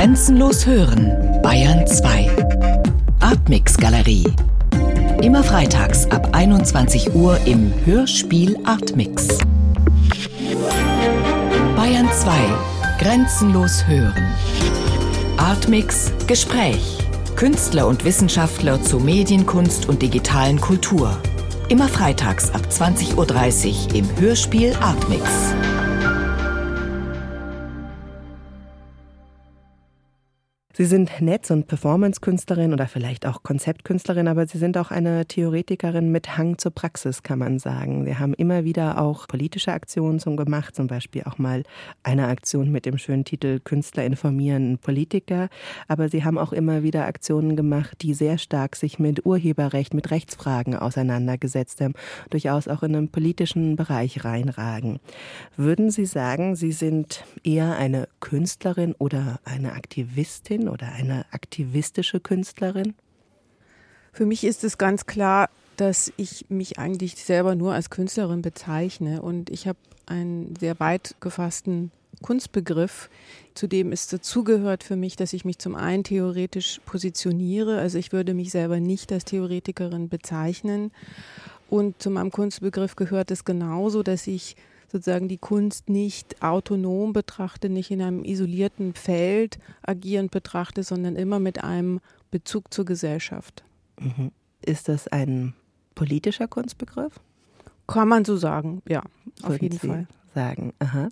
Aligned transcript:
Grenzenlos 0.00 0.64
hören, 0.64 1.12
Bayern 1.42 1.86
2. 1.86 2.30
Artmix 3.20 3.76
Galerie. 3.76 4.24
Immer 5.20 5.44
freitags 5.44 6.10
ab 6.10 6.30
21 6.32 7.14
Uhr 7.14 7.36
im 7.44 7.70
Hörspiel 7.84 8.56
Artmix. 8.64 9.28
Bayern 11.76 12.08
2. 12.10 12.32
Grenzenlos 12.98 13.86
hören. 13.86 14.24
Artmix 15.36 16.10
Gespräch. 16.26 16.96
Künstler 17.36 17.86
und 17.86 18.02
Wissenschaftler 18.06 18.80
zu 18.80 19.00
Medienkunst 19.00 19.86
und 19.86 20.00
digitalen 20.00 20.58
Kultur. 20.62 21.14
Immer 21.68 21.88
freitags 21.88 22.50
ab 22.54 22.62
20.30 22.70 23.16
Uhr 23.16 23.94
im 23.94 24.06
Hörspiel 24.18 24.74
Artmix. 24.80 25.28
Sie 30.80 30.86
sind 30.86 31.20
Netz- 31.20 31.50
und 31.50 31.66
Performance-Künstlerin 31.66 32.72
oder 32.72 32.88
vielleicht 32.88 33.26
auch 33.26 33.42
Konzeptkünstlerin, 33.42 34.28
aber 34.28 34.46
Sie 34.46 34.56
sind 34.56 34.78
auch 34.78 34.90
eine 34.90 35.26
Theoretikerin 35.26 36.10
mit 36.10 36.38
Hang 36.38 36.56
zur 36.56 36.70
Praxis, 36.70 37.22
kann 37.22 37.38
man 37.38 37.58
sagen. 37.58 38.06
Sie 38.06 38.16
haben 38.16 38.32
immer 38.32 38.64
wieder 38.64 38.98
auch 38.98 39.28
politische 39.28 39.74
Aktionen 39.74 40.20
zum 40.20 40.38
gemacht, 40.38 40.74
zum 40.74 40.86
Beispiel 40.86 41.24
auch 41.24 41.36
mal 41.36 41.64
eine 42.02 42.28
Aktion 42.28 42.72
mit 42.72 42.86
dem 42.86 42.96
schönen 42.96 43.26
Titel 43.26 43.60
Künstler 43.60 44.06
informieren 44.06 44.78
Politiker. 44.78 45.50
Aber 45.86 46.08
Sie 46.08 46.24
haben 46.24 46.38
auch 46.38 46.54
immer 46.54 46.82
wieder 46.82 47.04
Aktionen 47.04 47.56
gemacht, 47.56 47.98
die 48.00 48.14
sehr 48.14 48.38
stark 48.38 48.74
sich 48.74 48.98
mit 48.98 49.26
Urheberrecht, 49.26 49.92
mit 49.92 50.10
Rechtsfragen 50.10 50.74
auseinandergesetzt 50.74 51.82
haben, 51.82 51.92
durchaus 52.30 52.68
auch 52.68 52.82
in 52.82 52.96
einen 52.96 53.08
politischen 53.10 53.76
Bereich 53.76 54.24
reinragen. 54.24 54.98
Würden 55.58 55.90
Sie 55.90 56.06
sagen, 56.06 56.56
Sie 56.56 56.72
sind 56.72 57.26
eher 57.44 57.76
eine 57.76 58.08
Künstlerin 58.20 58.94
oder 58.98 59.40
eine 59.44 59.74
Aktivistin 59.74 60.69
oder 60.70 60.92
eine 60.92 61.26
aktivistische 61.32 62.20
Künstlerin? 62.20 62.94
Für 64.12 64.26
mich 64.26 64.44
ist 64.44 64.64
es 64.64 64.78
ganz 64.78 65.06
klar, 65.06 65.48
dass 65.76 66.12
ich 66.16 66.46
mich 66.48 66.78
eigentlich 66.78 67.16
selber 67.16 67.54
nur 67.54 67.72
als 67.72 67.90
Künstlerin 67.90 68.42
bezeichne. 68.42 69.22
Und 69.22 69.48
ich 69.50 69.66
habe 69.66 69.78
einen 70.06 70.54
sehr 70.56 70.78
weit 70.78 71.14
gefassten 71.20 71.90
Kunstbegriff, 72.22 73.08
zu 73.54 73.66
dem 73.66 73.92
es 73.92 74.06
dazugehört 74.08 74.84
für 74.84 74.96
mich, 74.96 75.16
dass 75.16 75.32
ich 75.32 75.44
mich 75.44 75.58
zum 75.58 75.74
einen 75.74 76.04
theoretisch 76.04 76.80
positioniere, 76.84 77.78
also 77.78 77.98
ich 77.98 78.12
würde 78.12 78.34
mich 78.34 78.50
selber 78.50 78.78
nicht 78.78 79.10
als 79.12 79.24
Theoretikerin 79.24 80.08
bezeichnen. 80.08 80.90
Und 81.70 82.02
zu 82.02 82.10
meinem 82.10 82.30
Kunstbegriff 82.30 82.96
gehört 82.96 83.30
es 83.30 83.44
genauso, 83.44 84.02
dass 84.02 84.26
ich 84.26 84.56
sozusagen 84.90 85.28
die 85.28 85.38
Kunst 85.38 85.88
nicht 85.88 86.42
autonom 86.42 87.12
betrachte, 87.12 87.68
nicht 87.68 87.90
in 87.90 88.02
einem 88.02 88.24
isolierten 88.24 88.94
Feld 88.94 89.58
agierend 89.82 90.30
betrachte, 90.30 90.82
sondern 90.82 91.16
immer 91.16 91.38
mit 91.38 91.62
einem 91.62 92.00
Bezug 92.30 92.72
zur 92.72 92.84
Gesellschaft. 92.84 93.64
Mhm. 94.00 94.32
Ist 94.64 94.88
das 94.88 95.08
ein 95.08 95.54
politischer 95.94 96.48
Kunstbegriff? 96.48 97.20
Kann 97.86 98.08
man 98.08 98.24
so 98.24 98.36
sagen, 98.36 98.82
ja, 98.88 99.02
auf 99.42 99.50
Würden 99.50 99.62
jeden 99.62 99.78
Sie 99.78 99.88
Fall. 99.88 100.06
Sagen, 100.34 100.72
aha. 100.78 101.08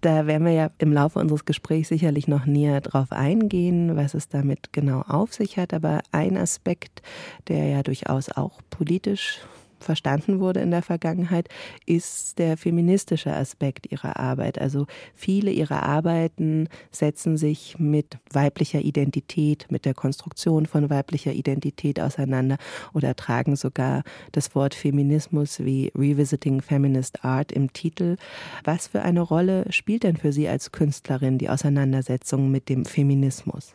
Da 0.00 0.26
werden 0.26 0.46
wir 0.46 0.52
ja 0.52 0.70
im 0.78 0.92
Laufe 0.92 1.18
unseres 1.18 1.44
Gesprächs 1.44 1.90
sicherlich 1.90 2.26
noch 2.26 2.46
näher 2.46 2.80
drauf 2.80 3.12
eingehen, 3.12 3.96
was 3.96 4.14
es 4.14 4.28
damit 4.28 4.72
genau 4.72 5.02
auf 5.02 5.34
sich 5.34 5.58
hat. 5.58 5.74
Aber 5.74 6.00
ein 6.10 6.38
Aspekt, 6.38 7.02
der 7.48 7.66
ja 7.66 7.82
durchaus 7.82 8.30
auch 8.30 8.60
politisch 8.70 9.40
verstanden 9.84 10.40
wurde 10.40 10.60
in 10.60 10.70
der 10.70 10.82
Vergangenheit, 10.82 11.48
ist 11.86 12.38
der 12.38 12.56
feministische 12.56 13.32
Aspekt 13.32 13.90
ihrer 13.90 14.18
Arbeit. 14.18 14.60
Also 14.60 14.86
viele 15.14 15.50
ihrer 15.50 15.82
Arbeiten 15.82 16.68
setzen 16.90 17.36
sich 17.36 17.78
mit 17.78 18.18
weiblicher 18.32 18.80
Identität, 18.80 19.66
mit 19.70 19.84
der 19.84 19.94
Konstruktion 19.94 20.66
von 20.66 20.90
weiblicher 20.90 21.32
Identität 21.32 22.00
auseinander 22.00 22.56
oder 22.92 23.16
tragen 23.16 23.56
sogar 23.56 24.02
das 24.32 24.54
Wort 24.54 24.74
Feminismus 24.74 25.60
wie 25.60 25.92
Revisiting 25.96 26.62
Feminist 26.62 27.24
Art 27.24 27.52
im 27.52 27.72
Titel. 27.72 28.16
Was 28.64 28.88
für 28.88 29.02
eine 29.02 29.20
Rolle 29.20 29.64
spielt 29.70 30.04
denn 30.04 30.16
für 30.16 30.32
Sie 30.32 30.48
als 30.48 30.72
Künstlerin 30.72 31.38
die 31.38 31.48
Auseinandersetzung 31.48 32.50
mit 32.50 32.68
dem 32.68 32.84
Feminismus? 32.84 33.74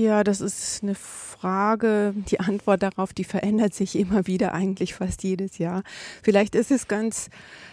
Ja, 0.00 0.24
das 0.24 0.40
ist 0.40 0.82
eine 0.82 0.94
Frage. 0.94 2.14
Die 2.30 2.40
Antwort 2.40 2.82
darauf, 2.82 3.12
die 3.12 3.24
verändert 3.24 3.74
sich 3.74 3.96
immer 3.96 4.26
wieder, 4.26 4.54
eigentlich 4.54 4.94
fast 4.94 5.22
jedes 5.24 5.58
Jahr. 5.58 5.82
Vielleicht 6.22 6.54
ist 6.54 6.70
es 6.70 6.88
ganz 6.88 7.28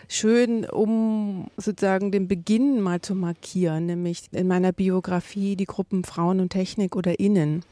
schön, 0.10 0.66
um 0.66 1.48
sozusagen 1.56 2.12
den 2.12 2.28
Beginn 2.28 2.82
mal 2.82 3.00
zu 3.00 3.16
markieren, 3.16 3.86
nämlich 3.86 4.24
in 4.34 4.46
meiner 4.46 4.74
Biografie 4.74 5.56
die 5.56 5.66
Gruppen 5.66 6.04
Frauen 6.04 6.42
und 6.42 6.50
Technik 6.50 6.98
oder 6.98 7.18
Innen. 7.18 7.64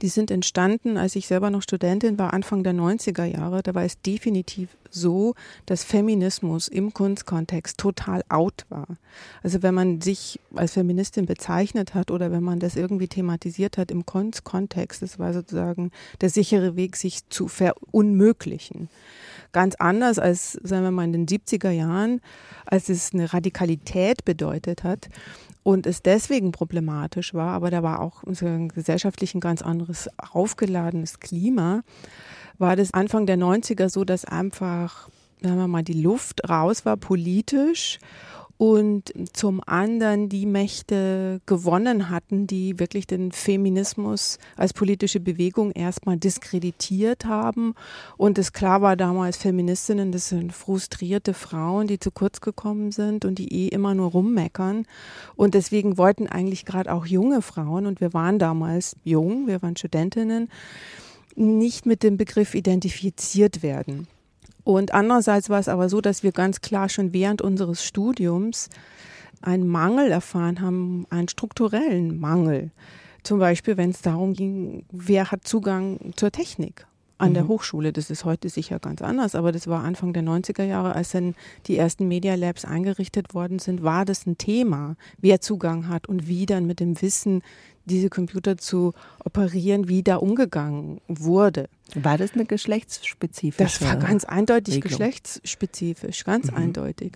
Die 0.00 0.08
sind 0.08 0.32
entstanden, 0.32 0.96
als 0.96 1.14
ich 1.14 1.28
selber 1.28 1.50
noch 1.50 1.62
Studentin 1.62 2.18
war, 2.18 2.32
Anfang 2.32 2.64
der 2.64 2.74
90er 2.74 3.24
Jahre. 3.24 3.62
Da 3.62 3.72
war 3.76 3.84
es 3.84 4.00
definitiv 4.00 4.70
so, 4.94 5.34
dass 5.66 5.84
Feminismus 5.84 6.68
im 6.68 6.92
Kunstkontext 6.92 7.78
total 7.78 8.22
out 8.28 8.66
war. 8.68 8.86
Also 9.42 9.62
wenn 9.62 9.74
man 9.74 10.00
sich 10.00 10.40
als 10.54 10.74
Feministin 10.74 11.26
bezeichnet 11.26 11.94
hat 11.94 12.10
oder 12.10 12.30
wenn 12.30 12.42
man 12.42 12.60
das 12.60 12.76
irgendwie 12.76 13.08
thematisiert 13.08 13.78
hat 13.78 13.90
im 13.90 14.06
Kunstkontext, 14.06 15.02
das 15.02 15.18
war 15.18 15.32
sozusagen 15.32 15.90
der 16.20 16.30
sichere 16.30 16.76
Weg, 16.76 16.96
sich 16.96 17.28
zu 17.28 17.48
verunmöglichen. 17.48 18.88
Ganz 19.52 19.74
anders 19.74 20.18
als, 20.18 20.52
sagen 20.62 20.84
wir 20.84 20.90
mal, 20.90 21.04
in 21.04 21.12
den 21.12 21.26
70er 21.26 21.70
Jahren, 21.70 22.20
als 22.64 22.88
es 22.88 23.12
eine 23.12 23.32
Radikalität 23.32 24.24
bedeutet 24.24 24.82
hat 24.82 25.08
und 25.62 25.86
es 25.86 26.02
deswegen 26.02 26.52
problematisch 26.52 27.34
war, 27.34 27.52
aber 27.52 27.70
da 27.70 27.82
war 27.82 28.00
auch 28.00 28.22
gesellschaftlich 28.24 29.34
ein 29.34 29.40
ganz 29.40 29.62
anderes 29.62 30.08
aufgeladenes 30.16 31.20
Klima, 31.20 31.82
war 32.58 32.76
das 32.76 32.92
Anfang 32.94 33.26
der 33.26 33.36
90er 33.36 33.88
so, 33.88 34.04
dass 34.04 34.24
einfach, 34.24 35.08
sagen 35.40 35.56
wir 35.56 35.68
mal, 35.68 35.82
die 35.82 36.00
Luft 36.00 36.48
raus 36.48 36.84
war 36.84 36.96
politisch 36.96 37.98
und 38.62 39.12
zum 39.32 39.60
anderen 39.66 40.28
die 40.28 40.46
Mächte 40.46 41.40
gewonnen 41.46 42.10
hatten, 42.10 42.46
die 42.46 42.78
wirklich 42.78 43.08
den 43.08 43.32
Feminismus 43.32 44.38
als 44.56 44.72
politische 44.72 45.18
Bewegung 45.18 45.72
erstmal 45.72 46.16
diskreditiert 46.16 47.24
haben. 47.24 47.74
Und 48.16 48.38
es 48.38 48.52
klar 48.52 48.80
war 48.80 48.94
damals 48.94 49.36
Feministinnen, 49.36 50.12
das 50.12 50.28
sind 50.28 50.52
frustrierte 50.52 51.34
Frauen, 51.34 51.88
die 51.88 51.98
zu 51.98 52.12
kurz 52.12 52.40
gekommen 52.40 52.92
sind 52.92 53.24
und 53.24 53.40
die 53.40 53.52
eh 53.52 53.66
immer 53.66 53.94
nur 53.94 54.12
rummeckern. 54.12 54.86
Und 55.34 55.54
deswegen 55.54 55.98
wollten 55.98 56.28
eigentlich 56.28 56.64
gerade 56.64 56.92
auch 56.92 57.04
junge 57.04 57.42
Frauen, 57.42 57.84
und 57.86 58.00
wir 58.00 58.14
waren 58.14 58.38
damals 58.38 58.94
jung, 59.02 59.48
wir 59.48 59.60
waren 59.62 59.76
Studentinnen, 59.76 60.48
nicht 61.36 61.86
mit 61.86 62.02
dem 62.02 62.16
Begriff 62.16 62.54
identifiziert 62.54 63.62
werden. 63.62 64.06
Und 64.64 64.94
andererseits 64.94 65.50
war 65.50 65.58
es 65.58 65.68
aber 65.68 65.88
so, 65.88 66.00
dass 66.00 66.22
wir 66.22 66.32
ganz 66.32 66.60
klar 66.60 66.88
schon 66.88 67.12
während 67.12 67.42
unseres 67.42 67.84
Studiums 67.84 68.68
einen 69.40 69.66
Mangel 69.66 70.10
erfahren 70.10 70.60
haben, 70.60 71.06
einen 71.10 71.28
strukturellen 71.28 72.20
Mangel. 72.20 72.70
Zum 73.24 73.38
Beispiel, 73.38 73.76
wenn 73.76 73.90
es 73.90 74.02
darum 74.02 74.34
ging, 74.34 74.84
wer 74.92 75.30
hat 75.30 75.46
Zugang 75.46 76.12
zur 76.16 76.30
Technik 76.30 76.86
an 77.22 77.30
mhm. 77.30 77.34
der 77.34 77.48
Hochschule. 77.48 77.92
Das 77.92 78.10
ist 78.10 78.24
heute 78.24 78.48
sicher 78.48 78.78
ganz 78.78 79.00
anders, 79.00 79.34
aber 79.34 79.52
das 79.52 79.68
war 79.68 79.84
Anfang 79.84 80.12
der 80.12 80.24
90er 80.24 80.64
Jahre, 80.64 80.94
als 80.94 81.12
dann 81.12 81.34
die 81.66 81.76
ersten 81.76 82.08
Media 82.08 82.34
Labs 82.34 82.64
eingerichtet 82.64 83.32
worden 83.32 83.58
sind, 83.58 83.82
war 83.82 84.04
das 84.04 84.26
ein 84.26 84.38
Thema, 84.38 84.96
wer 85.18 85.40
Zugang 85.40 85.88
hat 85.88 86.08
und 86.08 86.26
wie 86.26 86.46
dann 86.46 86.66
mit 86.66 86.80
dem 86.80 87.00
Wissen 87.00 87.42
diese 87.84 88.08
Computer 88.08 88.56
zu 88.56 88.92
operieren, 89.24 89.88
wie 89.88 90.02
da 90.02 90.16
umgegangen 90.16 91.00
wurde. 91.08 91.68
War 91.94 92.16
das 92.18 92.32
eine 92.32 92.46
geschlechtsspezifische? 92.46 93.62
Das 93.62 93.82
war 93.82 93.96
ganz 93.96 94.24
eindeutig 94.24 94.76
Regelung? 94.76 94.98
geschlechtsspezifisch, 94.98 96.24
ganz 96.24 96.50
Mhm. 96.50 96.56
eindeutig. 96.56 97.12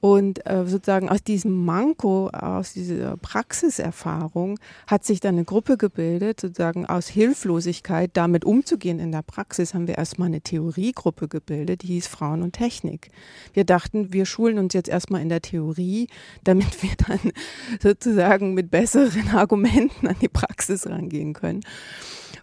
Und 0.00 0.44
äh, 0.46 0.64
sozusagen 0.66 1.08
aus 1.08 1.22
diesem 1.22 1.64
Manko, 1.64 2.28
aus 2.30 2.72
dieser 2.72 3.16
Praxiserfahrung 3.18 4.58
hat 4.88 5.04
sich 5.04 5.20
dann 5.20 5.36
eine 5.36 5.44
Gruppe 5.44 5.76
gebildet, 5.76 6.40
sozusagen 6.40 6.86
aus 6.86 7.06
Hilflosigkeit 7.06 8.10
damit 8.14 8.44
umzugehen 8.44 8.98
in 8.98 9.12
der 9.12 9.22
Praxis, 9.22 9.74
haben 9.74 9.86
wir 9.86 9.98
erstmal 9.98 10.26
eine 10.26 10.40
Theoriegruppe 10.40 11.28
gebildet, 11.28 11.82
die 11.82 11.88
hieß 11.88 12.08
Frauen 12.08 12.42
und 12.42 12.52
Technik. 12.52 13.10
Wir 13.54 13.64
dachten, 13.64 14.12
wir 14.12 14.26
schulen 14.26 14.58
uns 14.58 14.74
jetzt 14.74 14.88
erstmal 14.88 15.22
in 15.22 15.28
der 15.28 15.40
Theorie, 15.42 16.08
damit 16.42 16.82
wir 16.82 16.90
dann 17.06 17.20
sozusagen 17.80 18.54
mit 18.54 18.70
besseren 18.72 19.28
Argumenten 19.28 20.08
an 20.08 20.16
die 20.20 20.28
Praxis 20.28 20.86
rangehen 20.88 21.32
können. 21.32 21.60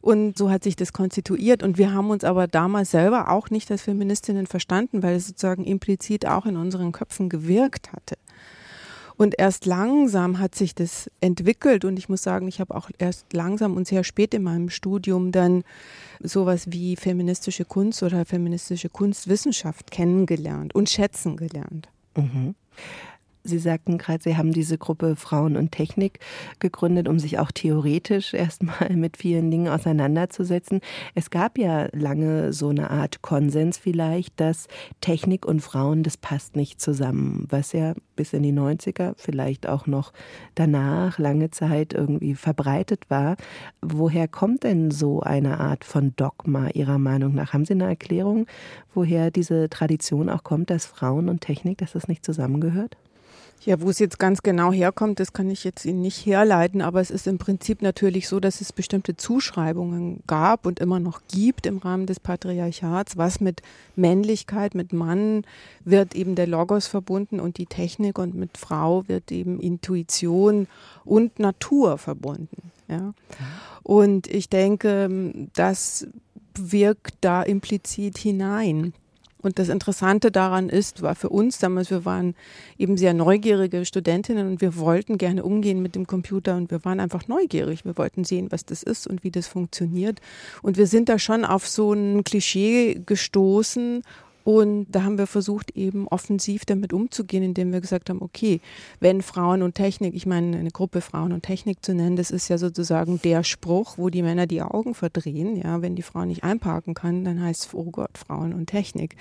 Und 0.01 0.37
so 0.37 0.49
hat 0.49 0.63
sich 0.63 0.75
das 0.75 0.93
konstituiert. 0.93 1.63
Und 1.63 1.77
wir 1.77 1.93
haben 1.93 2.09
uns 2.09 2.23
aber 2.23 2.47
damals 2.47 2.91
selber 2.91 3.29
auch 3.29 3.49
nicht 3.49 3.69
als 3.71 3.83
Feministinnen 3.83 4.47
verstanden, 4.47 5.03
weil 5.03 5.15
es 5.15 5.27
sozusagen 5.27 5.65
implizit 5.65 6.25
auch 6.25 6.45
in 6.45 6.57
unseren 6.57 6.91
Köpfen 6.91 7.29
gewirkt 7.29 7.91
hatte. 7.91 8.15
Und 9.19 9.35
erst 9.37 9.65
langsam 9.65 10.39
hat 10.39 10.55
sich 10.55 10.73
das 10.75 11.11
entwickelt 11.19 11.83
und 11.83 11.99
ich 11.99 12.07
muss 12.07 12.23
sagen, 12.23 12.47
ich 12.47 12.61
habe 12.61 12.73
auch 12.73 12.89
erst 12.99 13.33
langsam 13.33 13.75
und 13.75 13.85
sehr 13.85 14.05
spät 14.05 14.33
in 14.33 14.43
meinem 14.43 14.69
Studium 14.69 15.33
dann 15.33 15.65
sowas 16.21 16.71
wie 16.71 16.95
feministische 16.95 17.65
Kunst 17.65 18.01
oder 18.01 18.23
feministische 18.23 18.87
Kunstwissenschaft 18.87 19.91
kennengelernt 19.91 20.73
und 20.73 20.89
schätzen 20.89 21.35
gelernt. 21.35 21.89
Mhm. 22.15 22.55
Sie 23.43 23.57
sagten 23.57 23.97
gerade, 23.97 24.21
Sie 24.21 24.35
haben 24.35 24.51
diese 24.51 24.77
Gruppe 24.77 25.15
Frauen 25.15 25.55
und 25.55 25.71
Technik 25.71 26.19
gegründet, 26.59 27.07
um 27.07 27.19
sich 27.19 27.39
auch 27.39 27.51
theoretisch 27.51 28.33
erstmal 28.33 28.89
mit 28.95 29.17
vielen 29.17 29.49
Dingen 29.49 29.69
auseinanderzusetzen. 29.69 30.81
Es 31.15 31.29
gab 31.29 31.57
ja 31.57 31.87
lange 31.93 32.51
so 32.51 32.69
eine 32.69 32.91
Art 32.91 33.21
Konsens 33.21 33.77
vielleicht, 33.77 34.39
dass 34.39 34.67
Technik 34.99 35.45
und 35.45 35.61
Frauen, 35.61 36.03
das 36.03 36.17
passt 36.17 36.55
nicht 36.55 36.81
zusammen, 36.81 37.45
was 37.49 37.71
ja 37.71 37.93
bis 38.15 38.33
in 38.33 38.43
die 38.43 38.51
90er, 38.51 39.13
vielleicht 39.15 39.67
auch 39.67 39.87
noch 39.87 40.11
danach 40.55 41.17
lange 41.17 41.49
Zeit 41.49 41.93
irgendwie 41.93 42.35
verbreitet 42.35 43.09
war. 43.09 43.37
Woher 43.81 44.27
kommt 44.27 44.63
denn 44.63 44.91
so 44.91 45.21
eine 45.21 45.61
Art 45.61 45.85
von 45.85 46.13
Dogma 46.17 46.67
Ihrer 46.73 46.97
Meinung 46.97 47.35
nach? 47.35 47.53
Haben 47.53 47.63
Sie 47.63 47.73
eine 47.73 47.85
Erklärung, 47.85 48.47
woher 48.93 49.31
diese 49.31 49.69
Tradition 49.69 50.29
auch 50.29 50.43
kommt, 50.43 50.69
dass 50.69 50.85
Frauen 50.85 51.29
und 51.29 51.39
Technik, 51.39 51.77
dass 51.77 51.93
das 51.93 52.09
nicht 52.09 52.25
zusammengehört? 52.25 52.97
Ja, 53.65 53.81
wo 53.81 53.89
es 53.89 53.99
jetzt 53.99 54.19
ganz 54.19 54.41
genau 54.41 54.71
herkommt, 54.71 55.19
das 55.19 55.33
kann 55.33 55.49
ich 55.49 55.65
jetzt 55.65 55.83
Ihnen 55.85 56.01
nicht 56.01 56.25
herleiten, 56.25 56.81
aber 56.81 57.01
es 57.01 57.11
ist 57.11 57.27
im 57.27 57.37
Prinzip 57.37 57.81
natürlich 57.81 58.29
so, 58.29 58.39
dass 58.39 58.61
es 58.61 58.71
bestimmte 58.71 59.17
Zuschreibungen 59.17 60.23
gab 60.27 60.65
und 60.65 60.79
immer 60.79 61.01
noch 61.01 61.21
gibt 61.27 61.65
im 61.65 61.79
Rahmen 61.79 62.05
des 62.05 62.21
Patriarchats, 62.21 63.17
was 63.17 63.41
mit 63.41 63.61
Männlichkeit, 63.97 64.75
mit 64.75 64.93
Mann 64.93 65.43
wird 65.83 66.15
eben 66.15 66.35
der 66.35 66.47
Logos 66.47 66.87
verbunden 66.87 67.41
und 67.41 67.57
die 67.57 67.65
Technik 67.65 68.17
und 68.17 68.33
mit 68.33 68.57
Frau 68.57 69.03
wird 69.07 69.29
eben 69.29 69.59
Intuition 69.59 70.67
und 71.03 71.37
Natur 71.37 71.97
verbunden. 71.97 72.71
Ja. 72.87 73.13
Und 73.83 74.27
ich 74.27 74.47
denke, 74.47 75.09
das 75.53 76.07
wirkt 76.55 77.15
da 77.21 77.43
implizit 77.43 78.17
hinein. 78.17 78.93
Und 79.41 79.57
das 79.57 79.69
Interessante 79.69 80.31
daran 80.31 80.67
ist, 80.67 81.01
war 81.01 81.15
für 81.15 81.29
uns 81.29 81.59
damals, 81.59 81.89
wir 81.91 82.03
waren 82.03 82.35
eben 82.77 82.97
sehr 82.97 83.13
neugierige 83.13 83.85
Studentinnen 83.85 84.49
und 84.49 84.61
wir 84.61 84.75
wollten 84.75 85.17
gerne 85.17 85.43
umgehen 85.43 85.81
mit 85.81 85.95
dem 85.95 86.07
Computer 86.07 86.57
und 86.57 86.71
wir 86.71 86.83
waren 86.83 86.99
einfach 86.99 87.27
neugierig. 87.27 87.85
Wir 87.85 87.97
wollten 87.97 88.25
sehen, 88.25 88.51
was 88.51 88.65
das 88.65 88.83
ist 88.83 89.07
und 89.07 89.23
wie 89.23 89.31
das 89.31 89.47
funktioniert. 89.47 90.19
Und 90.61 90.77
wir 90.77 90.87
sind 90.87 91.07
da 91.07 91.17
schon 91.19 91.45
auf 91.45 91.67
so 91.67 91.93
ein 91.93 92.25
Klischee 92.25 93.01
gestoßen 93.05 94.03
und 94.57 94.87
da 94.89 95.03
haben 95.03 95.17
wir 95.19 95.27
versucht, 95.27 95.75
eben 95.75 96.07
offensiv 96.07 96.65
damit 96.65 96.91
umzugehen, 96.91 97.43
indem 97.43 97.71
wir 97.71 97.81
gesagt 97.81 98.09
haben, 98.09 98.21
okay, 98.21 98.61
wenn 98.99 99.21
Frauen 99.21 99.61
und 99.61 99.75
Technik, 99.75 100.15
ich 100.15 100.25
meine, 100.25 100.57
eine 100.57 100.71
Gruppe 100.71 101.01
Frauen 101.01 101.33
und 101.33 101.43
Technik 101.43 101.85
zu 101.85 101.93
nennen, 101.93 102.15
das 102.15 102.31
ist 102.31 102.47
ja 102.47 102.57
sozusagen 102.57 103.21
der 103.21 103.43
Spruch, 103.43 103.97
wo 103.97 104.09
die 104.09 104.23
Männer 104.23 104.47
die 104.47 104.63
Augen 104.63 104.95
verdrehen. 104.95 105.55
Ja, 105.55 105.83
wenn 105.83 105.95
die 105.95 106.01
Frau 106.01 106.25
nicht 106.25 106.43
einparken 106.43 106.95
kann, 106.95 107.23
dann 107.25 107.41
heißt 107.41 107.67
es, 107.67 107.73
oh 107.73 107.91
Gott, 107.91 108.17
Frauen 108.17 108.53
und 108.53 108.67
Technik. 108.67 109.15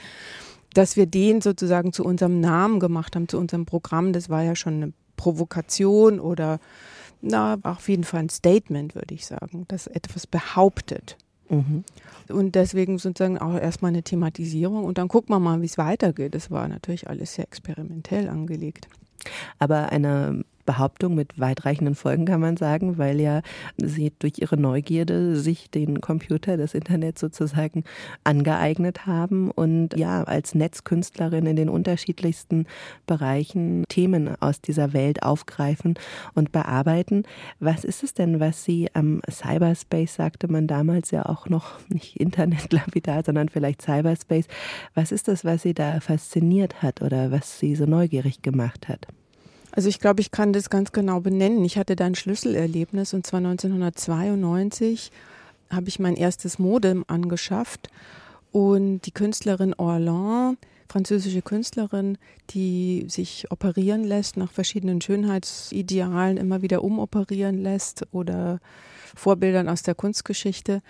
Dass 0.72 0.96
wir 0.96 1.06
den 1.06 1.40
sozusagen 1.42 1.92
zu 1.92 2.04
unserem 2.04 2.40
Namen 2.40 2.80
gemacht 2.80 3.14
haben, 3.14 3.28
zu 3.28 3.38
unserem 3.38 3.66
Programm, 3.66 4.12
das 4.12 4.30
war 4.30 4.42
ja 4.42 4.56
schon 4.56 4.74
eine 4.74 4.92
Provokation 5.16 6.20
oder 6.20 6.58
na, 7.20 7.58
auf 7.64 7.88
jeden 7.88 8.04
Fall 8.04 8.20
ein 8.20 8.28
Statement, 8.30 8.94
würde 8.94 9.14
ich 9.14 9.26
sagen, 9.26 9.66
das 9.68 9.88
etwas 9.88 10.26
behauptet. 10.26 11.16
Mhm. 11.48 11.84
Und 12.28 12.54
deswegen 12.54 12.98
sozusagen 12.98 13.38
auch 13.38 13.54
erstmal 13.54 13.90
eine 13.90 14.02
Thematisierung 14.02 14.84
und 14.84 14.98
dann 14.98 15.08
gucken 15.08 15.34
wir 15.34 15.38
mal, 15.38 15.62
wie 15.62 15.66
es 15.66 15.78
weitergeht. 15.78 16.34
Das 16.34 16.50
war 16.50 16.68
natürlich 16.68 17.08
alles 17.08 17.34
sehr 17.34 17.44
experimentell 17.44 18.28
angelegt. 18.28 18.88
Aber 19.58 19.90
eine 19.90 20.44
Behauptung 20.68 21.14
mit 21.14 21.40
weitreichenden 21.40 21.94
Folgen, 21.94 22.26
kann 22.26 22.42
man 22.42 22.58
sagen, 22.58 22.98
weil 22.98 23.18
ja 23.22 23.40
sie 23.78 24.12
durch 24.18 24.34
ihre 24.36 24.58
Neugierde 24.58 25.34
sich 25.36 25.70
den 25.70 26.02
Computer, 26.02 26.58
das 26.58 26.74
Internet 26.74 27.18
sozusagen 27.18 27.84
angeeignet 28.22 29.06
haben 29.06 29.50
und 29.50 29.96
ja, 29.96 30.24
als 30.24 30.54
Netzkünstlerin 30.54 31.46
in 31.46 31.56
den 31.56 31.70
unterschiedlichsten 31.70 32.66
Bereichen 33.06 33.84
Themen 33.88 34.36
aus 34.42 34.60
dieser 34.60 34.92
Welt 34.92 35.22
aufgreifen 35.22 35.94
und 36.34 36.52
bearbeiten. 36.52 37.22
Was 37.60 37.82
ist 37.82 38.04
es 38.04 38.12
denn, 38.12 38.38
was 38.38 38.62
Sie 38.64 38.88
am 38.92 39.22
Cyberspace, 39.30 40.16
sagte 40.16 40.48
man 40.48 40.66
damals 40.66 41.10
ja 41.12 41.24
auch 41.24 41.48
noch, 41.48 41.78
nicht 41.88 42.16
Internet 42.16 42.70
lapidar, 42.74 43.22
sondern 43.24 43.48
vielleicht 43.48 43.80
Cyberspace. 43.80 44.48
Was 44.92 45.12
ist 45.12 45.28
das, 45.28 45.46
was 45.46 45.62
Sie 45.62 45.72
da 45.72 46.00
fasziniert 46.00 46.82
hat 46.82 47.00
oder 47.00 47.30
was 47.30 47.58
Sie 47.58 47.74
so 47.74 47.86
neugierig 47.86 48.42
gemacht 48.42 48.86
hat? 48.86 49.06
Also 49.72 49.88
ich 49.88 50.00
glaube, 50.00 50.20
ich 50.20 50.30
kann 50.30 50.52
das 50.52 50.70
ganz 50.70 50.92
genau 50.92 51.20
benennen. 51.20 51.64
Ich 51.64 51.78
hatte 51.78 51.96
da 51.96 52.06
ein 52.06 52.14
Schlüsselerlebnis 52.14 53.14
und 53.14 53.26
zwar 53.26 53.38
1992 53.38 55.10
habe 55.70 55.88
ich 55.88 55.98
mein 55.98 56.16
erstes 56.16 56.58
Modem 56.58 57.04
angeschafft 57.08 57.90
und 58.52 59.00
die 59.02 59.12
Künstlerin 59.12 59.74
Orlan, 59.74 60.56
französische 60.88 61.42
Künstlerin, 61.42 62.16
die 62.50 63.04
sich 63.08 63.50
operieren 63.50 64.04
lässt, 64.04 64.38
nach 64.38 64.50
verschiedenen 64.50 65.00
Schönheitsidealen 65.00 66.38
immer 66.38 66.62
wieder 66.62 66.82
umoperieren 66.82 67.58
lässt 67.58 68.06
oder 68.12 68.60
Vorbildern 69.18 69.68
aus 69.68 69.82
der 69.82 69.94
Kunstgeschichte. 69.94 70.82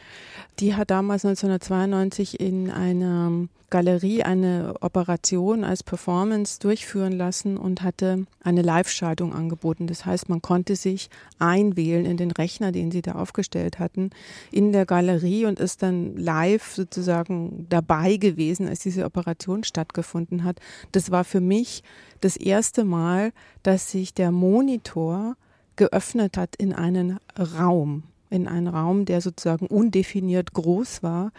Die 0.61 0.75
hat 0.75 0.91
damals 0.91 1.25
1992 1.25 2.41
in 2.41 2.71
einer 2.71 3.49
Galerie 3.71 4.23
eine 4.23 4.75
Operation 4.81 5.63
als 5.63 5.83
Performance 5.83 6.59
durchführen 6.59 7.13
lassen 7.13 7.59
und 7.59 7.83
hatte 7.83 8.25
eine 8.43 8.63
Live-Schaltung 8.63 9.35
angeboten. 9.35 9.87
Das 9.87 10.07
heißt, 10.07 10.31
man 10.31 10.41
konnte 10.41 10.75
sich 10.75 11.11
einwählen 11.39 12.07
in 12.07 12.17
den 12.17 12.31
Rechner, 12.31 12.73
den 12.73 12.91
sie 12.91 13.03
da 13.03 13.13
aufgestellt 13.13 13.79
hatten, 13.79 14.09
in 14.51 14.73
der 14.73 14.87
Galerie 14.87 15.45
und 15.45 15.61
ist 15.61 15.83
dann 15.83 16.17
live 16.17 16.73
sozusagen 16.73 17.67
dabei 17.69 18.17
gewesen, 18.17 18.67
als 18.67 18.81
diese 18.81 19.05
Operation 19.05 19.65
stattgefunden 19.65 20.45
hat. 20.45 20.61
Das 20.93 21.11
war 21.11 21.25
für 21.25 21.41
mich 21.43 21.83
das 22.23 22.39
erste 22.39 22.85
Mal, 22.85 23.33
dass 23.63 23.91
sich 23.91 24.15
der 24.15 24.33
Monitor 24.33 25.37
geöffnet 25.77 26.39
hat 26.39 26.57
in 26.57 26.73
einen 26.73 27.19
Raum 27.39 28.05
in 28.31 28.49
einen 28.49 28.69
Raum, 28.69 29.05
der 29.05 29.21
sozusagen 29.21 29.67
undefiniert 29.67 30.53
groß 30.53 31.03
war. 31.03 31.33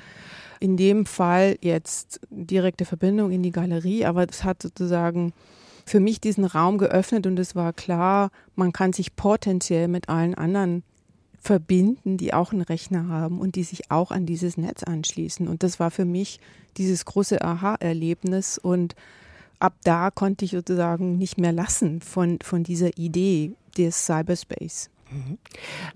In 0.59 0.77
dem 0.77 1.06
Fall 1.06 1.57
jetzt 1.62 2.19
direkte 2.30 2.86
Verbindung 2.86 3.31
in 3.31 3.44
die 3.44 3.51
Galerie, 3.51 4.06
aber 4.06 4.27
es 4.30 4.44
hat 4.44 4.62
sozusagen 4.62 5.33
für 5.86 6.00
mich 6.00 6.21
diesen 6.21 6.45
Raum 6.45 6.77
geöffnet 6.77 7.25
und 7.25 7.39
es 7.39 7.56
war 7.56 7.74
klar, 7.74 8.30
man 8.56 8.74
kann 8.74 8.94
sich 8.94 9.15
potenziell 9.15 9.88
mit 9.88 10.09
allen 10.09 10.36
anderen 10.36 10.83
verbinden, 11.41 12.18
die 12.18 12.33
auch 12.33 12.51
einen 12.51 12.62
Rechner 12.62 13.07
haben 13.07 13.39
und 13.39 13.56
die 13.56 13.63
sich 13.63 13.89
auch 13.89 14.12
an 14.12 14.25
dieses 14.25 14.57
Netz 14.57 14.83
anschließen. 14.83 15.47
Und 15.47 15.63
das 15.63 15.80
war 15.80 15.89
für 15.89 16.06
mich 16.06 16.39
dieses 16.77 17.06
große 17.06 17.42
Aha-Erlebnis 17.42 18.57
und 18.57 18.95
ab 19.59 19.74
da 19.83 20.12
konnte 20.12 20.45
ich 20.45 20.51
sozusagen 20.51 21.18
nicht 21.18 21.38
mehr 21.38 21.51
lassen 21.51 22.01
von, 22.01 22.39
von 22.42 22.63
dieser 22.63 22.97
Idee 22.97 23.53
des 23.77 24.06
Cyberspace. 24.06 24.89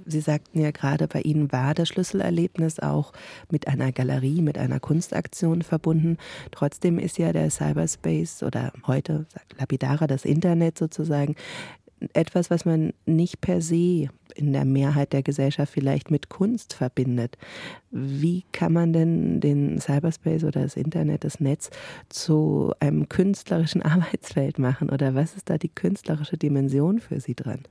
Sie 0.05 0.21
sagten 0.21 0.59
ja 0.59 0.71
gerade, 0.71 1.07
bei 1.07 1.21
Ihnen 1.21 1.51
war 1.51 1.73
das 1.73 1.89
Schlüsselerlebnis 1.89 2.79
auch 2.79 3.13
mit 3.51 3.67
einer 3.67 3.91
Galerie, 3.91 4.41
mit 4.41 4.57
einer 4.57 4.79
Kunstaktion 4.79 5.61
verbunden. 5.61 6.17
Trotzdem 6.51 6.99
ist 6.99 7.17
ja 7.17 7.33
der 7.33 7.49
Cyberspace 7.49 8.43
oder 8.43 8.73
heute 8.87 9.25
lapidarer 9.57 10.07
das 10.07 10.25
Internet 10.25 10.77
sozusagen 10.77 11.35
etwas, 12.13 12.49
was 12.49 12.65
man 12.65 12.93
nicht 13.05 13.39
per 13.39 13.61
se 13.61 14.09
in 14.35 14.51
der 14.51 14.65
Mehrheit 14.65 15.13
der 15.13 15.23
Gesellschaft 15.23 15.71
vielleicht 15.71 16.11
mit 16.11 16.29
Kunst 16.29 16.73
verbindet. 16.73 17.37
Wie 17.91 18.43
kann 18.51 18.73
man 18.73 18.93
denn 18.93 19.39
den 19.39 19.79
Cyberspace 19.79 20.43
oder 20.43 20.63
das 20.63 20.75
Internet, 20.75 21.23
das 21.23 21.39
Netz 21.39 21.69
zu 22.09 22.73
einem 22.79 23.07
künstlerischen 23.09 23.81
Arbeitsfeld 23.83 24.59
machen? 24.59 24.89
Oder 24.89 25.15
was 25.15 25.35
ist 25.35 25.49
da 25.49 25.57
die 25.57 25.69
künstlerische 25.69 26.37
Dimension 26.37 26.99
für 26.99 27.19
Sie 27.19 27.35
dran? 27.35 27.63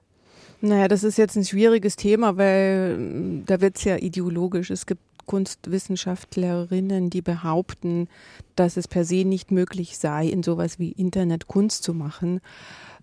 Naja, 0.65 0.87
das 0.87 1.03
ist 1.03 1.19
jetzt 1.19 1.37
ein 1.37 1.45
schwieriges 1.45 1.97
Thema, 1.97 2.37
weil 2.37 2.97
mm, 2.97 3.47
da 3.47 3.61
wird 3.61 3.77
es 3.79 3.85
ja 3.85 3.97
ideologisch. 3.97 4.71
Es 4.71 4.87
gibt 4.87 5.03
Kunstwissenschaftlerinnen, 5.27 7.11
die 7.11 7.21
behaupten, 7.21 8.09
dass 8.55 8.77
es 8.77 8.87
per 8.87 9.05
se 9.05 9.25
nicht 9.25 9.51
möglich 9.51 9.99
sei, 9.99 10.29
in 10.29 10.45
sowas 10.45 10.79
wie 10.79 10.93
Internet 10.93 11.49
Kunst 11.49 11.83
zu 11.83 11.95
machen. 11.95 12.41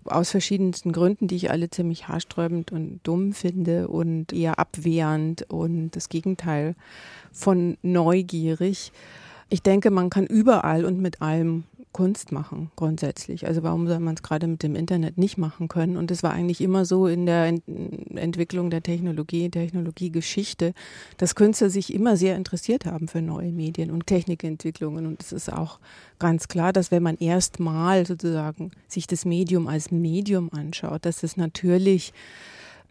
Aus 0.04 0.30
verschiedensten 0.30 0.92
Gründen, 0.92 1.28
die 1.28 1.36
ich 1.36 1.50
alle 1.50 1.68
ziemlich 1.68 2.08
haarsträubend 2.08 2.72
und 2.72 3.00
dumm 3.02 3.34
finde 3.34 3.88
und 3.88 4.32
eher 4.32 4.58
abwehrend 4.58 5.42
und 5.50 5.90
das 5.90 6.08
Gegenteil 6.08 6.74
von 7.30 7.76
neugierig. 7.82 8.90
Ich 9.50 9.62
denke, 9.62 9.90
man 9.90 10.08
kann 10.08 10.24
überall 10.26 10.86
und 10.86 10.98
mit 10.98 11.20
allem 11.20 11.64
Kunst 11.92 12.30
machen, 12.30 12.70
grundsätzlich. 12.76 13.46
Also 13.46 13.64
warum 13.64 13.88
soll 13.88 13.98
man 13.98 14.14
es 14.14 14.22
gerade 14.22 14.46
mit 14.46 14.62
dem 14.62 14.76
Internet 14.76 15.18
nicht 15.18 15.38
machen 15.38 15.66
können? 15.66 15.96
Und 15.96 16.10
es 16.12 16.22
war 16.22 16.32
eigentlich 16.32 16.60
immer 16.60 16.84
so 16.84 17.08
in 17.08 17.26
der 17.26 17.46
Ent 17.46 17.64
Entwicklung 18.14 18.70
der 18.70 18.82
Technologie, 18.82 19.50
Technologiegeschichte, 19.50 20.72
dass 21.16 21.34
Künstler 21.34 21.68
sich 21.68 21.92
immer 21.92 22.16
sehr 22.16 22.36
interessiert 22.36 22.86
haben 22.86 23.08
für 23.08 23.22
neue 23.22 23.50
Medien 23.50 23.90
und 23.90 24.06
Technikentwicklungen. 24.06 25.06
Und 25.06 25.22
es 25.22 25.32
ist 25.32 25.52
auch 25.52 25.80
ganz 26.20 26.46
klar, 26.46 26.72
dass 26.72 26.92
wenn 26.92 27.02
man 27.02 27.16
erstmal 27.16 28.06
sozusagen 28.06 28.70
sich 28.86 29.08
das 29.08 29.24
Medium 29.24 29.66
als 29.66 29.90
Medium 29.90 30.50
anschaut, 30.52 31.04
dass 31.04 31.24
es 31.24 31.36
natürlich 31.36 32.12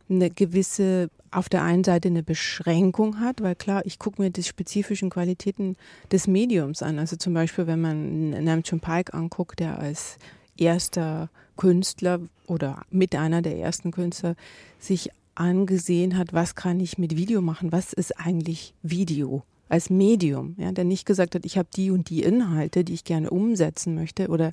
eine 0.10 0.30
gewisse, 0.30 1.10
auf 1.32 1.50
der 1.50 1.64
einen 1.64 1.84
Seite 1.84 2.08
eine 2.08 2.24
Beschränkung 2.24 3.20
hat, 3.20 3.42
weil 3.42 3.56
klar, 3.56 3.86
ich 3.86 4.00
gucke 4.00 4.22
mir 4.22 4.32
die 4.32 4.44
spezifischen 4.44 5.10
Qualitäten 5.10 5.76
des 6.12 6.28
Mediums 6.28 6.82
an. 6.82 7.00
Also 7.00 7.16
zum 7.16 7.34
Beispiel, 7.34 7.68
wenn 7.68 7.82
man 7.82 8.30
Namjoon 8.44 8.80
Pike 8.80 9.14
anguckt, 9.14 9.60
der 9.60 9.80
als 9.80 10.18
erster 10.58 11.30
Künstler 11.58 12.20
oder 12.48 12.84
mit 12.90 13.16
einer 13.16 13.42
der 13.42 13.58
ersten 13.58 13.92
Künstler 13.92 14.36
sich 14.80 15.10
angesehen 15.36 16.18
hat, 16.18 16.34
was 16.34 16.56
kann 16.56 16.80
ich 16.80 16.98
mit 16.98 17.16
Video 17.16 17.42
machen? 17.42 17.72
Was 17.72 17.94
ist 17.94 18.20
eigentlich 18.20 18.74
Video? 18.82 19.44
als 19.70 19.92
Medium, 19.92 20.56
ja, 20.58 20.72
der 20.72 20.84
nicht 20.84 21.06
gesagt 21.06 21.36
hat, 21.36 21.46
ich 21.46 21.58
habe 21.58 21.70
die 21.74 21.92
und 21.92 22.10
die 22.10 22.24
Inhalte, 22.24 22.84
die 22.84 22.96
ich 22.96 23.04
gerne 23.04 23.30
umsetzen 23.30 23.94
möchte 23.94 24.30
oder 24.30 24.52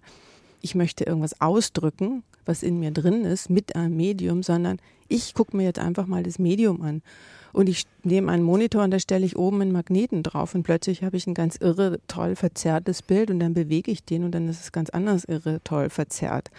ich 0.60 0.74
möchte 0.74 1.04
irgendwas 1.04 1.40
ausdrücken, 1.40 2.22
was 2.44 2.62
in 2.62 2.78
mir 2.78 2.90
drin 2.90 3.24
ist, 3.24 3.50
mit 3.50 3.74
einem 3.74 3.96
Medium, 3.96 4.42
sondern 4.42 4.78
ich 5.08 5.34
gucke 5.34 5.56
mir 5.56 5.64
jetzt 5.64 5.78
einfach 5.78 6.06
mal 6.06 6.22
das 6.22 6.38
Medium 6.38 6.82
an. 6.82 7.02
Und 7.52 7.70
ich 7.70 7.86
nehme 8.02 8.30
einen 8.30 8.42
Monitor 8.42 8.84
und 8.84 8.90
da 8.90 8.98
stelle 8.98 9.24
ich 9.24 9.36
oben 9.36 9.62
einen 9.62 9.72
Magneten 9.72 10.22
drauf 10.22 10.54
und 10.54 10.62
plötzlich 10.62 11.02
habe 11.02 11.16
ich 11.16 11.26
ein 11.26 11.32
ganz 11.32 11.56
irre, 11.56 12.00
toll 12.06 12.36
verzerrtes 12.36 13.00
Bild 13.00 13.30
und 13.30 13.40
dann 13.40 13.54
bewege 13.54 13.90
ich 13.90 14.04
den 14.04 14.24
und 14.24 14.32
dann 14.32 14.46
ist 14.48 14.60
es 14.60 14.72
ganz 14.72 14.90
anders 14.90 15.24
irre, 15.24 15.60
toll 15.64 15.88
verzerrt 15.88 16.50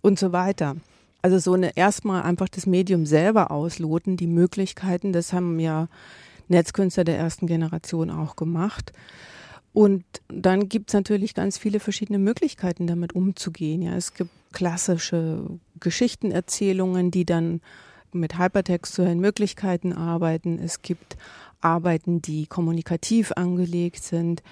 und 0.00 0.18
so 0.18 0.32
weiter. 0.32 0.76
Also 1.20 1.38
so 1.38 1.52
eine 1.52 1.76
erstmal 1.76 2.22
einfach 2.22 2.48
das 2.48 2.64
Medium 2.64 3.04
selber 3.04 3.50
ausloten, 3.50 4.16
die 4.16 4.26
Möglichkeiten, 4.26 5.12
das 5.12 5.34
haben 5.34 5.60
ja 5.60 5.88
Netzkünstler 6.48 7.04
der 7.04 7.18
ersten 7.18 7.46
Generation 7.46 8.10
auch 8.10 8.36
gemacht. 8.36 8.94
Und 9.72 10.04
dann 10.28 10.68
gibt 10.68 10.90
es 10.90 10.94
natürlich 10.94 11.34
ganz 11.34 11.58
viele 11.58 11.80
verschiedene 11.80 12.18
Möglichkeiten, 12.18 12.86
damit 12.86 13.14
umzugehen. 13.14 13.82
Ja, 13.82 13.94
es 13.94 14.14
gibt 14.14 14.30
klassische 14.52 15.58
Geschichtenerzählungen, 15.78 17.10
die 17.10 17.24
dann 17.24 17.60
mit 18.12 18.38
hypertextuellen 18.38 19.20
Möglichkeiten 19.20 19.92
arbeiten. 19.92 20.58
Es 20.58 20.82
gibt 20.82 21.16
Arbeiten, 21.60 22.22
die 22.22 22.46
kommunikativ 22.46 23.32
angelegt 23.32 24.02
sind, 24.02 24.42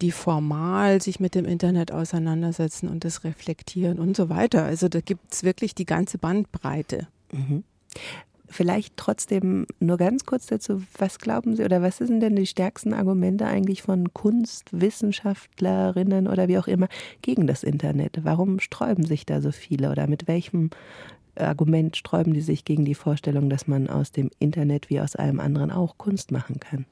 die 0.00 0.12
formal 0.12 1.00
sich 1.00 1.20
mit 1.20 1.34
dem 1.34 1.44
Internet 1.44 1.92
auseinandersetzen 1.92 2.88
und 2.88 3.04
das 3.04 3.24
reflektieren 3.24 3.98
und 3.98 4.16
so 4.16 4.28
weiter. 4.28 4.64
Also 4.64 4.88
da 4.88 5.00
gibt 5.00 5.32
es 5.32 5.44
wirklich 5.44 5.74
die 5.74 5.86
ganze 5.86 6.18
Bandbreite. 6.18 7.08
Mhm. 7.32 7.64
Vielleicht 8.52 8.96
trotzdem 8.98 9.66
nur 9.80 9.96
ganz 9.96 10.26
kurz 10.26 10.46
dazu, 10.46 10.82
was 10.98 11.18
glauben 11.18 11.56
Sie 11.56 11.64
oder 11.64 11.80
was 11.80 11.96
sind 11.96 12.20
denn 12.20 12.36
die 12.36 12.46
stärksten 12.46 12.92
Argumente 12.92 13.46
eigentlich 13.46 13.80
von 13.80 14.12
Kunstwissenschaftlerinnen 14.12 16.28
oder 16.28 16.48
wie 16.48 16.58
auch 16.58 16.66
immer 16.66 16.88
gegen 17.22 17.46
das 17.46 17.62
Internet? 17.62 18.18
Warum 18.24 18.60
sträuben 18.60 19.06
sich 19.06 19.24
da 19.24 19.40
so 19.40 19.52
viele 19.52 19.90
oder 19.90 20.06
mit 20.06 20.28
welchem 20.28 20.68
Argument 21.34 21.96
sträuben 21.96 22.34
die 22.34 22.42
sich 22.42 22.66
gegen 22.66 22.84
die 22.84 22.94
Vorstellung, 22.94 23.48
dass 23.48 23.66
man 23.66 23.88
aus 23.88 24.12
dem 24.12 24.28
Internet 24.38 24.90
wie 24.90 25.00
aus 25.00 25.16
allem 25.16 25.40
anderen 25.40 25.70
auch 25.70 25.96
Kunst 25.96 26.30
machen 26.30 26.60
kann? 26.60 26.84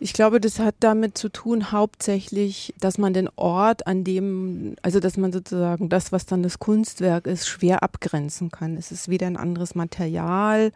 Ich 0.00 0.12
glaube, 0.12 0.40
das 0.40 0.60
hat 0.60 0.76
damit 0.80 1.18
zu 1.18 1.28
tun, 1.28 1.72
hauptsächlich, 1.72 2.72
dass 2.78 2.98
man 2.98 3.12
den 3.14 3.28
Ort, 3.34 3.86
an 3.88 4.04
dem, 4.04 4.76
also 4.82 5.00
dass 5.00 5.16
man 5.16 5.32
sozusagen 5.32 5.88
das, 5.88 6.12
was 6.12 6.24
dann 6.24 6.44
das 6.44 6.60
Kunstwerk 6.60 7.26
ist, 7.26 7.48
schwer 7.48 7.82
abgrenzen 7.82 8.50
kann. 8.50 8.76
Es 8.76 8.92
ist 8.92 9.08
wieder 9.08 9.26
ein 9.26 9.36
anderes 9.36 9.74
Material. 9.74 10.72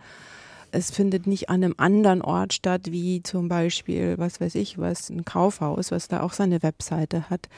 Es 0.75 0.91
findet 0.91 1.27
nicht 1.27 1.51
an 1.51 1.63
einem 1.63 1.75
anderen 1.77 2.23
Ort 2.23 2.55
statt, 2.55 2.91
wie 2.91 3.23
zum 3.23 3.49
Beispiel, 3.49 4.15
was 4.17 4.41
weiß 4.41 4.55
ich, 4.55 4.79
was 4.79 5.11
ein 5.11 5.27
Kaufhaus, 5.27 5.91
was 5.91 6.09
da 6.09 6.23
auch 6.23 6.33
seine 6.33 6.63
Webseite 6.63 7.29
hat. 7.29 7.49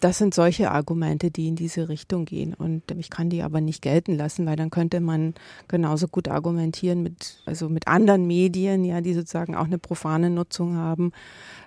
Das 0.00 0.18
sind 0.18 0.34
solche 0.34 0.70
Argumente, 0.70 1.30
die 1.30 1.48
in 1.48 1.56
diese 1.56 1.88
Richtung 1.88 2.24
gehen. 2.26 2.54
Und 2.54 2.90
ich 2.92 3.10
kann 3.10 3.28
die 3.28 3.42
aber 3.42 3.60
nicht 3.60 3.82
gelten 3.82 4.14
lassen, 4.16 4.46
weil 4.46 4.56
dann 4.56 4.70
könnte 4.70 5.00
man 5.00 5.34
genauso 5.66 6.06
gut 6.06 6.28
argumentieren 6.28 7.02
mit, 7.02 7.42
also 7.44 7.68
mit 7.68 7.88
anderen 7.88 8.26
Medien, 8.26 8.84
ja, 8.84 9.00
die 9.00 9.14
sozusagen 9.14 9.56
auch 9.56 9.64
eine 9.64 9.78
profane 9.78 10.30
Nutzung 10.30 10.76
haben, 10.76 11.12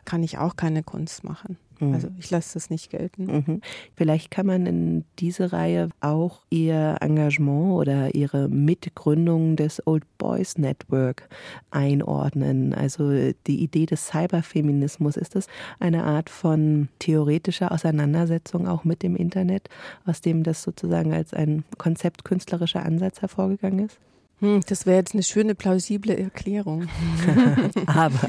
kann 0.05 0.23
ich 0.23 0.37
auch 0.37 0.55
keine 0.55 0.83
Kunst 0.83 1.23
machen. 1.23 1.57
Mhm. 1.79 1.93
Also 1.93 2.07
ich 2.19 2.29
lasse 2.31 2.55
das 2.55 2.69
nicht 2.69 2.89
gelten. 2.89 3.25
Mhm. 3.25 3.61
Vielleicht 3.95 4.31
kann 4.31 4.45
man 4.45 4.65
in 4.65 5.05
diese 5.19 5.51
Reihe 5.53 5.89
auch 6.01 6.41
Ihr 6.49 6.97
Engagement 7.01 7.73
oder 7.73 8.15
Ihre 8.15 8.47
Mitgründung 8.47 9.55
des 9.55 9.85
Old 9.85 10.03
Boys 10.17 10.57
Network 10.57 11.29
einordnen. 11.71 12.73
Also 12.73 13.11
die 13.11 13.63
Idee 13.63 13.85
des 13.85 14.07
Cyberfeminismus, 14.07 15.17
ist 15.17 15.35
das 15.35 15.47
eine 15.79 16.03
Art 16.03 16.29
von 16.29 16.89
theoretischer 16.99 17.71
Auseinandersetzung 17.71 18.67
auch 18.67 18.83
mit 18.83 19.03
dem 19.03 19.15
Internet, 19.15 19.69
aus 20.05 20.21
dem 20.21 20.43
das 20.43 20.63
sozusagen 20.63 21.13
als 21.13 21.33
ein 21.33 21.63
Konzept 21.77 22.23
künstlerischer 22.23 22.83
Ansatz 22.83 23.21
hervorgegangen 23.21 23.85
ist? 23.85 23.99
Hm, 24.39 24.61
das 24.67 24.85
wäre 24.85 24.97
jetzt 24.97 25.13
eine 25.13 25.23
schöne, 25.23 25.55
plausible 25.55 26.15
Erklärung. 26.15 26.87
Aber 27.87 28.27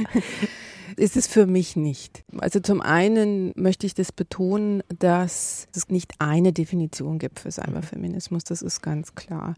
ist 0.98 1.16
es 1.16 1.26
für 1.26 1.46
mich 1.46 1.76
nicht. 1.76 2.24
Also 2.38 2.60
zum 2.60 2.80
einen 2.80 3.52
möchte 3.56 3.86
ich 3.86 3.94
das 3.94 4.12
betonen, 4.12 4.82
dass 4.98 5.68
es 5.74 5.88
nicht 5.88 6.12
eine 6.18 6.52
Definition 6.52 7.18
gibt 7.18 7.40
für 7.40 7.50
Cyberfeminismus, 7.50 8.44
das 8.44 8.62
ist 8.62 8.82
ganz 8.82 9.14
klar. 9.14 9.54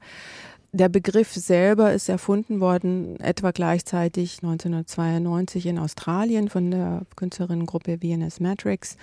Der 0.72 0.88
Begriff 0.88 1.32
selber 1.32 1.92
ist 1.92 2.08
erfunden 2.08 2.60
worden 2.60 3.18
etwa 3.18 3.50
gleichzeitig 3.50 4.38
1992 4.42 5.66
in 5.66 5.78
Australien 5.80 6.48
von 6.48 6.70
der 6.70 7.02
Künstlerinnengruppe 7.16 7.98
VNS 7.98 8.38
Matrix 8.38 8.96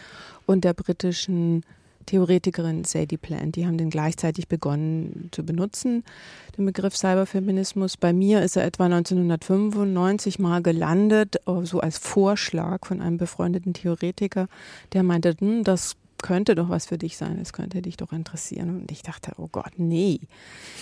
und 0.45 0.63
der 0.63 0.73
britischen 0.73 1.63
Theoretikerin 2.07 2.83
Sadie 2.83 3.17
Plant. 3.17 3.55
Die 3.55 3.67
haben 3.67 3.77
den 3.77 3.91
gleichzeitig 3.91 4.47
begonnen 4.47 5.29
zu 5.31 5.45
benutzen, 5.45 6.03
den 6.57 6.65
Begriff 6.65 6.97
Cyberfeminismus. 6.97 7.97
Bei 7.97 8.13
mir 8.13 8.41
ist 8.41 8.57
er 8.57 8.65
etwa 8.65 8.85
1995 8.85 10.39
mal 10.39 10.63
gelandet, 10.63 11.35
so 11.63 11.79
als 11.79 11.99
Vorschlag 11.99 12.85
von 12.85 13.01
einem 13.01 13.17
befreundeten 13.17 13.73
Theoretiker, 13.73 14.47
der 14.93 15.03
meinte, 15.03 15.35
hm, 15.39 15.63
das 15.63 15.95
könnte 16.17 16.55
doch 16.55 16.69
was 16.69 16.85
für 16.85 16.97
dich 16.97 17.17
sein, 17.17 17.39
es 17.41 17.53
könnte 17.53 17.81
dich 17.81 17.97
doch 17.97 18.11
interessieren. 18.11 18.81
Und 18.81 18.91
ich 18.91 19.03
dachte, 19.03 19.33
oh 19.37 19.47
Gott, 19.51 19.73
nee. 19.77 20.19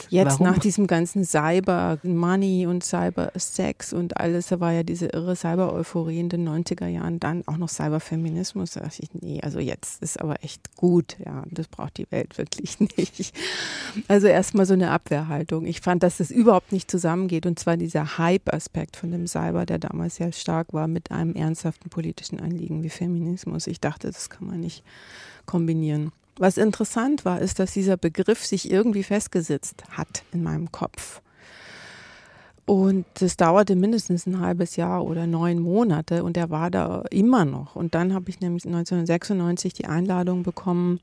Jetzt 0.09 0.39
Warum? 0.39 0.47
nach 0.47 0.59
diesem 0.59 0.87
ganzen 0.87 1.25
Cyber 1.25 1.99
Money 2.03 2.67
und 2.67 2.83
Cyber 2.83 3.31
Sex 3.35 3.93
und 3.93 4.17
alles, 4.17 4.47
da 4.47 4.59
war 4.59 4.71
ja 4.71 4.83
diese 4.83 5.07
irre 5.07 5.35
Cyber-Euphorie 5.35 6.19
in 6.19 6.29
den 6.29 6.47
90er 6.47 6.87
Jahren, 6.87 7.19
dann 7.19 7.43
auch 7.47 7.57
noch 7.57 7.69
Cyberfeminismus. 7.69 8.71
Da 8.71 8.81
dachte 8.81 9.03
ich, 9.03 9.09
nee, 9.13 9.41
also 9.41 9.59
jetzt 9.59 10.01
ist 10.01 10.19
aber 10.19 10.43
echt 10.43 10.75
gut, 10.75 11.17
ja, 11.25 11.43
das 11.49 11.67
braucht 11.67 11.97
die 11.97 12.09
Welt 12.11 12.37
wirklich 12.37 12.79
nicht. 12.97 13.33
Also 14.07 14.27
erstmal 14.27 14.65
so 14.65 14.73
eine 14.73 14.91
Abwehrhaltung. 14.91 15.65
Ich 15.65 15.81
fand, 15.81 16.03
dass 16.03 16.17
das 16.17 16.31
überhaupt 16.31 16.71
nicht 16.71 16.89
zusammengeht 16.89 17.45
und 17.45 17.59
zwar 17.59 17.77
dieser 17.77 18.17
Hype-Aspekt 18.17 18.95
von 18.95 19.11
dem 19.11 19.27
Cyber, 19.27 19.65
der 19.65 19.79
damals 19.79 20.15
sehr 20.15 20.31
stark 20.31 20.73
war, 20.73 20.87
mit 20.87 21.11
einem 21.11 21.33
ernsthaften 21.35 21.89
politischen 21.89 22.39
Anliegen 22.39 22.83
wie 22.83 22.89
Feminismus. 22.89 23.67
Ich 23.67 23.79
dachte, 23.79 24.07
das 24.07 24.29
kann 24.29 24.47
man 24.47 24.59
nicht 24.59 24.83
kombinieren. 25.45 26.11
Was 26.37 26.57
interessant 26.57 27.23
war, 27.23 27.39
ist, 27.39 27.59
dass 27.59 27.73
dieser 27.73 27.97
Begriff 27.97 28.45
sich 28.45 28.69
irgendwie 28.69 29.03
festgesetzt 29.03 29.83
hat 29.91 30.23
in 30.33 30.43
meinem 30.43 30.71
Kopf. 30.71 31.21
Und 32.65 33.05
das 33.19 33.37
dauerte 33.37 33.75
mindestens 33.75 34.25
ein 34.25 34.39
halbes 34.39 34.75
Jahr 34.75 35.05
oder 35.05 35.27
neun 35.27 35.59
Monate 35.59 36.23
und 36.23 36.35
er 36.35 36.49
war 36.49 36.71
da 36.71 37.03
immer 37.11 37.45
noch. 37.45 37.75
Und 37.75 37.93
dann 37.93 38.13
habe 38.13 38.29
ich 38.29 38.39
nämlich 38.39 38.65
1996 38.65 39.73
die 39.73 39.85
Einladung 39.85 40.41
bekommen, 40.43 40.99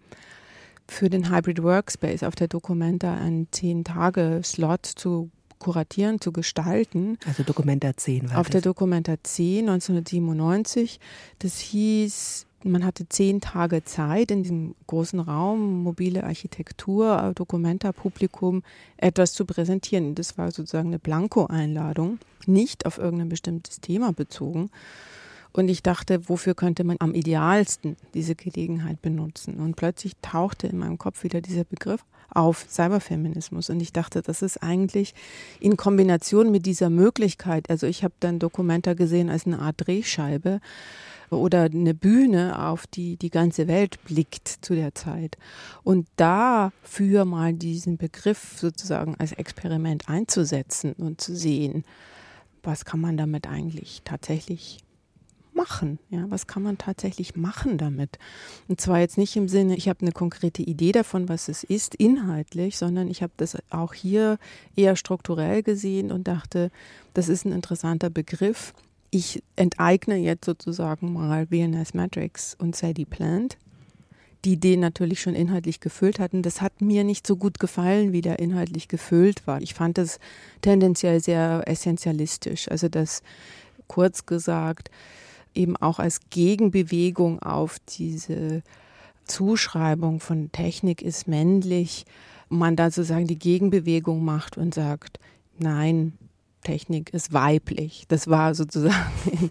für 0.89 1.09
den 1.09 1.31
Hybrid 1.31 1.63
Workspace 1.63 2.25
auf 2.25 2.35
der 2.35 2.49
Documenta 2.49 3.15
einen 3.15 3.49
zehn-Tage-Slot 3.51 4.85
zu 4.85 5.31
kuratieren, 5.59 6.21
zu 6.21 6.33
gestalten. 6.33 7.19
Also 7.27 7.45
Documenta 7.45 7.97
10 7.97 8.31
war 8.31 8.41
Auf 8.41 8.49
das. 8.49 8.55
der 8.55 8.63
Documenta 8.63 9.15
10 9.23 9.69
1997. 9.69 10.99
Das 11.39 11.59
hieß 11.59 12.47
man 12.65 12.85
hatte 12.85 13.09
zehn 13.09 13.41
Tage 13.41 13.85
Zeit, 13.85 14.31
in 14.31 14.43
diesem 14.43 14.75
großen 14.87 15.21
Raum, 15.21 15.83
mobile 15.83 16.25
Architektur, 16.25 17.33
Dokumenta, 17.35 17.93
Publikum, 17.93 18.63
etwas 18.97 19.33
zu 19.33 19.45
präsentieren. 19.45 20.15
Das 20.15 20.39
war 20.39 20.51
sozusagen 20.51 20.89
eine 20.89 20.99
Blanko-Einladung, 20.99 22.19
nicht 22.47 22.87
auf 22.87 22.99
irgendein 22.99 23.29
bestimmtes 23.29 23.81
Thema 23.81 24.13
bezogen. 24.13 24.71
Und 25.53 25.69
ich 25.69 25.83
dachte, 25.83 26.29
wofür 26.29 26.55
könnte 26.55 26.83
man 26.83 26.97
am 27.01 27.15
idealsten 27.15 27.97
diese 28.15 28.35
Gelegenheit 28.35 29.03
benutzen? 29.03 29.61
Und 29.61 29.77
plötzlich 29.77 30.15
tauchte 30.23 30.67
in 30.67 30.79
meinem 30.79 30.99
Kopf 30.99 31.25
wieder 31.25 31.41
dieser 31.41 31.65
Begriff 31.65 32.05
auf 32.35 32.67
Cyberfeminismus. 32.69 33.71
Und 33.71 33.81
ich 33.81 33.93
dachte, 33.93 34.23
das 34.23 34.43
ist 34.43 34.63
eigentlich 34.63 35.15
in 35.61 35.77
Kombination 35.77 36.51
mit 36.51 36.67
dieser 36.67 36.91
Möglichkeit, 36.91 37.71
also 37.71 37.87
ich 37.87 38.05
habe 38.05 38.15
dann 38.21 38.39
Dokumenta 38.39 38.95
gesehen 38.95 39.31
als 39.31 39.47
eine 39.47 39.59
Art 39.59 39.77
Drehscheibe, 39.79 40.61
oder 41.33 41.63
eine 41.63 41.95
Bühne, 41.95 42.67
auf 42.69 42.87
die 42.87 43.17
die 43.17 43.31
ganze 43.31 43.69
Welt 43.69 44.03
blickt 44.05 44.49
zu 44.61 44.75
der 44.75 44.95
Zeit. 44.95 45.37
Und 45.83 46.07
dafür 46.17 47.25
mal 47.25 47.55
diesen 47.55 47.97
Begriff 47.97 48.59
sozusagen 48.59 49.17
als 49.19 49.33
Experiment 49.33 50.09
einzusetzen 50.09 50.93
und 50.93 51.21
zu 51.21 51.35
sehen, 51.35 51.85
was 52.63 52.85
kann 52.85 53.01
man 53.01 53.17
damit 53.17 53.49
eigentlich 53.49 54.03
tatsächlich 54.05 54.79
machen? 55.55 55.99
Ja, 56.11 56.25
was 56.29 56.47
kann 56.47 56.63
man 56.63 56.79
tatsächlich 56.79 57.37
machen 57.37 57.79
damit? 57.79 58.19
Und 58.69 58.81
zwar 58.81 59.01
jetzt 59.01 59.19
nicht 59.19 59.37
im 59.37 59.49
Sinne, 59.49 59.77
ich 59.77 59.89
habe 59.89 60.01
eine 60.01 60.13
konkrete 60.13 60.63
Idee 60.63 60.93
davon, 60.93 61.29
was 61.29 61.49
es 61.49 61.65
ist, 61.65 61.95
inhaltlich, 61.95 62.79
sondern 62.79 63.09
ich 63.09 63.23
habe 63.23 63.33
das 63.37 63.57
auch 63.71 63.95
hier 63.95 64.39
eher 64.77 64.97
strukturell 64.97 65.63
gesehen 65.63 66.11
und 66.13 66.29
dachte, 66.29 66.71
das 67.15 67.29
ist 67.29 67.45
ein 67.45 67.53
interessanter 67.53 68.11
Begriff 68.11 68.73
ich 69.13 69.43
enteigne 69.57 70.17
jetzt 70.17 70.47
sozusagen 70.47 71.13
mal 71.13 71.47
VNS 71.47 71.93
Matrix 71.93 72.57
und 72.59 72.75
Sadie 72.75 73.05
Plant, 73.05 73.59
die 74.47 74.59
den 74.59 74.81
natürlich 74.81 75.21
schon 75.21 75.35
inhaltlich 75.35 75.81
gefüllt 75.81 76.19
hatten. 76.19 76.43
Das 76.43 76.63
hat 76.63 76.81
mir 76.81 77.05
nicht 77.05 77.27
so 77.27 77.37
gut 77.37 77.61
gefallen, 77.61 78.13
wie 78.13 78.23
der 78.23 78.39
inhaltlich 78.39 78.89
gefüllt 78.89 79.47
war. 79.47 79.61
Ich 79.61 79.75
fand 79.75 79.99
das 79.99 80.19
tendenziell 80.63 81.21
sehr 81.21 81.63
essentialistisch. 81.67 82.71
Also 82.71 82.89
das 82.89 83.23
kurz 83.87 84.25
gesagt 84.25 84.91
eben 85.55 85.77
auch 85.77 85.99
als 85.99 86.21
Gegenbewegung 86.31 87.43
auf 87.43 87.79
diese 87.89 88.63
Zuschreibung 89.25 90.21
von 90.21 90.51
Technik 90.53 91.03
ist 91.03 91.29
männlich, 91.29 92.05
man 92.49 92.77
da 92.77 92.91
sozusagen 92.91 93.27
die 93.27 93.39
Gegenbewegung 93.39 94.25
macht 94.25 94.59
und 94.59 94.75
sagt, 94.75 95.19
nein, 95.59 96.13
Technik 96.63 97.13
ist 97.13 97.33
weiblich. 97.33 98.05
Das 98.09 98.29
war 98.29 98.55
sozusagen 98.55 99.51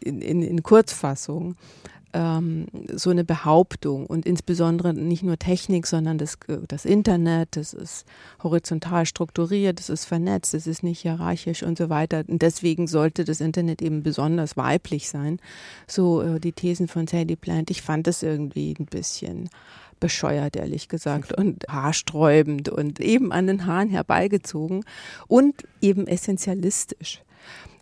in, 0.00 0.20
in, 0.20 0.42
in 0.42 0.62
Kurzfassung 0.62 1.56
ähm, 2.12 2.66
so 2.94 3.10
eine 3.10 3.24
Behauptung 3.24 4.06
und 4.06 4.26
insbesondere 4.26 4.94
nicht 4.94 5.22
nur 5.22 5.38
Technik, 5.38 5.86
sondern 5.86 6.18
das, 6.18 6.38
das 6.68 6.84
Internet, 6.84 7.56
das 7.56 7.72
ist 7.72 8.06
horizontal 8.42 9.06
strukturiert, 9.06 9.78
das 9.78 9.88
ist 9.88 10.04
vernetzt, 10.04 10.54
das 10.54 10.66
ist 10.66 10.82
nicht 10.82 11.00
hierarchisch 11.00 11.62
und 11.62 11.78
so 11.78 11.88
weiter. 11.88 12.24
Und 12.26 12.42
deswegen 12.42 12.86
sollte 12.86 13.24
das 13.24 13.40
Internet 13.40 13.82
eben 13.82 14.02
besonders 14.02 14.56
weiblich 14.56 15.08
sein. 15.08 15.38
So 15.86 16.22
äh, 16.22 16.40
die 16.40 16.52
Thesen 16.52 16.88
von 16.88 17.06
Sadie 17.06 17.36
Plant. 17.36 17.70
Ich 17.70 17.82
fand 17.82 18.06
das 18.06 18.22
irgendwie 18.22 18.74
ein 18.78 18.86
bisschen 18.86 19.48
bescheuert, 20.02 20.56
ehrlich 20.56 20.88
gesagt, 20.88 21.32
und 21.32 21.64
haarsträubend 21.68 22.68
und 22.68 22.98
eben 22.98 23.32
an 23.32 23.46
den 23.46 23.66
Haaren 23.66 23.88
herbeigezogen 23.88 24.84
und 25.28 25.54
eben 25.80 26.08
essentialistisch. 26.08 27.22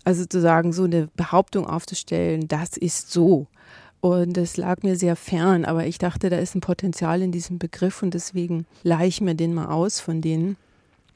Also 0.05 0.27
zu 0.27 0.41
sagen, 0.41 0.73
so 0.73 0.85
eine 0.85 1.09
Behauptung 1.17 1.67
aufzustellen, 1.67 2.47
das 2.47 2.77
ist 2.77 3.11
so. 3.11 3.47
Und 4.01 4.39
es 4.39 4.57
lag 4.57 4.83
mir 4.83 4.97
sehr 4.97 5.15
fern, 5.15 5.65
aber 5.65 5.87
ich 5.87 5.99
dachte, 5.99 6.31
da 6.31 6.39
ist 6.39 6.55
ein 6.55 6.63
Potenzial 6.63 7.21
in 7.21 7.33
diesem 7.33 7.59
Begriff 7.59 8.03
und 8.03 8.15
deswegen 8.15 8.67
leihe 8.83 9.09
ich 9.09 9.21
mir 9.21 9.35
den 9.35 9.53
mal 9.53 9.67
aus 9.67 10.01
von 10.01 10.23
denen 10.23 10.57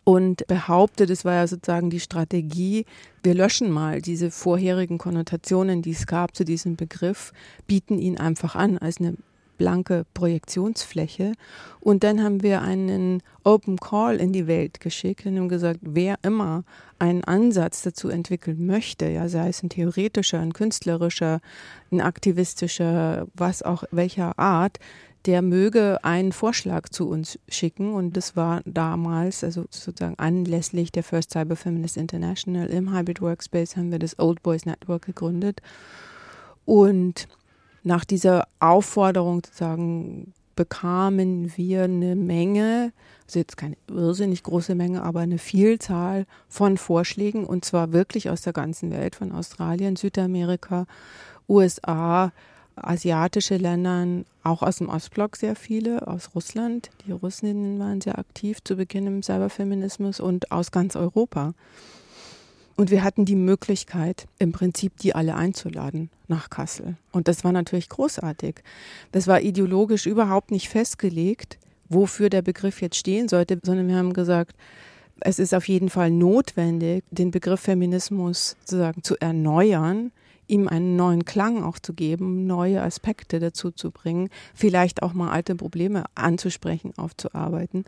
und 0.04 0.46
behaupte, 0.46 1.06
das 1.06 1.24
war 1.24 1.34
ja 1.34 1.46
sozusagen 1.46 1.88
die 1.88 2.00
Strategie, 2.00 2.84
wir 3.22 3.34
löschen 3.34 3.70
mal 3.70 4.02
diese 4.02 4.30
vorherigen 4.30 4.98
Konnotationen, 4.98 5.80
die 5.80 5.92
es 5.92 6.06
gab 6.06 6.36
zu 6.36 6.44
diesem 6.44 6.76
Begriff, 6.76 7.32
bieten 7.66 7.98
ihn 7.98 8.18
einfach 8.18 8.54
an 8.54 8.76
als 8.76 8.98
eine 8.98 9.16
blanke 9.56 10.04
Projektionsfläche. 10.14 11.32
Und 11.80 12.04
dann 12.04 12.22
haben 12.22 12.42
wir 12.42 12.62
einen 12.62 13.22
Open 13.42 13.78
Call 13.78 14.16
in 14.16 14.32
die 14.32 14.46
Welt 14.46 14.80
geschickt 14.80 15.26
und 15.26 15.36
haben 15.38 15.48
gesagt, 15.48 15.80
wer 15.82 16.16
immer 16.22 16.64
einen 16.98 17.24
Ansatz 17.24 17.82
dazu 17.82 18.08
entwickeln 18.08 18.66
möchte, 18.66 19.08
ja, 19.08 19.28
sei 19.28 19.48
es 19.48 19.62
ein 19.62 19.68
theoretischer, 19.68 20.40
ein 20.40 20.52
künstlerischer, 20.52 21.40
ein 21.90 22.00
aktivistischer, 22.00 23.26
was 23.34 23.62
auch 23.62 23.84
welcher 23.90 24.38
Art, 24.38 24.78
der 25.26 25.40
möge 25.40 26.04
einen 26.04 26.32
Vorschlag 26.32 26.88
zu 26.90 27.08
uns 27.08 27.38
schicken. 27.48 27.94
Und 27.94 28.16
das 28.16 28.36
war 28.36 28.62
damals, 28.66 29.42
also 29.42 29.64
sozusagen 29.70 30.18
anlässlich 30.18 30.92
der 30.92 31.02
First 31.02 31.30
Cyber 31.30 31.56
Feminist 31.56 31.96
International 31.96 32.68
im 32.68 32.94
Hybrid 32.94 33.20
Workspace 33.20 33.76
haben 33.76 33.90
wir 33.90 33.98
das 33.98 34.18
Old 34.18 34.42
Boys 34.42 34.66
Network 34.66 35.06
gegründet. 35.06 35.60
Und 36.66 37.28
nach 37.84 38.04
dieser 38.04 38.48
Aufforderung 38.60 39.42
sozusagen 39.44 40.32
bekamen 40.56 41.52
wir 41.56 41.84
eine 41.84 42.16
Menge, 42.16 42.92
also 43.26 43.38
jetzt 43.38 43.56
keine 43.56 43.76
irrsinnig 43.88 44.42
große 44.42 44.74
Menge, 44.74 45.02
aber 45.02 45.20
eine 45.20 45.38
Vielzahl 45.38 46.26
von 46.48 46.78
Vorschlägen 46.78 47.44
und 47.44 47.64
zwar 47.64 47.92
wirklich 47.92 48.30
aus 48.30 48.42
der 48.42 48.52
ganzen 48.52 48.90
Welt, 48.90 49.16
von 49.16 49.32
Australien, 49.32 49.96
Südamerika, 49.96 50.86
USA, 51.48 52.32
asiatische 52.76 53.56
Ländern, 53.56 54.24
auch 54.42 54.62
aus 54.62 54.76
dem 54.76 54.88
Ostblock 54.88 55.36
sehr 55.36 55.56
viele, 55.56 56.06
aus 56.06 56.30
Russland. 56.34 56.90
Die 57.06 57.12
Russinnen 57.12 57.78
waren 57.78 58.00
sehr 58.00 58.18
aktiv 58.18 58.58
zu 58.64 58.76
Beginn 58.76 59.06
im 59.06 59.22
Cyberfeminismus 59.22 60.20
und 60.20 60.50
aus 60.50 60.70
ganz 60.70 60.96
Europa. 60.96 61.54
Und 62.76 62.90
wir 62.90 63.04
hatten 63.04 63.24
die 63.24 63.36
Möglichkeit, 63.36 64.26
im 64.38 64.52
Prinzip 64.52 64.96
die 64.98 65.14
alle 65.14 65.36
einzuladen 65.36 66.10
nach 66.26 66.50
Kassel. 66.50 66.96
Und 67.12 67.28
das 67.28 67.44
war 67.44 67.52
natürlich 67.52 67.88
großartig. 67.88 68.62
Das 69.12 69.26
war 69.26 69.40
ideologisch 69.40 70.06
überhaupt 70.06 70.50
nicht 70.50 70.68
festgelegt, 70.68 71.58
wofür 71.88 72.30
der 72.30 72.42
Begriff 72.42 72.80
jetzt 72.80 72.96
stehen 72.96 73.28
sollte, 73.28 73.60
sondern 73.62 73.88
wir 73.88 73.96
haben 73.96 74.12
gesagt, 74.12 74.56
es 75.20 75.38
ist 75.38 75.54
auf 75.54 75.68
jeden 75.68 75.90
Fall 75.90 76.10
notwendig, 76.10 77.04
den 77.10 77.30
Begriff 77.30 77.60
Feminismus 77.60 78.56
sozusagen 78.60 79.04
zu 79.04 79.16
erneuern, 79.20 80.10
ihm 80.48 80.68
einen 80.68 80.96
neuen 80.96 81.24
Klang 81.24 81.62
auch 81.62 81.78
zu 81.78 81.94
geben, 81.94 82.46
neue 82.46 82.82
Aspekte 82.82 83.38
dazu 83.38 83.70
zu 83.70 83.90
bringen, 83.90 84.28
vielleicht 84.54 85.02
auch 85.02 85.14
mal 85.14 85.30
alte 85.30 85.54
Probleme 85.54 86.04
anzusprechen, 86.14 86.92
aufzuarbeiten. 86.96 87.84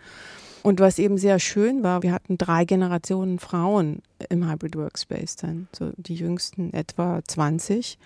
Und 0.66 0.80
was 0.80 0.98
eben 0.98 1.16
sehr 1.16 1.38
schön 1.38 1.84
war, 1.84 2.02
wir 2.02 2.10
hatten 2.10 2.38
drei 2.38 2.64
Generationen 2.64 3.38
Frauen 3.38 4.02
im 4.30 4.50
Hybrid 4.50 4.74
Workspace 4.74 5.36
dann, 5.36 5.68
so 5.72 5.92
die 5.96 6.16
jüngsten 6.16 6.72
etwa 6.72 7.20
20 7.24 7.96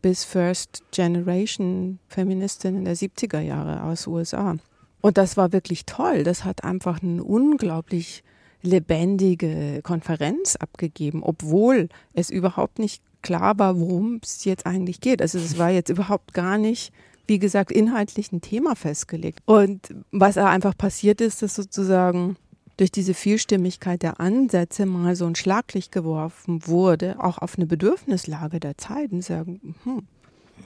bis 0.00 0.24
First 0.24 0.84
Generation 0.90 1.98
Feministinnen 2.08 2.86
der 2.86 2.96
70er 2.96 3.40
Jahre 3.40 3.82
aus 3.82 4.06
USA. 4.06 4.56
Und 5.02 5.18
das 5.18 5.36
war 5.36 5.52
wirklich 5.52 5.84
toll. 5.84 6.22
Das 6.22 6.46
hat 6.46 6.64
einfach 6.64 7.02
eine 7.02 7.22
unglaublich 7.22 8.24
lebendige 8.62 9.82
Konferenz 9.82 10.56
abgegeben, 10.56 11.22
obwohl 11.22 11.90
es 12.14 12.30
überhaupt 12.30 12.78
nicht 12.78 13.02
klar 13.20 13.58
war, 13.58 13.78
worum 13.78 14.20
es 14.22 14.46
jetzt 14.46 14.64
eigentlich 14.64 15.02
geht. 15.02 15.20
Also 15.20 15.36
es 15.36 15.58
war 15.58 15.68
jetzt 15.68 15.90
überhaupt 15.90 16.32
gar 16.32 16.56
nicht 16.56 16.90
wie 17.28 17.38
gesagt, 17.38 17.70
inhaltlich 17.70 18.32
ein 18.32 18.40
Thema 18.40 18.74
festgelegt. 18.74 19.40
Und 19.44 19.94
was 20.10 20.38
einfach 20.38 20.76
passiert 20.76 21.20
ist, 21.20 21.42
dass 21.42 21.54
sozusagen 21.54 22.36
durch 22.78 22.90
diese 22.90 23.12
Vielstimmigkeit 23.12 24.02
der 24.02 24.20
Ansätze 24.20 24.86
mal 24.86 25.14
so 25.14 25.26
ein 25.26 25.34
Schlaglicht 25.34 25.92
geworfen 25.92 26.66
wurde, 26.66 27.16
auch 27.18 27.38
auf 27.38 27.56
eine 27.56 27.66
Bedürfnislage 27.66 28.60
der 28.60 28.78
Zeit 28.78 29.12
und 29.12 29.22
sagen, 29.22 29.74
hm, 29.84 30.02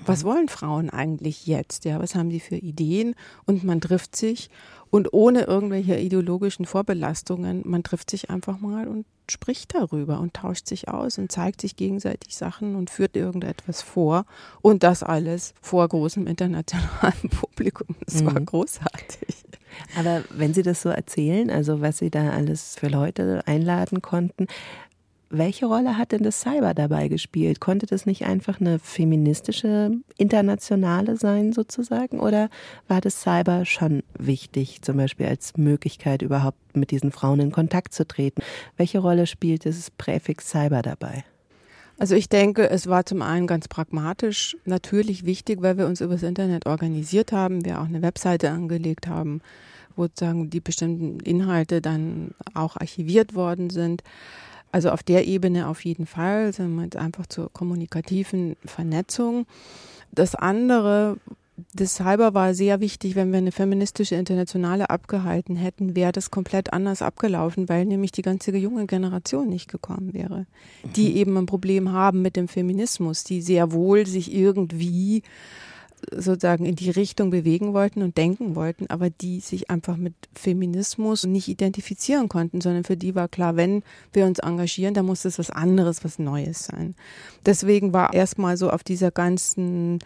was 0.06 0.24
wollen 0.24 0.48
Frauen 0.48 0.90
eigentlich 0.90 1.46
jetzt? 1.46 1.84
Ja, 1.84 2.00
was 2.00 2.14
haben 2.14 2.30
die 2.30 2.40
für 2.40 2.56
Ideen? 2.56 3.14
Und 3.44 3.64
man 3.64 3.80
trifft 3.80 4.14
sich 4.14 4.50
und 4.90 5.12
ohne 5.12 5.42
irgendwelche 5.42 5.98
ideologischen 5.98 6.66
Vorbelastungen, 6.66 7.62
man 7.64 7.82
trifft 7.82 8.10
sich 8.10 8.30
einfach 8.30 8.60
mal 8.60 8.88
und 8.88 9.06
spricht 9.30 9.74
darüber 9.74 10.20
und 10.20 10.34
tauscht 10.34 10.66
sich 10.66 10.88
aus 10.88 11.18
und 11.18 11.30
zeigt 11.30 11.60
sich 11.60 11.76
gegenseitig 11.76 12.36
Sachen 12.36 12.76
und 12.76 12.90
führt 12.90 13.16
irgendetwas 13.16 13.82
vor. 13.82 14.24
Und 14.60 14.82
das 14.82 15.02
alles 15.02 15.54
vor 15.60 15.88
großem 15.88 16.26
internationalen 16.26 17.30
Publikum. 17.30 17.96
Das 18.04 18.22
mhm. 18.22 18.26
war 18.26 18.40
großartig. 18.40 19.36
Aber 19.98 20.22
wenn 20.30 20.52
Sie 20.54 20.62
das 20.62 20.82
so 20.82 20.90
erzählen, 20.90 21.50
also 21.50 21.80
was 21.80 21.98
Sie 21.98 22.10
da 22.10 22.30
alles 22.30 22.76
für 22.76 22.88
Leute 22.88 23.42
einladen 23.46 24.02
konnten, 24.02 24.46
welche 25.32 25.66
Rolle 25.66 25.96
hat 25.96 26.12
denn 26.12 26.22
das 26.22 26.42
Cyber 26.42 26.74
dabei 26.74 27.08
gespielt? 27.08 27.58
Konnte 27.58 27.86
das 27.86 28.04
nicht 28.04 28.24
einfach 28.26 28.60
eine 28.60 28.78
feministische 28.78 29.90
Internationale 30.18 31.16
sein 31.16 31.52
sozusagen? 31.52 32.20
Oder 32.20 32.50
war 32.86 33.00
das 33.00 33.22
Cyber 33.22 33.64
schon 33.64 34.02
wichtig, 34.18 34.82
zum 34.82 34.98
Beispiel 34.98 35.26
als 35.26 35.56
Möglichkeit 35.56 36.20
überhaupt 36.20 36.76
mit 36.76 36.90
diesen 36.90 37.12
Frauen 37.12 37.40
in 37.40 37.50
Kontakt 37.50 37.94
zu 37.94 38.06
treten? 38.06 38.42
Welche 38.76 38.98
Rolle 38.98 39.26
spielt 39.26 39.64
dieses 39.64 39.90
Präfix 39.90 40.50
Cyber 40.50 40.82
dabei? 40.82 41.24
Also 41.98 42.14
ich 42.14 42.28
denke, 42.28 42.68
es 42.68 42.86
war 42.86 43.06
zum 43.06 43.22
einen 43.22 43.46
ganz 43.46 43.68
pragmatisch 43.68 44.56
natürlich 44.66 45.24
wichtig, 45.24 45.62
weil 45.62 45.78
wir 45.78 45.86
uns 45.86 46.00
übers 46.00 46.22
Internet 46.22 46.66
organisiert 46.66 47.32
haben, 47.32 47.64
wir 47.64 47.80
auch 47.80 47.86
eine 47.86 48.02
Webseite 48.02 48.50
angelegt 48.50 49.06
haben, 49.06 49.40
wo 49.96 50.04
sozusagen 50.04 50.50
die 50.50 50.60
bestimmten 50.60 51.20
Inhalte 51.20 51.80
dann 51.80 52.32
auch 52.54 52.76
archiviert 52.76 53.34
worden 53.34 53.70
sind. 53.70 54.02
Also 54.72 54.90
auf 54.90 55.02
der 55.02 55.26
Ebene 55.26 55.68
auf 55.68 55.84
jeden 55.84 56.06
Fall, 56.06 56.52
sind 56.52 56.74
wir 56.74 57.00
einfach 57.00 57.26
zur 57.26 57.52
kommunikativen 57.52 58.56
Vernetzung. 58.64 59.46
Das 60.10 60.34
andere, 60.34 61.18
das 61.74 61.96
Cyber 61.96 62.32
war 62.32 62.54
sehr 62.54 62.80
wichtig, 62.80 63.14
wenn 63.14 63.32
wir 63.32 63.38
eine 63.38 63.52
feministische 63.52 64.14
Internationale 64.14 64.88
abgehalten 64.88 65.56
hätten, 65.56 65.94
wäre 65.94 66.12
das 66.12 66.30
komplett 66.30 66.72
anders 66.72 67.02
abgelaufen, 67.02 67.68
weil 67.68 67.84
nämlich 67.84 68.12
die 68.12 68.22
ganze 68.22 68.56
junge 68.56 68.86
Generation 68.86 69.48
nicht 69.48 69.70
gekommen 69.70 70.14
wäre, 70.14 70.46
die 70.96 71.10
mhm. 71.10 71.16
eben 71.16 71.36
ein 71.36 71.46
Problem 71.46 71.92
haben 71.92 72.22
mit 72.22 72.36
dem 72.36 72.48
Feminismus, 72.48 73.24
die 73.24 73.42
sehr 73.42 73.72
wohl 73.72 74.06
sich 74.06 74.34
irgendwie 74.34 75.22
sozusagen 76.10 76.64
in 76.64 76.76
die 76.76 76.90
Richtung 76.90 77.30
bewegen 77.30 77.74
wollten 77.74 78.02
und 78.02 78.16
denken 78.16 78.54
wollten, 78.54 78.88
aber 78.88 79.10
die 79.10 79.40
sich 79.40 79.70
einfach 79.70 79.96
mit 79.96 80.14
Feminismus 80.34 81.24
nicht 81.24 81.48
identifizieren 81.48 82.28
konnten, 82.28 82.60
sondern 82.60 82.84
für 82.84 82.96
die 82.96 83.14
war 83.14 83.28
klar, 83.28 83.56
wenn 83.56 83.82
wir 84.12 84.26
uns 84.26 84.38
engagieren, 84.38 84.94
dann 84.94 85.06
muss 85.06 85.24
es 85.24 85.38
was 85.38 85.50
anderes, 85.50 86.04
was 86.04 86.18
Neues 86.18 86.64
sein. 86.64 86.94
Deswegen 87.46 87.92
war 87.92 88.12
erstmal 88.14 88.56
so 88.56 88.70
auf 88.70 88.82
dieser 88.82 89.10
ganzen 89.10 90.00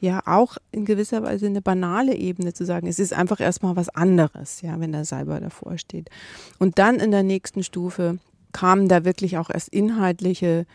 ja 0.00 0.20
auch 0.26 0.56
in 0.72 0.84
gewisser 0.84 1.22
Weise 1.22 1.46
eine 1.46 1.62
banale 1.62 2.16
Ebene 2.16 2.52
zu 2.52 2.64
sagen, 2.64 2.88
es 2.88 2.98
ist 2.98 3.12
einfach 3.12 3.40
erstmal 3.40 3.76
was 3.76 3.88
anderes, 3.88 4.60
ja, 4.60 4.78
wenn 4.80 4.90
der 4.90 5.04
Cyber 5.04 5.38
davor 5.38 5.78
steht. 5.78 6.10
Und 6.58 6.78
dann 6.78 6.96
in 6.96 7.12
der 7.12 7.22
nächsten 7.22 7.62
Stufe 7.62 8.18
kamen 8.50 8.88
da 8.88 9.04
wirklich 9.04 9.38
auch 9.38 9.48
erst 9.48 9.68
inhaltliche 9.68 10.66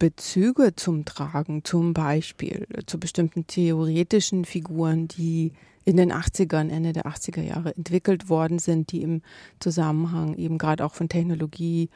Bezüge 0.00 0.74
zum 0.74 1.04
Tragen, 1.04 1.62
zum 1.62 1.92
Beispiel 1.92 2.66
zu 2.86 2.98
bestimmten 2.98 3.46
theoretischen 3.46 4.46
Figuren, 4.46 5.06
die 5.08 5.52
in 5.84 5.98
den 5.98 6.10
80ern, 6.10 6.70
Ende 6.70 6.94
der 6.94 7.04
80er 7.04 7.42
Jahre 7.42 7.76
entwickelt 7.76 8.30
worden 8.30 8.58
sind, 8.58 8.92
die 8.92 9.02
im 9.02 9.20
Zusammenhang 9.60 10.36
eben 10.36 10.56
gerade 10.56 10.84
auch 10.86 10.94
von 10.94 11.10
Technologie, 11.10 11.90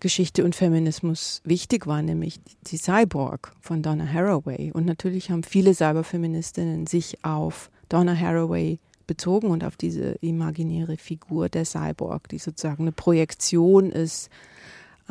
Geschichte 0.00 0.44
und 0.44 0.56
Feminismus 0.56 1.42
wichtig 1.44 1.86
waren, 1.86 2.06
nämlich 2.06 2.40
die 2.66 2.76
Cyborg 2.76 3.52
von 3.60 3.82
Donna 3.82 4.06
Haraway. 4.06 4.72
Und 4.72 4.84
natürlich 4.84 5.30
haben 5.30 5.44
viele 5.44 5.74
Cyberfeministinnen 5.74 6.88
sich 6.88 7.24
auf 7.24 7.70
Donna 7.88 8.18
Haraway 8.18 8.80
bezogen 9.06 9.48
und 9.48 9.62
auf 9.62 9.76
diese 9.76 10.16
imaginäre 10.22 10.96
Figur 10.96 11.48
der 11.48 11.66
Cyborg, 11.66 12.28
die 12.30 12.38
sozusagen 12.38 12.82
eine 12.82 12.92
Projektion 12.92 13.90
ist 13.90 14.28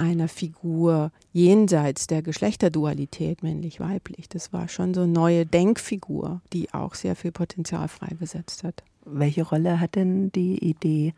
einer 0.02 0.28
Figur 0.28 1.12
jenseits 1.32 2.08
der 2.08 2.24
Geschlechterdualität 2.24 3.44
männlich-weiblich. 3.44 4.28
Das 4.28 4.52
war 4.52 4.68
schon 4.68 4.96
so 4.96 5.02
eine 5.02 5.12
neue 5.12 5.46
Denkfigur, 5.46 6.42
die 6.52 6.74
auch 6.74 6.96
sehr 6.96 7.16
viel 7.16 7.32
Potenzial 7.32 7.88
freigesetzt 7.88 8.64
hat. 8.64 8.84
Welche 9.14 9.44
Rolle 9.44 9.80
hat 9.80 9.96
denn 9.96 10.32
die 10.32 10.58
Idee 10.58 11.14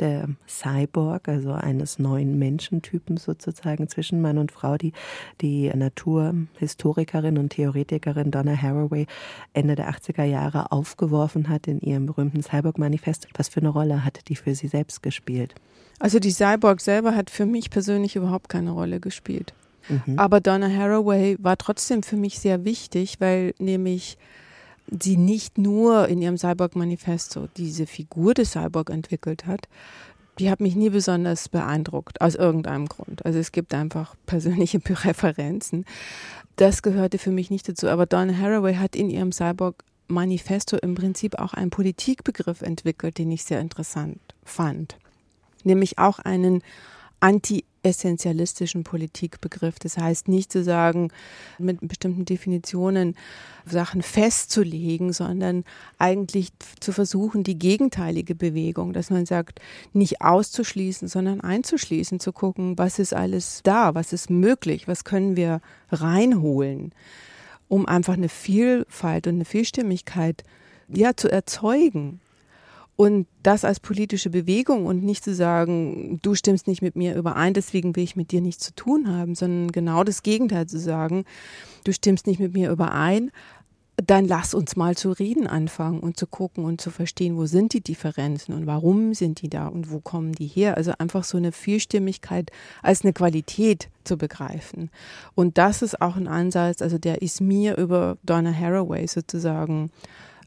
der 0.00 0.28
Cyborg, 0.48 1.28
also 1.28 1.52
eines 1.52 1.98
neuen 1.98 2.38
Menschentypens 2.38 3.24
sozusagen 3.24 3.88
zwischen 3.88 4.20
Mann 4.20 4.38
und 4.38 4.52
Frau, 4.52 4.76
die 4.76 4.92
die 5.40 5.70
Naturhistorikerin 5.74 7.38
und 7.38 7.50
Theoretikerin 7.50 8.30
Donna 8.30 8.60
Haraway 8.60 9.06
Ende 9.52 9.74
der 9.76 9.90
80er 9.90 10.24
Jahre 10.24 10.72
aufgeworfen 10.72 11.48
hat 11.48 11.66
in 11.68 11.80
ihrem 11.80 12.06
berühmten 12.06 12.42
Cyborg-Manifest? 12.42 13.28
Was 13.36 13.48
für 13.48 13.60
eine 13.60 13.68
Rolle 13.68 14.04
hat 14.04 14.28
die 14.28 14.36
für 14.36 14.54
sie 14.54 14.68
selbst 14.68 15.02
gespielt? 15.02 15.54
Also 15.98 16.18
die 16.18 16.32
Cyborg 16.32 16.80
selber 16.80 17.14
hat 17.14 17.30
für 17.30 17.46
mich 17.46 17.70
persönlich 17.70 18.16
überhaupt 18.16 18.48
keine 18.48 18.72
Rolle 18.72 19.00
gespielt. 19.00 19.54
Mhm. 19.88 20.18
Aber 20.18 20.40
Donna 20.40 20.68
Haraway 20.68 21.36
war 21.40 21.56
trotzdem 21.56 22.02
für 22.02 22.16
mich 22.16 22.38
sehr 22.38 22.64
wichtig, 22.64 23.20
weil 23.20 23.54
nämlich 23.58 24.18
sie 24.86 25.16
nicht 25.16 25.58
nur 25.58 26.08
in 26.08 26.20
ihrem 26.20 26.36
Cyborg-Manifesto 26.36 27.48
diese 27.56 27.86
Figur 27.86 28.34
des 28.34 28.52
Cyborg 28.52 28.90
entwickelt 28.90 29.46
hat, 29.46 29.68
die 30.38 30.50
hat 30.50 30.60
mich 30.60 30.74
nie 30.74 30.90
besonders 30.90 31.48
beeindruckt, 31.48 32.20
aus 32.20 32.34
irgendeinem 32.34 32.86
Grund. 32.86 33.24
Also 33.24 33.38
es 33.38 33.52
gibt 33.52 33.72
einfach 33.72 34.14
persönliche 34.26 34.80
Präferenzen. 34.80 35.84
Das 36.56 36.82
gehörte 36.82 37.18
für 37.18 37.30
mich 37.30 37.50
nicht 37.50 37.68
dazu. 37.68 37.88
Aber 37.88 38.06
Donna 38.06 38.36
Haraway 38.36 38.74
hat 38.74 38.96
in 38.96 39.10
ihrem 39.10 39.32
Cyborg-Manifesto 39.32 40.76
im 40.76 40.94
Prinzip 40.94 41.38
auch 41.38 41.54
einen 41.54 41.70
Politikbegriff 41.70 42.62
entwickelt, 42.62 43.18
den 43.18 43.30
ich 43.30 43.44
sehr 43.44 43.60
interessant 43.60 44.18
fand 44.44 44.96
nämlich 45.64 45.98
auch 45.98 46.18
einen 46.18 46.62
anti-essentialistischen 47.84 48.82
Politikbegriff. 48.84 49.78
Das 49.78 49.96
heißt 49.98 50.28
nicht 50.28 50.50
zu 50.50 50.64
sagen, 50.64 51.10
mit 51.58 51.78
bestimmten 51.86 52.24
Definitionen 52.24 53.16
Sachen 53.66 54.02
festzulegen, 54.02 55.12
sondern 55.12 55.64
eigentlich 55.98 56.48
zu 56.80 56.92
versuchen, 56.92 57.44
die 57.44 57.58
gegenteilige 57.58 58.34
Bewegung, 58.34 58.92
dass 58.92 59.10
man 59.10 59.26
sagt, 59.26 59.60
nicht 59.92 60.20
auszuschließen, 60.20 61.08
sondern 61.08 61.40
einzuschließen, 61.40 62.20
zu 62.20 62.32
gucken, 62.32 62.76
was 62.76 62.98
ist 62.98 63.14
alles 63.14 63.60
da, 63.62 63.94
was 63.94 64.12
ist 64.12 64.30
möglich, 64.30 64.88
was 64.88 65.04
können 65.04 65.36
wir 65.36 65.60
reinholen, 65.90 66.92
um 67.68 67.86
einfach 67.86 68.14
eine 68.14 68.28
Vielfalt 68.28 69.26
und 69.26 69.36
eine 69.36 69.44
Vielstimmigkeit 69.44 70.44
ja, 70.88 71.16
zu 71.16 71.30
erzeugen 71.30 72.20
und 72.96 73.26
das 73.42 73.64
als 73.64 73.80
politische 73.80 74.30
Bewegung 74.30 74.86
und 74.86 75.02
nicht 75.02 75.24
zu 75.24 75.34
sagen, 75.34 76.20
du 76.22 76.34
stimmst 76.34 76.66
nicht 76.66 76.82
mit 76.82 76.94
mir 76.96 77.16
überein, 77.16 77.54
deswegen 77.54 77.96
will 77.96 78.04
ich 78.04 78.16
mit 78.16 78.30
dir 78.30 78.40
nichts 78.40 78.64
zu 78.64 78.74
tun 78.74 79.08
haben, 79.08 79.34
sondern 79.34 79.72
genau 79.72 80.04
das 80.04 80.22
Gegenteil 80.22 80.66
zu 80.66 80.78
sagen, 80.78 81.24
du 81.84 81.92
stimmst 81.92 82.26
nicht 82.26 82.38
mit 82.38 82.54
mir 82.54 82.70
überein, 82.70 83.30
dann 83.96 84.26
lass 84.26 84.54
uns 84.54 84.74
mal 84.76 84.96
zu 84.96 85.12
reden 85.12 85.46
anfangen 85.46 86.00
und 86.00 86.16
zu 86.16 86.26
gucken 86.26 86.64
und 86.64 86.80
zu 86.80 86.90
verstehen, 86.90 87.36
wo 87.36 87.46
sind 87.46 87.72
die 87.72 87.80
Differenzen 87.80 88.52
und 88.54 88.66
warum 88.66 89.14
sind 89.14 89.40
die 89.40 89.48
da 89.48 89.68
und 89.68 89.90
wo 89.90 90.00
kommen 90.00 90.32
die 90.32 90.46
her. 90.46 90.76
Also 90.76 90.92
einfach 90.98 91.22
so 91.22 91.36
eine 91.36 91.52
Vielstimmigkeit 91.52 92.50
als 92.82 93.02
eine 93.02 93.12
Qualität 93.12 93.88
zu 94.02 94.16
begreifen. 94.16 94.90
Und 95.34 95.58
das 95.58 95.82
ist 95.82 96.00
auch 96.00 96.16
ein 96.16 96.26
Ansatz, 96.26 96.82
also 96.82 96.98
der 96.98 97.22
ist 97.22 97.40
mir 97.40 97.76
über 97.76 98.18
Donna 98.24 98.52
Haraway 98.52 99.06
sozusagen 99.06 99.90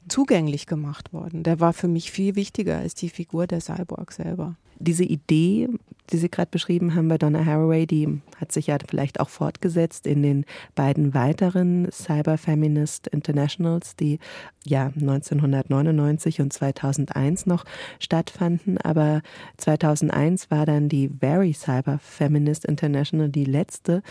zugänglich 0.10 0.65
gemacht 0.65 1.13
worden. 1.13 1.43
Der 1.43 1.60
war 1.60 1.74
für 1.74 1.88
mich 1.88 2.12
viel 2.12 2.36
wichtiger 2.36 2.78
als 2.78 2.96
die 2.96 3.10
Figur 3.10 3.48
der 3.48 3.62
Cyborg 3.62 4.12
selber. 4.12 4.56
Diese 4.80 5.04
Idee, 5.04 5.70
die 6.12 6.17
Sie 6.17 6.30
gerade 6.30 6.52
beschrieben 6.52 6.93
haben 6.93 7.08
bei 7.08 7.17
Donna 7.17 7.43
Haraway, 7.43 7.88
die 7.88 8.22
hat 8.39 8.52
sich 8.52 8.67
ja 8.67 8.78
vielleicht 8.88 9.20
auch 9.20 9.30
fortgesetzt 9.30 10.06
in 10.06 10.22
den 10.22 10.46
beiden 10.76 11.15
weiteren 11.15 11.91
Cyber 11.91 12.38
Feminist 12.38 13.08
Internationals, 13.08 13.96
die 13.96 14.20
ja 14.63 14.91
1999 14.96 16.41
und 16.41 16.54
2001 16.54 17.48
noch 17.48 17.65
stattfanden. 18.00 18.78
Aber 18.78 19.22
2001 19.58 20.52
war 20.52 20.67
dann 20.67 20.89
die 20.89 21.10
Very 21.10 21.54
Cyber 21.54 21.98
Feminist 22.00 22.63
International 22.65 23.30
die 23.30 23.46
letzte 23.46 24.04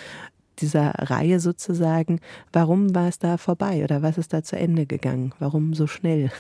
dieser 0.56 0.90
Reihe 0.96 1.40
sozusagen. 1.40 2.20
Warum 2.52 2.94
war 2.94 3.08
es 3.08 3.18
da 3.18 3.36
vorbei 3.36 3.84
oder 3.84 4.02
was 4.02 4.18
ist 4.18 4.32
da 4.32 4.42
zu 4.42 4.56
Ende 4.56 4.86
gegangen? 4.86 5.32
Warum 5.38 5.74
so 5.74 5.86
schnell? 5.86 6.30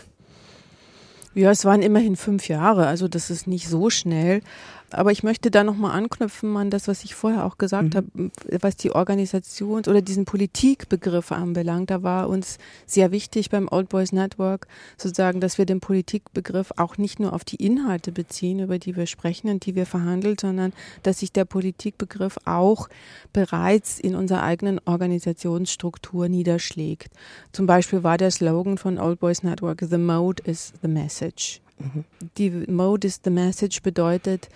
Ja, 1.34 1.50
es 1.50 1.66
waren 1.66 1.82
immerhin 1.82 2.16
fünf 2.16 2.48
Jahre, 2.48 2.86
also 2.86 3.08
das 3.08 3.28
ist 3.28 3.46
nicht 3.46 3.68
so 3.68 3.90
schnell. 3.90 4.40
Aber 4.90 5.10
ich 5.10 5.22
möchte 5.22 5.50
da 5.50 5.64
nochmal 5.64 5.92
anknüpfen 5.92 6.56
an 6.56 6.70
das, 6.70 6.86
was 6.86 7.04
ich 7.04 7.14
vorher 7.14 7.44
auch 7.44 7.58
gesagt 7.58 7.94
mhm. 7.94 7.96
habe, 7.96 8.30
was 8.60 8.76
die 8.76 8.92
Organisations- 8.92 9.88
oder 9.88 10.00
diesen 10.00 10.24
Politikbegriff 10.24 11.32
anbelangt. 11.32 11.90
Da 11.90 12.02
war 12.02 12.28
uns 12.28 12.58
sehr 12.86 13.10
wichtig 13.10 13.50
beim 13.50 13.68
Old 13.70 13.88
Boys 13.88 14.12
Network 14.12 14.68
sozusagen, 14.96 15.40
dass 15.40 15.58
wir 15.58 15.66
den 15.66 15.80
Politikbegriff 15.80 16.72
auch 16.76 16.98
nicht 16.98 17.18
nur 17.18 17.32
auf 17.32 17.44
die 17.44 17.56
Inhalte 17.56 18.12
beziehen, 18.12 18.60
über 18.60 18.78
die 18.78 18.96
wir 18.96 19.06
sprechen 19.06 19.50
und 19.50 19.66
die 19.66 19.74
wir 19.74 19.86
verhandeln, 19.86 20.36
sondern 20.40 20.72
dass 21.02 21.18
sich 21.18 21.32
der 21.32 21.44
Politikbegriff 21.44 22.38
auch 22.44 22.88
bereits 23.32 23.98
in 23.98 24.14
unserer 24.14 24.44
eigenen 24.44 24.80
Organisationsstruktur 24.84 26.28
niederschlägt. 26.28 27.10
Zum 27.52 27.66
Beispiel 27.66 28.04
war 28.04 28.18
der 28.18 28.30
Slogan 28.30 28.78
von 28.78 28.98
Old 28.98 29.18
Boys 29.18 29.42
Network, 29.42 29.82
The 29.88 29.98
Mode 29.98 30.42
is 30.44 30.72
the 30.82 30.88
Message. 30.88 31.60
Mhm. 31.78 32.04
Die 32.38 32.50
Mode 32.50 33.06
is 33.06 33.20
the 33.24 33.30
Message 33.30 33.82
bedeutet, 33.82 34.48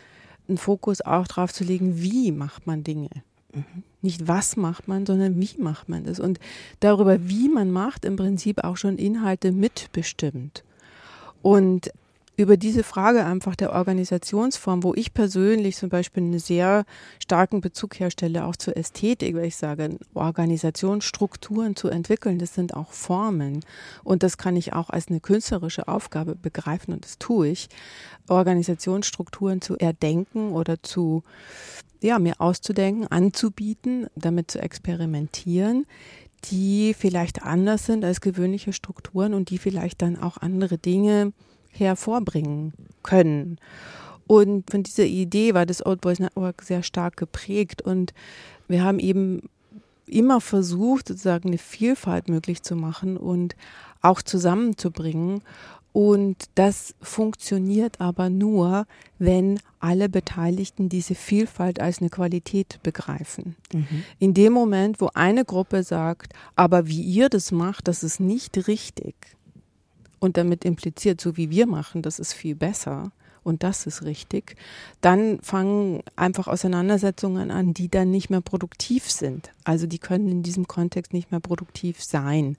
einen 0.51 0.59
Fokus 0.59 1.01
auch 1.01 1.27
darauf 1.27 1.53
zu 1.53 1.65
legen, 1.65 2.03
wie 2.03 2.33
macht 2.33 2.67
man 2.67 2.85
Dinge. 2.85 3.09
Mhm. 3.55 3.83
Nicht 4.03 4.29
was 4.29 4.57
macht 4.57 4.89
man, 4.89 5.07
sondern 5.07 5.41
wie 5.41 5.59
macht 5.59 5.89
man 5.89 6.05
das. 6.05 6.21
Und 6.21 6.39
darüber, 6.81 7.29
wie 7.29 7.49
man 7.49 7.71
macht, 7.71 8.05
im 8.05 8.17
Prinzip 8.17 8.65
auch 8.65 8.77
schon 8.77 8.99
Inhalte 8.99 9.53
mitbestimmt. 9.53 10.65
Und 11.43 11.91
über 12.41 12.57
diese 12.57 12.83
Frage 12.83 13.25
einfach 13.25 13.55
der 13.55 13.73
Organisationsform, 13.73 14.83
wo 14.83 14.95
ich 14.95 15.13
persönlich 15.13 15.77
zum 15.77 15.91
Beispiel 15.91 16.23
einen 16.23 16.39
sehr 16.39 16.85
starken 17.23 17.61
Bezug 17.61 18.01
herstelle, 18.01 18.47
auch 18.47 18.57
zur 18.57 18.77
Ästhetik, 18.77 19.37
weil 19.37 19.45
ich 19.45 19.57
sage, 19.57 19.99
Organisationsstrukturen 20.15 21.77
zu 21.77 21.89
entwickeln, 21.89 22.39
das 22.39 22.55
sind 22.55 22.75
auch 22.75 22.93
Formen. 22.93 23.61
Und 24.05 24.23
das 24.23 24.39
kann 24.39 24.57
ich 24.57 24.73
auch 24.73 24.89
als 24.91 25.09
eine 25.09 25.21
künstlerische 25.21 25.87
Aufgabe 25.87 26.35
begreifen 26.35 26.95
und 26.95 27.05
das 27.05 27.19
tue 27.19 27.49
ich. 27.49 27.69
Organisationsstrukturen 28.29 29.61
zu 29.61 29.77
erdenken 29.77 30.53
oder 30.53 30.83
zu, 30.83 31.23
ja, 32.01 32.19
mir 32.19 32.41
auszudenken, 32.41 33.07
anzubieten, 33.09 34.07
damit 34.15 34.51
zu 34.51 34.63
experimentieren, 34.63 35.85
die 36.45 36.95
vielleicht 36.97 37.43
anders 37.43 37.85
sind 37.85 38.05
als 38.05 38.23
gewöhnliche 38.23 38.73
Strukturen 38.73 39.35
und 39.35 39.51
die 39.51 39.59
vielleicht 39.59 40.01
dann 40.01 40.19
auch 40.19 40.39
andere 40.39 40.79
Dinge 40.79 41.33
hervorbringen 41.71 42.73
können. 43.03 43.59
Und 44.27 44.71
von 44.71 44.83
dieser 44.83 45.05
Idee 45.05 45.55
war 45.55 45.67
das 45.67 45.85
Old 45.85 46.01
Boys 46.01 46.21
Network 46.21 46.63
sehr 46.63 46.83
stark 46.83 47.17
geprägt 47.17 47.83
und 47.83 48.15
wir 48.69 48.85
haben 48.85 49.01
eben 49.01 49.49
immer 50.07 50.41
versucht, 50.41 51.09
sozusagen 51.09 51.49
eine 51.49 51.59
Vielfalt 51.59 52.29
möglich 52.29 52.63
zu 52.63 52.77
machen 52.77 53.17
und 53.17 53.57
auch 54.03 54.23
zusammenzubringen. 54.23 55.43
Und 55.93 56.37
das 56.55 56.95
funktioniert 57.03 58.01
aber 58.01 58.31
nur, 58.31 58.87
wenn 59.19 59.59
alle 59.81 60.09
Beteiligten 60.09 60.89
diese 60.89 61.17
Vielfalt 61.17 61.81
als 61.81 62.01
eine 62.01 62.11
Qualität 62.11 62.79
begreifen. 62.85 63.57
Mhm. 63.73 64.05
In 64.21 64.35
dem 64.35 64.53
Moment, 64.53 65.01
wo 65.01 65.11
eine 65.15 65.45
Gruppe 65.45 65.83
sagt, 65.83 66.33
aber 66.55 66.87
wie 66.87 67.03
ihr 67.03 67.29
das 67.29 67.51
macht, 67.51 67.89
das 67.89 68.05
ist 68.05 68.21
nicht 68.21 68.69
richtig, 68.69 69.15
und 70.21 70.37
damit 70.37 70.65
impliziert, 70.65 71.21
so 71.21 71.37
wie 71.37 71.51
wir 71.51 71.67
machen, 71.67 72.03
das 72.03 72.19
ist 72.19 72.33
viel 72.33 72.55
besser 72.55 73.11
und 73.43 73.63
das 73.63 73.87
ist 73.87 74.05
richtig, 74.05 74.57
dann 75.01 75.41
fangen 75.41 76.03
einfach 76.15 76.47
Auseinandersetzungen 76.47 77.51
an, 77.51 77.75
die 77.75 77.89
dann 77.89 78.11
nicht 78.11 78.31
mehr 78.31 78.43
produktiv 78.43 79.11
sind. 79.11 79.51
Also 79.65 79.87
die 79.87 79.99
können 79.99 80.29
in 80.29 80.43
diesem 80.43 80.69
Kontext 80.69 81.13
nicht 81.13 81.31
mehr 81.31 81.41
produktiv 81.41 82.03
sein. 82.03 82.57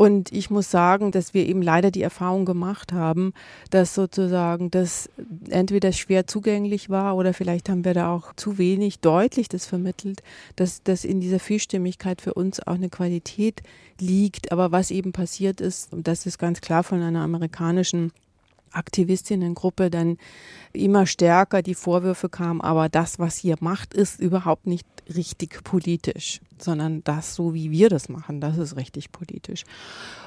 Und 0.00 0.32
ich 0.32 0.48
muss 0.48 0.70
sagen, 0.70 1.10
dass 1.10 1.34
wir 1.34 1.46
eben 1.46 1.60
leider 1.60 1.90
die 1.90 2.00
Erfahrung 2.00 2.46
gemacht 2.46 2.94
haben, 2.94 3.34
dass 3.68 3.94
sozusagen 3.94 4.70
das 4.70 5.10
entweder 5.50 5.92
schwer 5.92 6.26
zugänglich 6.26 6.88
war 6.88 7.16
oder 7.18 7.34
vielleicht 7.34 7.68
haben 7.68 7.84
wir 7.84 7.92
da 7.92 8.10
auch 8.10 8.32
zu 8.34 8.56
wenig 8.56 9.00
deutlich 9.00 9.50
das 9.50 9.66
vermittelt, 9.66 10.22
dass, 10.56 10.82
dass 10.82 11.04
in 11.04 11.20
dieser 11.20 11.38
Vielstimmigkeit 11.38 12.22
für 12.22 12.32
uns 12.32 12.66
auch 12.66 12.76
eine 12.76 12.88
Qualität 12.88 13.60
liegt. 14.00 14.52
Aber 14.52 14.72
was 14.72 14.90
eben 14.90 15.12
passiert 15.12 15.60
ist, 15.60 15.92
und 15.92 16.08
das 16.08 16.24
ist 16.24 16.38
ganz 16.38 16.62
klar 16.62 16.82
von 16.82 17.02
einer 17.02 17.20
amerikanischen 17.20 18.10
Aktivistinnengruppe 18.72 19.90
dann 19.90 20.16
immer 20.72 21.06
stärker 21.06 21.62
die 21.62 21.74
Vorwürfe 21.74 22.28
kamen, 22.28 22.60
aber 22.60 22.88
das, 22.88 23.18
was 23.18 23.42
ihr 23.44 23.56
macht, 23.60 23.94
ist 23.94 24.20
überhaupt 24.20 24.66
nicht 24.66 24.86
richtig 25.14 25.64
politisch, 25.64 26.40
sondern 26.58 27.02
das, 27.04 27.34
so 27.34 27.54
wie 27.54 27.70
wir 27.70 27.88
das 27.88 28.08
machen, 28.08 28.40
das 28.40 28.58
ist 28.58 28.76
richtig 28.76 29.12
politisch. 29.12 29.64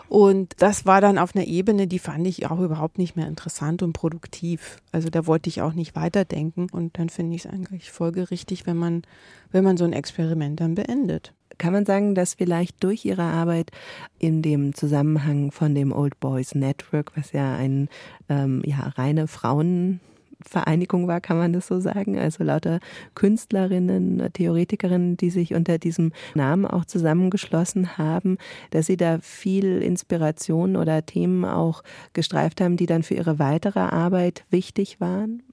Und 0.10 0.54
das 0.58 0.86
war 0.86 1.02
dann 1.02 1.18
auf 1.18 1.36
einer 1.36 1.46
Ebene, 1.46 1.88
die 1.88 2.00
fand 2.00 2.28
ich 2.28 2.50
auch 2.50 2.60
überhaupt 2.60 2.98
nicht 2.98 3.16
mehr 3.16 3.28
interessant 3.28 3.82
und 3.82 3.94
produktiv. 3.94 4.78
Also 4.92 5.10
da 5.10 5.26
wollte 5.26 5.50
ich 5.50 5.62
auch 5.62 5.74
nicht 5.74 5.96
weiterdenken 5.96 6.68
und 6.72 7.00
dann 7.00 7.10
finde 7.10 7.36
ich 7.36 7.46
es 7.46 7.52
eigentlich 7.52 7.92
folgerichtig, 7.92 8.66
wenn 8.68 8.78
man, 8.78 9.04
wenn 9.52 9.64
man 9.64 9.78
so 9.78 9.86
ein 9.86 9.94
Experiment 9.94 10.60
dann 10.60 10.76
beendet. 10.76 11.34
Kann 11.64 11.72
man 11.72 11.86
sagen, 11.86 12.14
dass 12.14 12.34
vielleicht 12.34 12.84
durch 12.84 13.06
Ihre 13.06 13.22
Arbeit 13.22 13.72
in 14.20 14.42
dem 14.42 14.76
Zusammenhang 14.76 15.54
von 15.54 15.74
dem 15.74 15.94
Old 15.94 16.20
Boys 16.20 16.56
Network, 16.56 17.16
was 17.16 17.32
ja 17.32 17.56
ein 17.56 17.88
ähm, 18.28 18.62
ja, 18.66 18.92
reine 18.98 19.28
Frauenvereinigung 19.28 21.08
war, 21.08 21.22
kann 21.22 21.38
man 21.38 21.54
das 21.54 21.68
so 21.68 21.80
sagen. 21.80 22.20
Also 22.20 22.44
lauter 22.44 22.82
Künstlerinnen, 23.16 24.28
Theoretikerinnen, 24.34 25.16
die 25.16 25.30
sich 25.30 25.54
unter 25.54 25.78
diesem 25.78 26.12
Namen 26.36 26.66
auch 26.66 26.84
zusammengeschlossen 26.84 27.98
haben, 27.98 28.36
dass 28.72 28.88
sie 28.88 28.98
da 28.98 29.20
viel 29.22 29.82
Inspiration 29.82 30.76
oder 30.76 31.06
Themen 31.06 31.46
auch 31.46 31.82
gestreift 32.12 32.60
haben, 32.60 32.76
die 32.76 32.88
dann 32.88 33.04
für 33.04 33.14
ihre 33.14 33.40
weitere 33.40 33.80
Arbeit 33.80 34.44
wichtig 34.50 35.00
waren? 35.00 35.44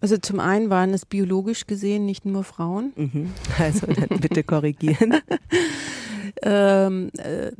Also 0.00 0.16
zum 0.16 0.40
einen 0.40 0.70
waren 0.70 0.94
es 0.94 1.04
biologisch 1.04 1.66
gesehen 1.66 2.06
nicht 2.06 2.24
nur 2.24 2.44
Frauen. 2.44 2.92
Mhm. 2.96 3.32
Also 3.58 3.86
dann 3.86 4.20
bitte 4.20 4.44
korrigieren. 4.44 5.16
ähm, 6.42 7.10
äh, 7.16 7.50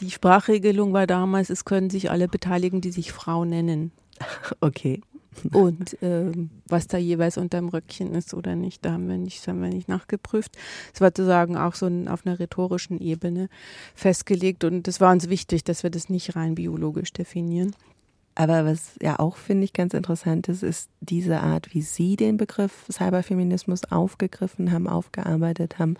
die 0.00 0.10
Sprachregelung 0.10 0.92
war 0.92 1.06
damals, 1.06 1.50
es 1.50 1.64
können 1.64 1.90
sich 1.90 2.10
alle 2.10 2.28
beteiligen, 2.28 2.80
die 2.80 2.90
sich 2.90 3.12
Frau 3.12 3.44
nennen. 3.44 3.92
Okay. 4.60 5.00
Und 5.52 5.96
ähm, 6.02 6.50
was 6.66 6.88
da 6.88 6.98
jeweils 6.98 7.38
unterm 7.38 7.68
Röckchen 7.68 8.12
ist 8.14 8.34
oder 8.34 8.56
nicht, 8.56 8.84
da 8.84 8.92
haben 8.92 9.08
wir 9.08 9.16
nicht, 9.16 9.46
haben 9.46 9.62
wir 9.62 9.68
nicht 9.68 9.88
nachgeprüft. 9.88 10.56
Es 10.92 11.00
war 11.00 11.08
sozusagen 11.08 11.56
auch 11.56 11.74
so 11.74 11.86
ein, 11.86 12.08
auf 12.08 12.26
einer 12.26 12.38
rhetorischen 12.38 13.00
Ebene 13.00 13.48
festgelegt 13.94 14.64
und 14.64 14.88
es 14.88 15.00
war 15.00 15.12
uns 15.12 15.28
wichtig, 15.28 15.64
dass 15.64 15.82
wir 15.82 15.90
das 15.90 16.08
nicht 16.08 16.34
rein 16.36 16.56
biologisch 16.56 17.12
definieren. 17.12 17.74
Aber 18.40 18.64
was 18.64 18.92
ja 19.02 19.18
auch, 19.18 19.36
finde 19.36 19.64
ich, 19.64 19.74
ganz 19.74 19.92
interessant 19.92 20.48
ist, 20.48 20.62
ist 20.62 20.88
diese 21.00 21.40
Art, 21.40 21.74
wie 21.74 21.82
Sie 21.82 22.16
den 22.16 22.38
Begriff 22.38 22.86
Cyberfeminismus 22.90 23.84
aufgegriffen 23.92 24.72
haben, 24.72 24.88
aufgearbeitet 24.88 25.78
haben, 25.78 25.98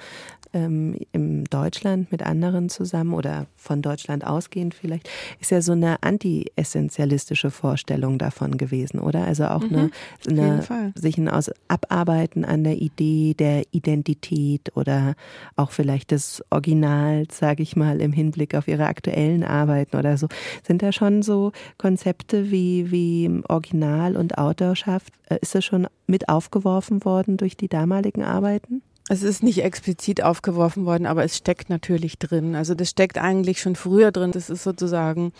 ähm, 0.52 0.96
in 1.12 1.44
Deutschland 1.44 2.10
mit 2.10 2.22
anderen 2.22 2.68
zusammen 2.68 3.14
oder 3.14 3.46
von 3.56 3.82
Deutschland 3.82 4.26
ausgehend 4.26 4.74
vielleicht, 4.74 5.08
ist 5.40 5.50
ja 5.50 5.60
so 5.62 5.72
eine 5.72 6.02
anti-essentialistische 6.02 7.50
Vorstellung 7.50 8.18
davon 8.18 8.58
gewesen, 8.58 9.00
oder? 9.00 9.24
Also 9.24 9.44
auch 9.46 9.62
mhm, 9.62 9.90
eine, 10.28 10.62
eine 10.62 10.92
sich 10.94 11.18
ein 11.18 11.28
Aus 11.28 11.50
Abarbeiten 11.68 12.44
an 12.44 12.64
der 12.64 12.76
Idee 12.76 13.34
der 13.34 13.64
Identität 13.70 14.76
oder 14.76 15.14
auch 15.56 15.70
vielleicht 15.70 16.10
des 16.10 16.42
Originals, 16.50 17.38
sage 17.38 17.62
ich 17.62 17.76
mal, 17.76 18.00
im 18.00 18.12
Hinblick 18.12 18.54
auf 18.54 18.68
Ihre 18.68 18.86
aktuellen 18.86 19.44
Arbeiten 19.44 19.96
oder 19.96 20.16
so. 20.16 20.28
Sind 20.66 20.82
da 20.82 20.92
schon 20.92 21.22
so 21.22 21.52
Konzepte 21.78 22.50
wie, 22.50 22.90
wie 22.90 23.42
Original 23.48 24.16
und 24.16 24.38
Autorschaft, 24.38 25.12
äh, 25.28 25.38
ist 25.40 25.54
das 25.54 25.64
schon 25.64 25.86
mit 26.06 26.28
aufgeworfen 26.28 27.04
worden 27.04 27.36
durch 27.36 27.56
die 27.56 27.68
damaligen 27.68 28.22
Arbeiten? 28.22 28.82
Es 29.12 29.24
ist 29.24 29.42
nicht 29.42 29.64
explizit 29.64 30.22
aufgeworfen 30.22 30.86
worden, 30.86 31.04
aber 31.04 31.24
es 31.24 31.36
steckt 31.36 31.68
natürlich 31.68 32.16
drin. 32.16 32.54
Also 32.54 32.76
das 32.76 32.90
steckt 32.90 33.18
eigentlich 33.18 33.60
schon 33.60 33.74
früher 33.74 34.12
drin. 34.12 34.30
Das 34.30 34.48
ist 34.48 34.62
sozusagen 34.62 35.32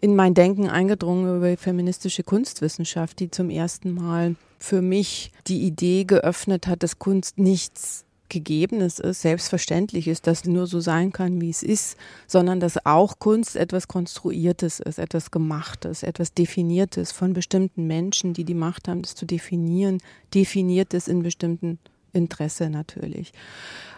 in 0.00 0.14
mein 0.14 0.32
Denken 0.32 0.68
eingedrungen 0.68 1.38
über 1.38 1.56
feministische 1.56 2.22
Kunstwissenschaft, 2.22 3.18
die 3.18 3.28
zum 3.28 3.50
ersten 3.50 3.94
Mal 3.94 4.36
für 4.60 4.80
mich 4.80 5.32
die 5.48 5.62
Idee 5.62 6.04
geöffnet 6.04 6.68
hat, 6.68 6.84
dass 6.84 7.00
Kunst 7.00 7.36
nichts 7.36 8.04
Gegebenes 8.28 9.00
ist, 9.00 9.22
selbstverständlich 9.22 10.06
ist, 10.06 10.28
dass 10.28 10.44
nur 10.44 10.68
so 10.68 10.78
sein 10.78 11.10
kann, 11.10 11.40
wie 11.40 11.50
es 11.50 11.64
ist, 11.64 11.96
sondern 12.28 12.60
dass 12.60 12.86
auch 12.86 13.18
Kunst 13.18 13.56
etwas 13.56 13.88
Konstruiertes 13.88 14.78
ist, 14.78 15.00
etwas 15.00 15.32
Gemachtes, 15.32 16.04
etwas 16.04 16.32
Definiertes 16.32 17.10
von 17.10 17.32
bestimmten 17.32 17.88
Menschen, 17.88 18.34
die 18.34 18.44
die 18.44 18.54
Macht 18.54 18.86
haben, 18.86 19.02
das 19.02 19.16
zu 19.16 19.26
definieren, 19.26 19.98
definiertes 20.32 21.08
in 21.08 21.24
bestimmten 21.24 21.80
Interesse 22.12 22.70
natürlich. 22.70 23.32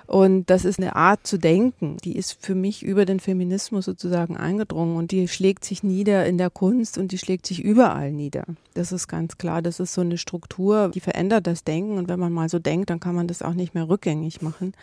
Und 0.07 0.51
das 0.51 0.65
ist 0.65 0.79
eine 0.79 0.97
Art 0.97 1.27
zu 1.27 1.39
denken, 1.39 1.97
die 2.05 2.17
ist 2.17 2.37
für 2.45 2.55
mich 2.55 2.83
über 2.83 3.07
den 3.07 3.21
Feminismus 3.21 3.85
sozusagen 3.85 4.37
eingedrungen 4.37 4.97
und 4.97 5.11
die 5.11 5.29
schlägt 5.29 5.65
sich 5.65 5.83
nieder 5.83 6.27
in 6.27 6.39
der 6.39 6.51
Kunst 6.51 6.99
und 6.99 7.13
die 7.13 7.19
schlägt 7.19 7.47
sich 7.47 7.63
überall 7.63 8.13
nieder. 8.13 8.45
Das 8.75 8.93
ist 8.93 9.09
ganz 9.09 9.39
klar. 9.39 9.63
Das 9.63 9.81
ist 9.81 9.95
so 9.95 10.01
eine 10.01 10.19
Struktur, 10.19 10.91
die 10.95 11.01
verändert 11.01 11.47
das 11.47 11.65
Denken 11.65 11.99
und 11.99 12.09
wenn 12.09 12.21
man 12.21 12.33
mal 12.33 12.49
so 12.49 12.59
denkt, 12.59 12.91
dann 12.91 13.01
kann 13.01 13.15
man 13.15 13.29
das 13.29 13.43
auch 13.43 13.55
nicht 13.55 13.75
mehr 13.75 13.89
rückgängig 13.89 14.43
machen 14.43 14.75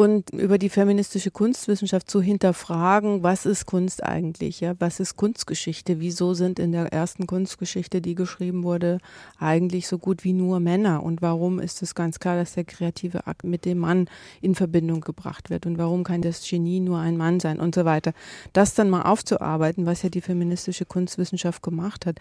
und 0.00 0.30
über 0.30 0.58
die 0.58 0.68
feministische 0.68 1.32
Kunstwissenschaft 1.32 2.08
zu 2.08 2.22
hinterfragen, 2.22 3.24
was 3.24 3.46
ist 3.46 3.66
Kunst 3.66 4.04
eigentlich, 4.04 4.60
ja, 4.60 4.74
was 4.78 5.00
ist 5.00 5.16
Kunstgeschichte, 5.16 5.98
wieso 5.98 6.34
sind 6.34 6.60
in 6.60 6.70
der 6.70 6.92
ersten 6.92 7.26
Kunstgeschichte, 7.26 8.00
die 8.00 8.14
geschrieben 8.14 8.62
wurde, 8.62 8.98
eigentlich 9.40 9.88
so 9.88 9.98
gut 9.98 10.22
wie 10.22 10.34
nur 10.34 10.60
Männer? 10.60 11.02
Und 11.02 11.20
warum 11.20 11.58
ist 11.58 11.82
es 11.82 11.96
ganz 11.96 12.20
klar, 12.20 12.36
dass 12.36 12.54
der 12.54 12.62
kreative 12.62 13.26
Akt 13.26 13.42
mit 13.42 13.64
dem 13.64 13.78
Mann 13.78 14.08
in 14.40 14.54
Verbindung 14.54 15.00
gebracht 15.00 15.50
wird? 15.50 15.66
Und 15.66 15.78
warum 15.78 16.04
kann 16.04 16.22
das 16.22 16.48
Genie 16.48 16.78
nur 16.78 17.00
ein 17.00 17.16
Mann 17.16 17.40
sein? 17.40 17.58
Und 17.58 17.74
so 17.74 17.84
weiter. 17.84 18.12
Das 18.52 18.74
dann 18.74 18.90
mal 18.90 19.02
aufzuarbeiten, 19.02 19.84
was 19.84 20.02
ja 20.02 20.10
die 20.10 20.20
feministische 20.20 20.84
Kunstwissenschaft 20.84 21.60
gemacht 21.60 22.06
hat, 22.06 22.20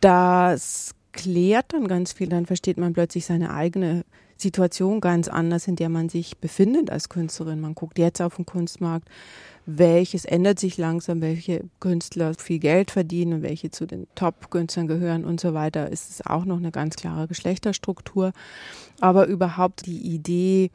das 0.00 0.96
klärt 1.12 1.72
dann 1.72 1.86
ganz 1.86 2.12
viel, 2.12 2.28
dann 2.28 2.46
versteht 2.46 2.76
man 2.76 2.92
plötzlich 2.92 3.24
seine 3.24 3.54
eigene 3.54 4.04
Situation 4.38 5.00
ganz 5.00 5.28
anders, 5.28 5.66
in 5.66 5.76
der 5.76 5.88
man 5.88 6.08
sich 6.08 6.38
befindet 6.38 6.90
als 6.90 7.08
Künstlerin. 7.08 7.60
Man 7.60 7.74
guckt 7.74 7.98
jetzt 7.98 8.22
auf 8.22 8.36
den 8.36 8.46
Kunstmarkt, 8.46 9.08
welches 9.66 10.24
ändert 10.24 10.58
sich 10.58 10.78
langsam, 10.78 11.20
welche 11.20 11.64
Künstler 11.80 12.32
viel 12.34 12.58
Geld 12.58 12.90
verdienen 12.90 13.34
und 13.34 13.42
welche 13.42 13.70
zu 13.70 13.86
den 13.86 14.06
Top-Künstlern 14.14 14.86
gehören 14.86 15.24
und 15.24 15.40
so 15.40 15.54
weiter. 15.54 15.90
Ist 15.90 16.08
es 16.08 16.24
auch 16.24 16.44
noch 16.44 16.56
eine 16.56 16.70
ganz 16.70 16.96
klare 16.96 17.26
Geschlechterstruktur. 17.26 18.32
Aber 19.00 19.26
überhaupt 19.26 19.86
die 19.86 20.00
Idee, 20.00 20.70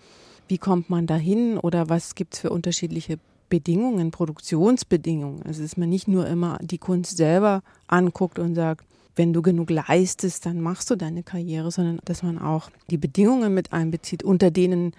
wie 0.47 0.58
kommt 0.58 0.89
man 0.89 1.08
dahin 1.08 1.58
oder 1.58 1.89
was 1.89 2.15
gibt 2.15 2.36
es 2.36 2.41
für 2.41 2.49
unterschiedliche 2.49 3.17
Bedingungen, 3.49 4.12
Produktionsbedingungen. 4.12 5.43
Also 5.43 5.62
dass 5.62 5.78
man 5.78 5.89
nicht 5.89 6.08
nur 6.08 6.28
immer 6.28 6.58
die 6.62 6.80
Kunst 6.80 7.17
selber 7.17 7.62
anguckt 7.88 8.39
und 8.39 8.56
sagt, 8.56 8.86
wenn 9.15 9.34
du 9.34 9.41
genug 9.41 9.69
leistest, 9.69 10.45
dann 10.45 10.62
machst 10.62 10.89
du 10.89 10.95
deine 10.95 11.23
Karriere, 11.23 11.71
sondern 11.71 11.99
dass 12.06 12.23
man 12.23 12.39
auch 12.39 12.69
die 12.89 12.97
Bedingungen 12.97 13.54
mit 13.54 13.71
einbezieht, 13.73 14.23
unter 14.23 14.52
denen 14.52 14.93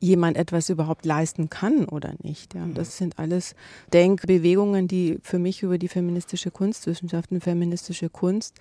jemand 0.00 0.36
etwas 0.36 0.68
überhaupt 0.68 1.06
leisten 1.06 1.48
kann 1.48 1.84
oder 1.84 2.14
nicht. 2.22 2.54
Ja. 2.54 2.66
Das 2.74 2.96
sind 2.96 3.20
alles 3.20 3.54
Denkbewegungen, 3.92 4.88
die 4.88 5.18
für 5.22 5.38
mich 5.38 5.62
über 5.62 5.78
die 5.78 5.86
feministische 5.86 6.50
Kunstwissenschaften, 6.50 7.40
feministische 7.40 8.10
Kunst 8.10 8.56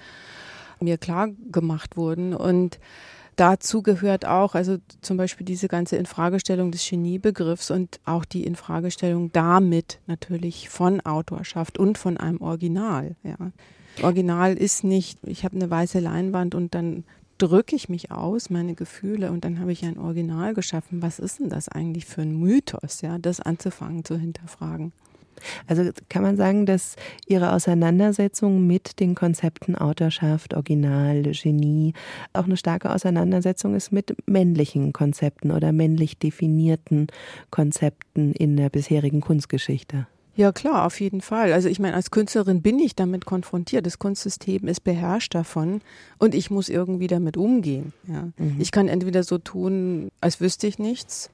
mir 0.79 0.99
klar 0.99 1.29
gemacht 1.51 1.97
wurden. 1.97 2.35
Und 2.35 2.79
dazu 3.37 3.81
gehört 3.81 4.25
auch, 4.25 4.53
also 4.53 4.77
zum 5.01 5.17
Beispiel 5.17 5.45
diese 5.45 5.67
ganze 5.67 5.95
Infragestellung 5.95 6.71
des 6.71 6.87
Geniebegriffs 6.87 7.71
und 7.71 7.99
auch 8.05 8.23
die 8.23 8.43
Infragestellung 8.45 9.31
damit 9.31 9.99
natürlich 10.05 10.69
von 10.69 11.01
Autorschaft 11.01 11.79
und 11.79 11.97
von 11.97 12.17
einem 12.17 12.39
Original. 12.39 13.15
Ja. 13.23 13.51
Original 14.01 14.53
ist 14.57 14.83
nicht, 14.83 15.19
ich 15.25 15.43
habe 15.43 15.55
eine 15.55 15.69
weiße 15.69 15.99
Leinwand 15.99 16.55
und 16.55 16.73
dann 16.75 17.03
drücke 17.37 17.75
ich 17.75 17.89
mich 17.89 18.11
aus, 18.11 18.49
meine 18.49 18.75
Gefühle 18.75 19.31
und 19.31 19.43
dann 19.43 19.59
habe 19.59 19.71
ich 19.71 19.83
ein 19.83 19.97
Original 19.97 20.53
geschaffen. 20.53 21.01
Was 21.01 21.19
ist 21.19 21.39
denn 21.39 21.49
das 21.49 21.69
eigentlich 21.69 22.05
für 22.05 22.21
ein 22.21 22.39
Mythos, 22.39 23.01
ja, 23.01 23.17
das 23.17 23.39
anzufangen 23.39 24.05
zu 24.05 24.17
hinterfragen? 24.17 24.93
Also 25.65 25.89
kann 26.09 26.21
man 26.21 26.37
sagen, 26.37 26.67
dass 26.67 26.95
Ihre 27.25 27.53
Auseinandersetzung 27.53 28.67
mit 28.67 28.99
den 28.99 29.15
Konzepten 29.15 29.75
Autorschaft, 29.75 30.53
Original, 30.53 31.23
Genie 31.23 31.93
auch 32.33 32.45
eine 32.45 32.57
starke 32.57 32.93
Auseinandersetzung 32.93 33.73
ist 33.73 33.91
mit 33.91 34.15
männlichen 34.27 34.93
Konzepten 34.93 35.51
oder 35.51 35.71
männlich 35.71 36.19
definierten 36.19 37.07
Konzepten 37.49 38.33
in 38.33 38.55
der 38.55 38.69
bisherigen 38.69 39.21
Kunstgeschichte? 39.21 40.07
Ja, 40.35 40.51
klar, 40.51 40.85
auf 40.85 40.99
jeden 41.01 41.21
Fall. 41.21 41.51
Also 41.51 41.67
ich 41.67 41.79
meine, 41.79 41.95
als 41.95 42.09
Künstlerin 42.09 42.61
bin 42.61 42.79
ich 42.79 42.95
damit 42.95 43.25
konfrontiert. 43.25 43.85
Das 43.85 43.99
Kunstsystem 43.99 44.67
ist 44.67 44.83
beherrscht 44.83 45.35
davon 45.35 45.81
und 46.19 46.33
ich 46.33 46.49
muss 46.49 46.69
irgendwie 46.69 47.07
damit 47.07 47.35
umgehen. 47.35 47.93
Ja. 48.07 48.29
Mhm. 48.37 48.55
Ich 48.59 48.71
kann 48.71 48.87
entweder 48.87 49.23
so 49.23 49.37
tun, 49.37 50.09
als 50.21 50.39
wüsste 50.39 50.67
ich 50.67 50.79
nichts 50.79 51.29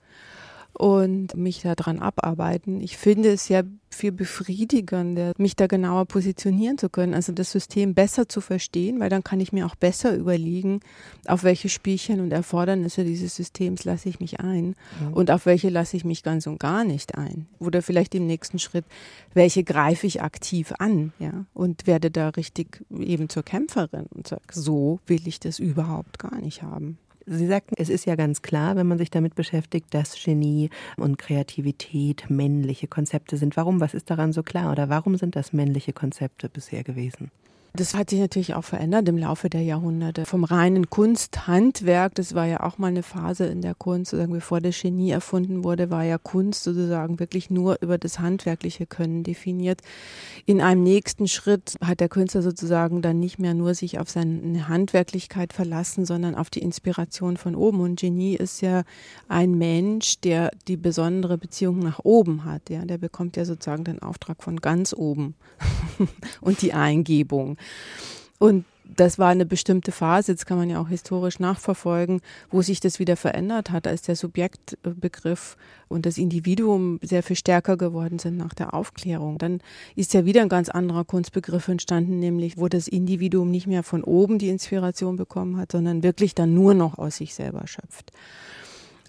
und 0.78 1.36
mich 1.36 1.62
daran 1.64 2.00
abarbeiten. 2.00 2.82
Ich 2.82 2.98
finde 2.98 3.30
es 3.32 3.50
ja 3.50 3.64
viel 3.90 4.12
befriedigender, 4.12 5.34
mich 5.38 5.56
da 5.56 5.66
genauer 5.66 6.06
positionieren 6.06 6.78
zu 6.78 6.88
können, 6.90 7.16
also 7.16 7.32
das 7.32 7.52
System 7.52 7.96
besser 7.96 8.30
zu 8.30 8.42
verstehen, 8.42 9.00
weil 9.00 9.10
dann 9.10 9.24
kann 9.24 9.40
ich 9.40 9.52
mir 9.52 9.66
auch 9.66 9.76
besser 9.76 10.16
überlegen, 10.16 10.82
auf 11.26 11.44
welche 11.44 11.70
Spielchen 11.70 12.20
und 12.20 12.32
Erfordernisse 12.32 13.04
dieses 13.04 13.36
Systems 13.36 13.86
lasse 13.86 14.08
ich 14.08 14.20
mich 14.20 14.40
ein 14.40 14.76
mhm. 15.00 15.14
und 15.14 15.32
auf 15.32 15.48
welche 15.48 15.70
lasse 15.70 15.98
ich 15.98 16.06
mich 16.06 16.22
ganz 16.22 16.46
und 16.46 16.60
gar 16.60 16.84
nicht 16.84 17.18
ein. 17.18 17.48
Oder 17.58 17.82
vielleicht 17.82 18.14
im 18.14 18.28
nächsten 18.28 18.60
Schritt, 18.60 18.86
welche 19.34 19.64
greife 19.64 20.06
ich 20.06 20.22
aktiv 20.22 20.74
an, 20.78 21.12
ja, 21.18 21.46
und 21.56 21.88
werde 21.88 22.12
da 22.12 22.30
richtig 22.30 22.86
eben 22.92 23.30
zur 23.30 23.42
Kämpferin 23.42 24.06
und 24.14 24.28
sage, 24.28 24.44
so 24.52 25.00
will 25.08 25.28
ich 25.28 25.40
das 25.40 25.58
überhaupt 25.58 26.20
gar 26.20 26.40
nicht 26.40 26.62
haben. 26.62 27.00
Sie 27.30 27.46
sagten, 27.46 27.76
es 27.78 27.90
ist 27.90 28.06
ja 28.06 28.16
ganz 28.16 28.42
klar, 28.42 28.78
wenn 28.78 28.88
man 28.88 28.98
sich 28.98 29.12
damit 29.12 29.36
beschäftigt, 29.36 29.94
dass 29.94 30.16
Genie 30.16 30.70
und 30.96 31.18
Kreativität 31.18 32.30
männliche 32.30 32.88
Konzepte 32.88 33.36
sind. 33.36 33.58
Warum? 33.58 33.82
Was 33.82 33.94
ist 33.94 34.10
daran 34.10 34.32
so 34.32 34.44
klar? 34.44 34.72
Oder 34.72 34.88
warum 34.88 35.18
sind 35.18 35.36
das 35.36 35.52
männliche 35.52 35.92
Konzepte 35.92 36.48
bisher 36.48 36.86
gewesen? 36.86 37.30
Das 37.78 37.94
hat 37.94 38.10
sich 38.10 38.20
natürlich 38.20 38.56
auch 38.56 38.64
verändert 38.64 39.08
im 39.08 39.20
Laufe 39.20 39.52
der 39.52 39.62
Jahrhunderte. 39.62 40.26
Vom 40.26 40.44
reinen 40.44 40.90
Kunsthandwerk, 40.90 42.16
das 42.16 42.34
war 42.34 42.48
ja 42.48 42.64
auch 42.64 42.80
mal 42.80 42.88
eine 42.88 43.04
Phase 43.04 43.46
in 43.46 43.62
der 43.62 43.76
Kunst, 43.76 44.10
sozusagen 44.10 44.34
bevor 44.34 44.62
das 44.62 44.82
Genie 44.82 45.12
erfunden 45.12 45.64
wurde, 45.64 45.92
war 45.92 46.04
ja 46.04 46.18
Kunst 46.18 46.64
sozusagen 46.64 47.20
wirklich 47.20 47.52
nur 47.52 47.78
über 47.82 48.00
das 48.00 48.18
handwerkliche 48.18 48.88
Können 48.88 49.24
definiert. 49.24 49.82
In 50.48 50.60
einem 50.60 50.82
nächsten 50.82 51.28
Schritt 51.28 51.76
hat 51.80 52.00
der 52.00 52.10
Künstler 52.10 52.42
sozusagen 52.42 53.04
dann 53.04 53.20
nicht 53.20 53.38
mehr 53.38 53.54
nur 53.54 53.76
sich 53.76 54.00
auf 54.00 54.10
seine 54.10 54.68
Handwerklichkeit 54.68 55.54
verlassen, 55.54 56.04
sondern 56.04 56.34
auf 56.34 56.50
die 56.50 56.64
Inspiration 56.64 57.38
von 57.38 57.54
oben. 57.54 57.82
Und 57.82 58.00
Genie 58.00 58.34
ist 58.38 58.62
ja 58.62 58.86
ein 59.28 59.56
Mensch, 59.56 60.20
der 60.22 60.50
die 60.68 60.78
besondere 60.78 61.38
Beziehung 61.38 61.78
nach 61.78 62.00
oben 62.04 62.44
hat. 62.44 62.72
Ja, 62.72 62.84
der 62.86 62.98
bekommt 62.98 63.38
ja 63.38 63.46
sozusagen 63.46 63.84
den 63.84 64.02
Auftrag 64.02 64.42
von 64.42 64.62
ganz 64.62 64.94
oben 64.94 65.36
und 66.42 66.64
die 66.64 66.74
Eingebung. 66.74 67.58
Und 68.40 68.66
das 68.96 69.20
war 69.20 69.30
eine 69.30 69.46
bestimmte 69.46 69.92
Phase, 69.92 70.32
jetzt 70.32 70.46
kann 70.46 70.58
man 70.58 70.70
ja 70.70 70.80
auch 70.80 70.88
historisch 70.88 71.40
nachverfolgen, 71.40 72.22
wo 72.50 72.62
sich 72.62 72.80
das 72.80 73.00
wieder 73.00 73.18
verändert 73.18 73.72
hat, 73.72 73.88
als 73.88 74.02
der 74.02 74.16
Subjektbegriff 74.16 75.58
und 75.88 76.06
das 76.06 76.18
Individuum 76.18 77.00
sehr 77.02 77.24
viel 77.24 77.36
stärker 77.36 77.78
geworden 77.78 78.20
sind 78.20 78.38
nach 78.38 78.54
der 78.54 78.74
Aufklärung. 78.74 79.38
Dann 79.38 79.60
ist 79.96 80.14
ja 80.14 80.26
wieder 80.26 80.42
ein 80.42 80.50
ganz 80.50 80.70
anderer 80.70 81.04
Kunstbegriff 81.04 81.68
entstanden, 81.68 82.20
nämlich 82.20 82.58
wo 82.58 82.68
das 82.68 82.88
Individuum 82.88 83.52
nicht 83.52 83.68
mehr 83.68 83.84
von 83.84 84.04
oben 84.04 84.40
die 84.40 84.50
Inspiration 84.50 85.16
bekommen 85.16 85.58
hat, 85.58 85.74
sondern 85.74 86.04
wirklich 86.04 86.34
dann 86.36 86.54
nur 86.54 86.74
noch 86.74 86.98
aus 86.98 87.18
sich 87.18 87.34
selber 87.34 87.68
schöpft. 87.68 88.12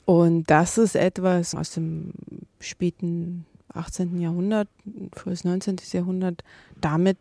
Und 0.04 0.50
das 0.50 0.78
ist 0.78 0.96
etwas 0.96 1.54
aus 1.54 1.72
dem 1.72 2.12
späten 2.60 3.44
18. 3.74 4.18
Jahrhundert, 4.18 4.68
frühes 5.14 5.44
19. 5.44 5.76
Jahrhundert. 5.92 6.42
Damit 6.80 7.18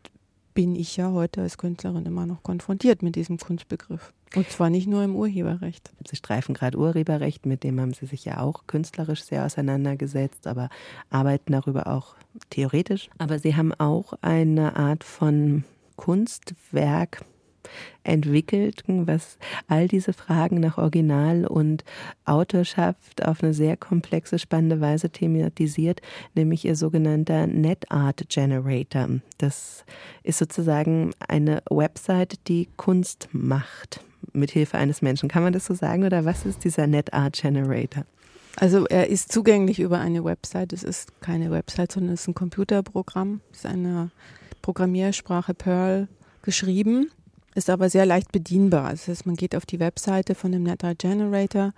bin 0.58 0.76
ich 0.76 0.98
ja 0.98 1.12
heute 1.12 1.44
als 1.44 1.60
Künstlerin 1.60 2.08
immer 2.08 2.26
noch 2.26 2.42
konfrontiert 2.42 3.04
mit 3.04 3.16
diesem 3.16 3.38
Kunstbegriff. 3.38 4.12
Und 4.36 4.50
zwar 4.50 4.72
nicht 4.72 4.88
nur 4.88 5.04
im 5.04 5.16
Urheberrecht. 5.16 5.92
Sie 6.10 6.16
streifen 6.16 6.56
gerade 6.56 6.80
Urheberrecht, 6.80 7.46
mit 7.46 7.64
dem 7.64 7.80
haben 7.80 7.94
Sie 7.94 8.08
sich 8.08 8.26
ja 8.26 8.40
auch 8.40 8.66
künstlerisch 8.66 9.24
sehr 9.24 9.46
auseinandergesetzt, 9.46 10.48
aber 10.48 10.70
arbeiten 11.12 11.52
darüber 11.52 11.86
auch 11.86 12.16
theoretisch. 12.50 13.08
Aber 13.20 13.38
Sie 13.38 13.56
haben 13.56 13.72
auch 13.72 14.14
eine 14.22 14.76
Art 14.76 15.04
von 15.04 15.64
Kunstwerk 15.96 17.24
entwickelt, 18.04 18.84
was 18.88 19.38
all 19.68 19.88
diese 19.88 20.14
Fragen 20.14 20.60
nach 20.60 20.78
Original 20.78 21.46
und 21.46 21.84
Autorschaft 22.26 23.26
auf 23.26 23.44
eine 23.44 23.54
sehr 23.54 23.78
komplexe, 23.78 24.40
spannende 24.40 24.82
Weise 24.82 25.10
thematisiert, 25.10 26.02
nämlich 26.36 26.66
ihr 26.66 26.76
sogenannter 26.76 27.48
NetArt 27.48 28.30
Generator. 28.30 29.08
Das 29.38 29.86
ist 30.24 30.40
sozusagen 30.40 31.12
eine 31.28 31.62
Website, 31.70 32.48
die 32.48 32.70
Kunst 32.78 33.30
macht 33.32 34.02
mit 34.34 34.52
Hilfe 34.52 34.78
eines 34.78 35.02
Menschen. 35.02 35.30
Kann 35.30 35.44
man 35.44 35.54
das 35.54 35.66
so 35.66 35.74
sagen 35.74 36.04
oder 36.04 36.26
was 36.26 36.46
ist 36.46 36.64
dieser 36.64 36.88
NetArt 36.88 37.42
Generator? 37.42 38.06
Also 38.60 38.88
er 38.88 39.08
ist 39.08 39.32
zugänglich 39.32 39.80
über 39.80 40.00
eine 40.00 40.24
Website. 40.24 40.74
Es 40.74 40.84
ist 40.84 41.22
keine 41.22 41.52
Website, 41.52 41.92
sondern 41.92 42.14
es 42.14 42.22
ist 42.22 42.28
ein 42.30 42.34
Computerprogramm. 42.34 43.42
Es 43.52 43.60
ist 43.60 43.66
eine 43.68 44.10
Programmiersprache 44.64 45.54
Perl 45.54 46.08
geschrieben 46.42 47.12
ist 47.58 47.72
aber 47.72 47.90
sehr 47.90 48.06
leicht 48.06 48.32
bedienbar. 48.32 48.92
Das 48.92 49.08
heißt, 49.08 49.26
man 49.26 49.36
geht 49.36 49.56
auf 49.56 49.66
die 49.66 49.80
Webseite 49.80 50.36
von 50.36 50.52
dem 50.52 50.62
NetArt 50.62 51.00
Generator, 51.00 51.74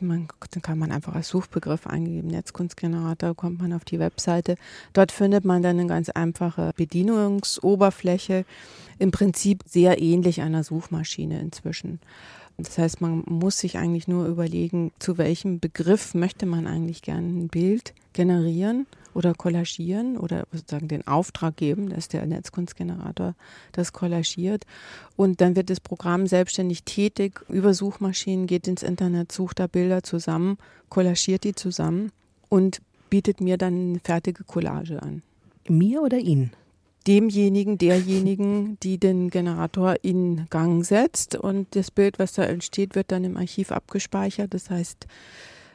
man, 0.00 0.28
dann 0.50 0.62
kann 0.62 0.78
man 0.78 0.90
einfach 0.90 1.14
als 1.14 1.28
Suchbegriff 1.28 1.86
eingeben, 1.86 2.28
Netzkunstgenerator, 2.28 3.34
kommt 3.34 3.60
man 3.60 3.74
auf 3.74 3.84
die 3.84 3.98
Webseite. 3.98 4.56
Dort 4.94 5.12
findet 5.12 5.44
man 5.44 5.62
dann 5.62 5.78
eine 5.78 5.86
ganz 5.86 6.08
einfache 6.08 6.72
Bedienungsoberfläche, 6.76 8.46
im 8.98 9.10
Prinzip 9.10 9.62
sehr 9.66 10.00
ähnlich 10.00 10.40
einer 10.40 10.64
Suchmaschine 10.64 11.38
inzwischen. 11.40 12.00
Das 12.60 12.76
heißt, 12.76 13.00
man 13.00 13.22
muss 13.26 13.60
sich 13.60 13.78
eigentlich 13.78 14.08
nur 14.08 14.26
überlegen, 14.26 14.90
zu 14.98 15.16
welchem 15.16 15.60
Begriff 15.60 16.14
möchte 16.14 16.44
man 16.44 16.66
eigentlich 16.66 17.02
gerne 17.02 17.28
ein 17.28 17.48
Bild 17.48 17.94
generieren 18.14 18.88
oder 19.14 19.32
kollagieren 19.32 20.16
oder 20.16 20.44
sozusagen 20.52 20.88
den 20.88 21.06
Auftrag 21.06 21.56
geben, 21.56 21.88
dass 21.88 22.08
der 22.08 22.26
Netzkunstgenerator 22.26 23.36
das 23.70 23.92
kollagiert. 23.92 24.64
Und 25.16 25.40
dann 25.40 25.54
wird 25.54 25.70
das 25.70 25.78
Programm 25.78 26.26
selbstständig 26.26 26.82
tätig 26.82 27.44
über 27.48 27.74
Suchmaschinen, 27.74 28.48
geht 28.48 28.66
ins 28.66 28.82
Internet, 28.82 29.30
sucht 29.30 29.60
da 29.60 29.68
Bilder 29.68 30.02
zusammen, 30.02 30.58
kollagiert 30.88 31.44
die 31.44 31.54
zusammen 31.54 32.10
und 32.48 32.80
bietet 33.08 33.40
mir 33.40 33.56
dann 33.56 33.90
eine 33.90 34.00
fertige 34.00 34.42
Collage 34.42 35.00
an. 35.00 35.22
Mir 35.68 36.02
oder 36.02 36.18
Ihnen? 36.18 36.50
Demjenigen, 37.08 37.78
derjenigen, 37.78 38.78
die 38.80 38.98
den 38.98 39.30
Generator 39.30 39.96
in 40.02 40.46
Gang 40.50 40.84
setzt. 40.84 41.34
Und 41.36 41.74
das 41.74 41.90
Bild, 41.90 42.18
was 42.18 42.34
da 42.34 42.44
entsteht, 42.44 42.94
wird 42.94 43.10
dann 43.10 43.24
im 43.24 43.38
Archiv 43.38 43.72
abgespeichert. 43.72 44.52
Das 44.52 44.68
heißt, 44.68 45.06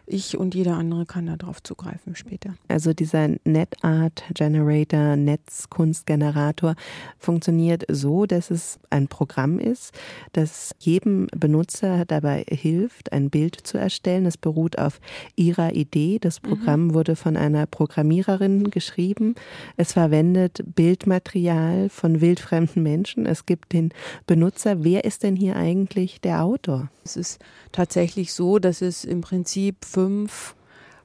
ich 0.05 0.37
und 0.37 0.53
jeder 0.53 0.75
andere 0.75 1.05
kann 1.05 1.25
darauf 1.37 1.63
zugreifen 1.63 2.15
später. 2.15 2.55
Also 2.67 2.93
dieser 2.93 3.29
NetArt 3.45 4.23
Generator, 4.33 5.15
Netzkunstgenerator 5.15 6.75
funktioniert 7.17 7.85
so, 7.89 8.25
dass 8.25 8.51
es 8.51 8.79
ein 8.89 9.07
Programm 9.07 9.59
ist, 9.59 9.93
das 10.33 10.75
jedem 10.79 11.27
Benutzer 11.35 12.05
dabei 12.05 12.45
hilft, 12.49 13.13
ein 13.13 13.29
Bild 13.29 13.55
zu 13.55 13.77
erstellen. 13.77 14.25
Es 14.25 14.37
beruht 14.37 14.77
auf 14.77 14.99
ihrer 15.35 15.73
Idee. 15.73 16.19
Das 16.19 16.41
mhm. 16.41 16.47
Programm 16.47 16.87
mhm. 16.87 16.93
wurde 16.93 17.15
von 17.15 17.37
einer 17.37 17.65
Programmiererin 17.65 18.71
geschrieben. 18.71 19.35
Es 19.77 19.93
verwendet 19.93 20.63
Bildmaterial 20.75 21.89
von 21.89 22.21
wildfremden 22.21 22.83
Menschen. 22.83 23.25
Es 23.25 23.45
gibt 23.45 23.73
den 23.73 23.93
Benutzer. 24.27 24.83
Wer 24.83 25.05
ist 25.05 25.23
denn 25.23 25.35
hier 25.35 25.55
eigentlich 25.55 26.21
der 26.21 26.43
Autor? 26.43 26.89
Es 27.05 27.17
ist 27.17 27.39
tatsächlich 27.71 28.33
so, 28.33 28.59
dass 28.59 28.81
es 28.81 29.03
im 29.03 29.21
Prinzip 29.21 29.83
fünf 29.93 30.55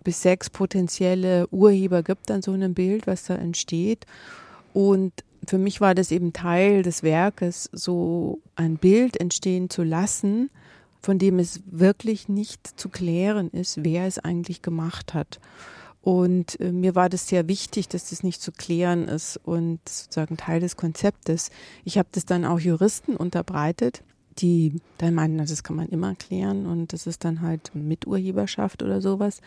bis 0.05 0.23
sechs 0.23 0.49
potenzielle 0.49 1.47
Urheber 1.49 2.03
gibt 2.03 2.31
an 2.31 2.43
so 2.43 2.53
einem 2.53 2.75
Bild, 2.75 3.07
was 3.07 3.25
da 3.25 3.35
entsteht. 3.35 4.07
Und 4.73 5.13
für 5.47 5.59
mich 5.59 5.81
war 5.81 5.95
das 5.95 6.11
eben 6.11 6.33
Teil 6.33 6.83
des 6.83 7.03
Werkes, 7.03 7.69
so 7.73 8.41
ein 8.57 8.77
Bild 8.77 9.19
entstehen 9.21 9.71
zu 9.71 9.83
lassen, 9.83 10.51
von 11.01 11.19
dem 11.19 11.39
es 11.39 11.61
wirklich 11.67 12.29
nicht 12.29 12.67
zu 12.81 12.89
klären 12.89 13.51
ist, 13.51 13.85
wer 13.85 14.07
es 14.07 14.19
eigentlich 14.19 14.63
gemacht 14.63 15.15
hat. 15.15 15.41
Und 16.01 16.59
äh, 16.61 16.73
mir 16.73 16.95
war 16.95 17.09
das 17.09 17.29
sehr 17.29 17.49
wichtig, 17.49 17.89
dass 17.89 18.11
das 18.11 18.23
nicht 18.23 18.41
zu 18.41 18.53
klären 18.53 19.09
ist 19.09 19.39
und 19.45 19.81
sozusagen 19.89 20.37
Teil 20.37 20.61
des 20.61 20.77
Konzeptes. 20.77 21.51
Ich 21.85 21.99
habe 21.99 22.09
das 22.13 22.25
dann 22.25 22.45
auch 22.45 22.61
Juristen 22.61 23.17
unterbreitet 23.17 24.03
die 24.39 24.81
dann 24.99 25.15
meinten, 25.15 25.39
das 25.39 25.63
kann 25.63 25.77
man 25.77 25.89
immer 25.89 26.15
klären 26.15 26.67
und 26.67 26.93
das 26.93 27.07
ist 27.07 27.25
dann 27.25 27.43
halt 27.43 27.75
Miturheberschaft 27.75 28.83
oder 28.83 29.01
sowas. 29.01 29.41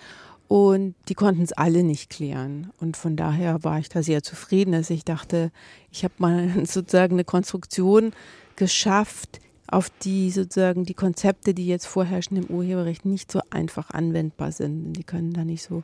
Und 0.47 0.95
die 1.07 1.13
konnten 1.13 1.43
es 1.43 1.53
alle 1.53 1.81
nicht 1.81 2.09
klären. 2.09 2.71
Und 2.81 2.97
von 2.97 3.15
daher 3.15 3.63
war 3.63 3.79
ich 3.79 3.87
da 3.87 4.03
sehr 4.03 4.21
zufrieden, 4.21 4.73
dass 4.73 4.89
ich 4.89 5.05
dachte, 5.05 5.49
ich 5.91 6.03
habe 6.03 6.13
mal 6.17 6.49
sozusagen 6.65 7.13
eine 7.13 7.23
Konstruktion 7.23 8.11
geschafft, 8.57 9.39
auf 9.67 9.89
die 10.03 10.29
sozusagen 10.29 10.83
die 10.83 10.93
Konzepte, 10.93 11.53
die 11.53 11.67
jetzt 11.67 11.85
vorherrschen 11.87 12.35
im 12.35 12.47
Urheberrecht, 12.47 13.05
nicht 13.05 13.31
so 13.31 13.39
einfach 13.49 13.91
anwendbar 13.91 14.51
sind. 14.51 14.91
Die 14.93 15.05
können 15.05 15.31
da 15.31 15.45
nicht 15.45 15.63
so 15.63 15.83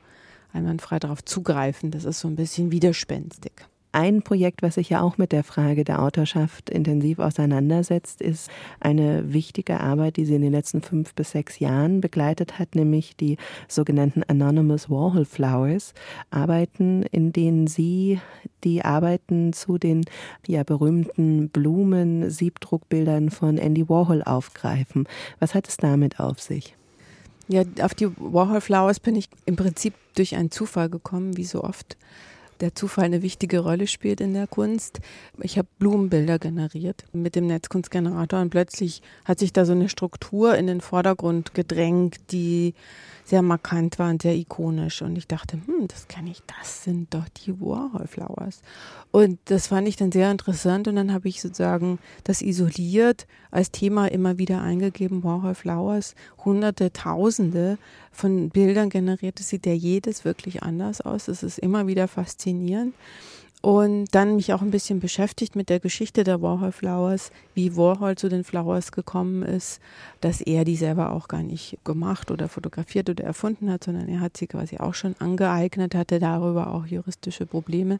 einwandfrei 0.51 0.99
darauf 0.99 1.23
zugreifen. 1.23 1.91
Das 1.91 2.03
ist 2.03 2.19
so 2.19 2.27
ein 2.27 2.35
bisschen 2.35 2.69
widerspenstig. 2.69 3.53
Ein 3.93 4.21
Projekt, 4.21 4.61
was 4.61 4.75
sich 4.75 4.89
ja 4.89 5.01
auch 5.01 5.17
mit 5.17 5.31
der 5.31 5.43
Frage 5.43 5.83
der 5.83 6.01
Autorschaft 6.01 6.69
intensiv 6.69 7.19
auseinandersetzt, 7.19 8.21
ist 8.21 8.49
eine 8.79 9.33
wichtige 9.33 9.79
Arbeit, 9.79 10.17
die 10.17 10.25
sie 10.25 10.35
in 10.35 10.41
den 10.41 10.51
letzten 10.51 10.81
fünf 10.81 11.15
bis 11.15 11.31
sechs 11.31 11.59
Jahren 11.59 12.01
begleitet 12.01 12.59
hat, 12.59 12.75
nämlich 12.75 13.15
die 13.15 13.37
sogenannten 13.67 14.23
Anonymous 14.23 14.89
Warhol 14.89 15.25
Flowers, 15.25 15.93
Arbeiten, 16.29 17.03
in 17.03 17.31
denen 17.31 17.67
sie 17.67 18.19
die 18.63 18.83
Arbeiten 18.83 19.53
zu 19.53 19.77
den 19.77 20.03
ja, 20.45 20.63
berühmten 20.63 21.49
Blumen-Siebdruckbildern 21.49 23.29
von 23.29 23.57
Andy 23.57 23.87
Warhol 23.87 24.21
aufgreifen. 24.21 25.07
Was 25.39 25.55
hat 25.55 25.67
es 25.67 25.77
damit 25.77 26.19
auf 26.19 26.41
sich? 26.41 26.75
Ja, 27.47 27.63
auf 27.81 27.93
die 27.93 28.09
Warhol 28.17 28.59
Flowers 28.59 28.99
bin 28.99 29.15
ich 29.15 29.29
im 29.45 29.55
Prinzip 29.55 29.93
durch 30.15 30.35
einen 30.35 30.51
Zufall 30.51 30.89
gekommen, 30.89 31.37
wie 31.37 31.45
so 31.45 31.63
oft 31.63 31.97
der 32.59 32.75
Zufall 32.75 33.05
eine 33.05 33.21
wichtige 33.21 33.59
Rolle 33.59 33.87
spielt 33.87 34.21
in 34.21 34.33
der 34.33 34.47
Kunst. 34.47 34.99
Ich 35.41 35.57
habe 35.57 35.67
Blumenbilder 35.79 36.39
generiert 36.39 37.05
mit 37.13 37.35
dem 37.35 37.47
Netzkunstgenerator 37.47 38.41
und 38.41 38.49
plötzlich 38.49 39.01
hat 39.25 39.39
sich 39.39 39.53
da 39.53 39.65
so 39.65 39.73
eine 39.73 39.89
Struktur 39.89 40.55
in 40.55 40.67
den 40.67 40.81
Vordergrund 40.81 41.53
gedrängt, 41.53 42.31
die 42.31 42.73
sehr 43.27 43.41
markant 43.41 43.99
war 43.99 44.09
und 44.09 44.21
sehr 44.21 44.35
ikonisch. 44.35 45.01
Und 45.01 45.17
ich 45.17 45.27
dachte, 45.27 45.57
hm, 45.65 45.87
das 45.87 46.07
kenne 46.07 46.29
ich, 46.29 46.41
das 46.59 46.83
sind 46.83 47.13
doch 47.13 47.27
die 47.29 47.59
Warhol 47.59 48.07
Flowers. 48.07 48.61
Und 49.11 49.39
das 49.45 49.67
fand 49.67 49.87
ich 49.87 49.97
dann 49.97 50.11
sehr 50.11 50.31
interessant 50.31 50.87
und 50.87 50.95
dann 50.95 51.13
habe 51.13 51.27
ich 51.27 51.41
sozusagen 51.41 51.99
das 52.23 52.41
isoliert 52.41 53.27
als 53.51 53.71
Thema 53.71 54.07
immer 54.07 54.37
wieder 54.37 54.61
eingegeben, 54.61 55.23
Warhol 55.23 55.55
Flowers, 55.55 56.15
hunderte, 56.45 56.93
tausende 56.93 57.77
von 58.17 58.49
Bildern 58.49 58.89
generiert. 58.89 59.39
Das 59.39 59.49
sieht 59.49 59.67
ja 59.67 59.73
jedes 59.73 60.25
wirklich 60.25 60.63
anders 60.63 61.01
aus. 61.01 61.25
Das 61.25 61.43
ist 61.43 61.59
immer 61.59 61.85
wieder 61.85 62.07
faszinierend 62.07 62.95
und 63.67 64.05
dann 64.15 64.37
mich 64.37 64.53
auch 64.53 64.61
ein 64.61 64.71
bisschen 64.71 65.01
beschäftigt 65.01 65.57
mit 65.57 65.67
der 65.67 65.81
Geschichte 65.81 66.23
der 66.23 66.41
Warhol 66.41 66.71
Flowers, 66.71 67.31
wie 67.53 67.75
Warhol 67.75 68.15
zu 68.15 68.29
den 68.29 68.45
Flowers 68.45 68.93
gekommen 68.93 69.43
ist, 69.43 69.81
dass 70.21 70.39
er 70.39 70.63
die 70.63 70.77
selber 70.77 71.11
auch 71.11 71.27
gar 71.27 71.43
nicht 71.43 71.77
gemacht 71.83 72.31
oder 72.31 72.47
fotografiert 72.47 73.09
oder 73.09 73.25
erfunden 73.25 73.69
hat, 73.69 73.83
sondern 73.83 74.07
er 74.07 74.21
hat 74.21 74.37
sie 74.37 74.47
quasi 74.47 74.77
auch 74.77 74.93
schon 74.93 75.17
angeeignet, 75.19 75.95
hatte 75.95 76.19
darüber 76.19 76.73
auch 76.73 76.85
juristische 76.85 77.45
Probleme. 77.45 77.97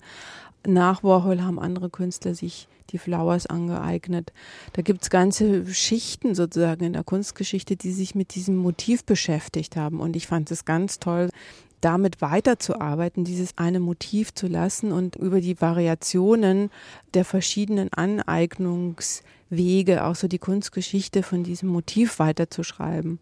Nach 0.65 1.03
Warhol 1.03 1.41
haben 1.41 1.59
andere 1.59 1.89
Künstler 1.89 2.33
sich 2.33 2.69
die 2.91 2.97
Flowers 2.97 3.45
angeeignet. 3.45 4.31
Da 4.71 4.81
gibt 4.81 5.03
es 5.03 5.09
ganze 5.09 5.65
Schichten 5.65 6.33
sozusagen 6.33 6.85
in 6.85 6.93
der 6.93 7.03
Kunstgeschichte, 7.03 7.75
die 7.75 7.91
sich 7.91 8.15
mit 8.15 8.35
diesem 8.35 8.55
Motiv 8.55 9.03
beschäftigt 9.03 9.75
haben. 9.75 9.99
Und 9.99 10.15
ich 10.15 10.27
fand 10.27 10.49
es 10.49 10.63
ganz 10.63 10.99
toll, 10.99 11.29
damit 11.81 12.21
weiterzuarbeiten, 12.21 13.23
dieses 13.23 13.57
eine 13.57 13.79
Motiv 13.79 14.33
zu 14.33 14.47
lassen 14.47 14.91
und 14.91 15.15
über 15.15 15.41
die 15.41 15.61
Variationen 15.61 16.71
der 17.13 17.25
verschiedenen 17.25 17.93
Aneignungswege 17.93 20.03
auch 20.03 20.15
so 20.15 20.27
die 20.27 20.39
Kunstgeschichte 20.39 21.23
von 21.23 21.43
diesem 21.43 21.69
Motiv 21.69 22.19
weiterzuschreiben. 22.19 23.19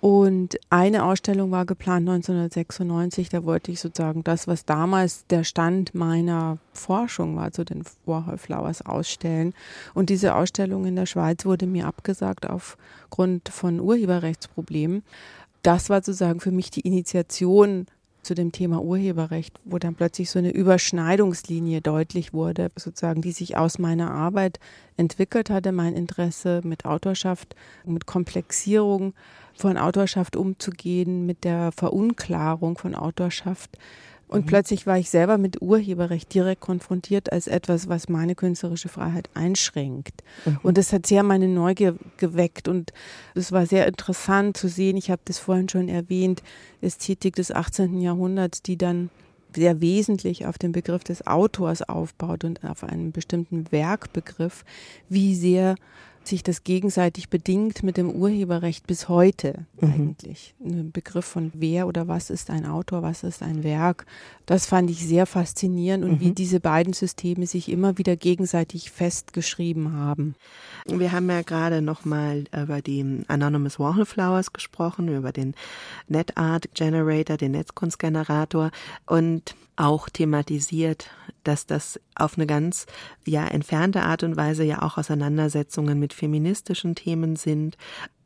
Und 0.00 0.58
eine 0.70 1.04
Ausstellung 1.04 1.50
war 1.50 1.66
geplant 1.66 2.08
1996, 2.08 3.28
da 3.28 3.44
wollte 3.44 3.70
ich 3.70 3.80
sozusagen 3.80 4.24
das, 4.24 4.48
was 4.48 4.64
damals 4.64 5.26
der 5.26 5.44
Stand 5.44 5.94
meiner 5.94 6.56
Forschung 6.72 7.36
war, 7.36 7.52
zu 7.52 7.66
den 7.66 7.84
Warhol 8.06 8.38
Flowers 8.38 8.80
ausstellen. 8.80 9.52
Und 9.92 10.08
diese 10.08 10.34
Ausstellung 10.34 10.86
in 10.86 10.96
der 10.96 11.04
Schweiz 11.04 11.44
wurde 11.44 11.66
mir 11.66 11.86
abgesagt 11.86 12.48
aufgrund 12.48 13.50
von 13.50 13.78
Urheberrechtsproblemen 13.78 15.02
das 15.62 15.90
war 15.90 15.98
sozusagen 15.98 16.40
für 16.40 16.50
mich 16.52 16.70
die 16.70 16.80
Initiation 16.80 17.86
zu 18.22 18.34
dem 18.34 18.52
Thema 18.52 18.82
Urheberrecht, 18.82 19.58
wo 19.64 19.78
dann 19.78 19.94
plötzlich 19.94 20.30
so 20.30 20.38
eine 20.38 20.50
Überschneidungslinie 20.50 21.80
deutlich 21.80 22.32
wurde, 22.32 22.70
sozusagen, 22.76 23.22
die 23.22 23.32
sich 23.32 23.56
aus 23.56 23.78
meiner 23.78 24.10
Arbeit 24.10 24.60
entwickelt 24.96 25.48
hatte, 25.48 25.72
mein 25.72 25.94
Interesse 25.94 26.60
mit 26.64 26.84
Autorschaft, 26.84 27.54
mit 27.84 28.06
Komplexierung 28.06 29.14
von 29.54 29.78
Autorschaft 29.78 30.36
umzugehen, 30.36 31.24
mit 31.24 31.44
der 31.44 31.72
Verunklarung 31.72 32.76
von 32.76 32.94
Autorschaft 32.94 33.78
und 34.30 34.44
mhm. 34.44 34.46
plötzlich 34.46 34.86
war 34.86 34.96
ich 34.96 35.10
selber 35.10 35.38
mit 35.38 35.60
Urheberrecht 35.60 36.32
direkt 36.32 36.60
konfrontiert 36.60 37.32
als 37.32 37.48
etwas, 37.48 37.88
was 37.88 38.08
meine 38.08 38.36
künstlerische 38.36 38.88
Freiheit 38.88 39.28
einschränkt. 39.34 40.22
Mhm. 40.44 40.60
Und 40.62 40.78
das 40.78 40.92
hat 40.92 41.04
sehr 41.04 41.24
meine 41.24 41.48
Neugier 41.48 41.96
geweckt. 42.16 42.68
Und 42.68 42.92
es 43.34 43.50
war 43.50 43.66
sehr 43.66 43.88
interessant 43.88 44.56
zu 44.56 44.68
sehen, 44.68 44.96
ich 44.96 45.10
habe 45.10 45.20
das 45.24 45.40
vorhin 45.40 45.68
schon 45.68 45.88
erwähnt, 45.88 46.44
Ästhetik 46.80 47.34
des 47.34 47.50
18. 47.50 48.00
Jahrhunderts, 48.00 48.62
die 48.62 48.78
dann 48.78 49.10
sehr 49.52 49.80
wesentlich 49.80 50.46
auf 50.46 50.58
den 50.58 50.70
Begriff 50.70 51.02
des 51.02 51.26
Autors 51.26 51.82
aufbaut 51.82 52.44
und 52.44 52.64
auf 52.64 52.84
einen 52.84 53.10
bestimmten 53.10 53.72
Werkbegriff, 53.72 54.64
wie 55.08 55.34
sehr 55.34 55.74
sich 56.30 56.42
das 56.42 56.64
gegenseitig 56.64 57.28
bedingt 57.28 57.82
mit 57.82 57.96
dem 57.96 58.10
Urheberrecht 58.10 58.86
bis 58.86 59.08
heute 59.08 59.66
mhm. 59.80 59.92
eigentlich. 59.92 60.54
Ein 60.64 60.92
Begriff 60.92 61.26
von 61.26 61.52
wer 61.54 61.86
oder 61.86 62.08
was 62.08 62.30
ist 62.30 62.50
ein 62.50 62.66
Autor, 62.66 63.02
was 63.02 63.22
ist 63.22 63.42
ein 63.42 63.62
Werk. 63.62 64.06
Das 64.46 64.66
fand 64.66 64.90
ich 64.90 65.06
sehr 65.06 65.26
faszinierend 65.26 66.04
und 66.04 66.12
mhm. 66.12 66.20
wie 66.20 66.32
diese 66.32 66.60
beiden 66.60 66.92
Systeme 66.92 67.46
sich 67.46 67.68
immer 67.68 67.98
wieder 67.98 68.16
gegenseitig 68.16 68.90
festgeschrieben 68.90 69.92
haben. 69.92 70.34
Wir 70.86 71.12
haben 71.12 71.28
ja 71.28 71.42
gerade 71.42 71.82
nochmal 71.82 72.44
über 72.56 72.80
die 72.80 73.22
Anonymous 73.28 73.78
Warhol 73.78 74.06
Flowers 74.06 74.52
gesprochen, 74.52 75.08
über 75.08 75.32
den 75.32 75.54
NetArt 76.08 76.74
Generator, 76.74 77.36
den 77.36 77.52
Netzkunstgenerator 77.52 78.70
und 79.06 79.54
auch 79.80 80.10
thematisiert, 80.10 81.08
dass 81.42 81.64
das 81.64 81.98
auf 82.14 82.36
eine 82.36 82.46
ganz 82.46 82.86
ja 83.24 83.46
entfernte 83.46 84.02
Art 84.02 84.22
und 84.22 84.36
Weise 84.36 84.62
ja 84.62 84.82
auch 84.82 84.98
Auseinandersetzungen 84.98 85.98
mit 85.98 86.12
feministischen 86.20 86.94
Themen 86.94 87.36
sind, 87.36 87.76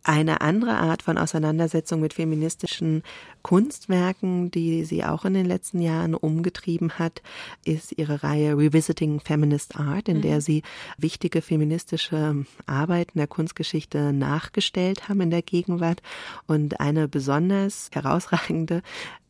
eine 0.02 0.42
andere 0.42 0.72
Art 0.72 1.02
von 1.02 1.16
Auseinandersetzung 1.16 2.00
mit 2.00 2.12
feministischen 2.12 3.02
Kunstwerken, 3.44 4.50
die 4.50 4.84
sie 4.84 5.04
auch 5.04 5.26
in 5.26 5.34
den 5.34 5.44
letzten 5.44 5.82
Jahren 5.82 6.14
umgetrieben 6.14 6.98
hat, 6.98 7.20
ist 7.62 7.92
ihre 7.98 8.22
Reihe 8.22 8.56
Revisiting 8.56 9.20
Feminist 9.20 9.76
Art, 9.76 10.08
in 10.08 10.22
der 10.22 10.36
mhm. 10.36 10.40
sie 10.40 10.62
wichtige 10.96 11.42
feministische 11.42 12.46
Arbeiten 12.64 13.18
der 13.18 13.26
Kunstgeschichte 13.26 14.14
nachgestellt 14.14 15.10
haben 15.10 15.20
in 15.20 15.30
der 15.30 15.42
Gegenwart. 15.42 16.00
Und 16.46 16.80
eine 16.80 17.06
besonders 17.06 17.90
herausragende 17.92 18.82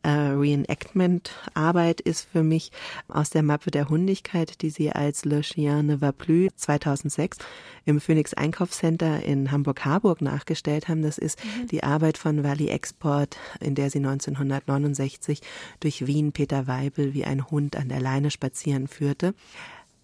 äh, 0.05 0.09
Reenactment-Arbeit 0.09 1.99
ist 1.99 2.27
für 2.31 2.43
mich 2.43 2.71
aus 3.07 3.31
der 3.31 3.41
Mappe 3.41 3.71
der 3.71 3.89
Hundigkeit, 3.89 4.61
die 4.61 4.69
sie 4.69 4.91
als 4.91 5.25
Le 5.25 5.41
Chien 5.41 5.87
ne 5.87 5.99
va 5.99 6.11
plus 6.11 6.55
2006 6.57 7.39
im 7.85 7.99
Phoenix 7.99 8.33
Einkaufscenter 8.35 9.23
in 9.23 9.51
Hamburg-Harburg 9.51 10.21
nachgestellt 10.21 10.87
haben. 10.87 11.01
Das 11.01 11.17
ist 11.17 11.43
mhm. 11.43 11.67
die 11.67 11.83
Arbeit 11.83 12.19
von 12.19 12.43
Wally 12.43 12.69
Export, 12.69 13.37
in 13.59 13.73
der 13.73 13.89
sie 13.89 13.99
1969 14.07 15.41
durch 15.79 16.07
Wien 16.07 16.31
Peter 16.31 16.67
Weibel 16.67 17.13
wie 17.13 17.25
ein 17.25 17.49
Hund 17.49 17.75
an 17.75 17.89
der 17.89 17.99
Leine 17.99 18.31
spazieren 18.31 18.87
führte. 18.87 19.33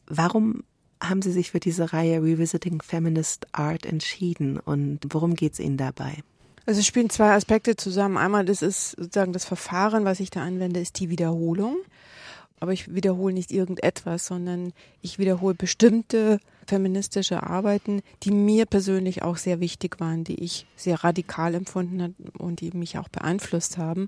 Warum 0.07 0.63
haben 1.01 1.21
Sie 1.21 1.31
sich 1.31 1.51
für 1.51 1.59
diese 1.59 1.93
Reihe 1.93 2.21
Revisiting 2.21 2.81
Feminist 2.81 3.47
Art 3.53 3.85
entschieden 3.85 4.59
und 4.59 4.99
worum 5.09 5.35
geht 5.35 5.53
es 5.53 5.59
Ihnen 5.59 5.77
dabei? 5.77 6.17
Also 6.65 6.81
spielen 6.83 7.09
zwei 7.09 7.33
Aspekte 7.33 7.75
zusammen. 7.75 8.17
Einmal 8.17 8.45
das 8.45 8.61
ist 8.61 8.91
sozusagen 8.91 9.33
das 9.33 9.45
Verfahren, 9.45 10.05
was 10.05 10.19
ich 10.19 10.29
da 10.29 10.43
anwende, 10.43 10.79
ist 10.79 10.99
die 10.99 11.09
Wiederholung. 11.09 11.77
Aber 12.59 12.73
ich 12.73 12.93
wiederhole 12.93 13.33
nicht 13.33 13.51
irgendetwas, 13.51 14.27
sondern 14.27 14.71
ich 15.01 15.17
wiederhole 15.17 15.55
bestimmte 15.55 16.39
feministische 16.71 17.43
Arbeiten, 17.43 18.01
die 18.23 18.31
mir 18.31 18.65
persönlich 18.65 19.23
auch 19.23 19.35
sehr 19.35 19.59
wichtig 19.59 19.99
waren, 19.99 20.23
die 20.23 20.41
ich 20.41 20.67
sehr 20.77 21.03
radikal 21.03 21.53
empfunden 21.53 22.01
habe 22.01 22.13
und 22.37 22.61
die 22.61 22.71
mich 22.71 22.97
auch 22.97 23.09
beeinflusst 23.09 23.77
haben. 23.77 24.07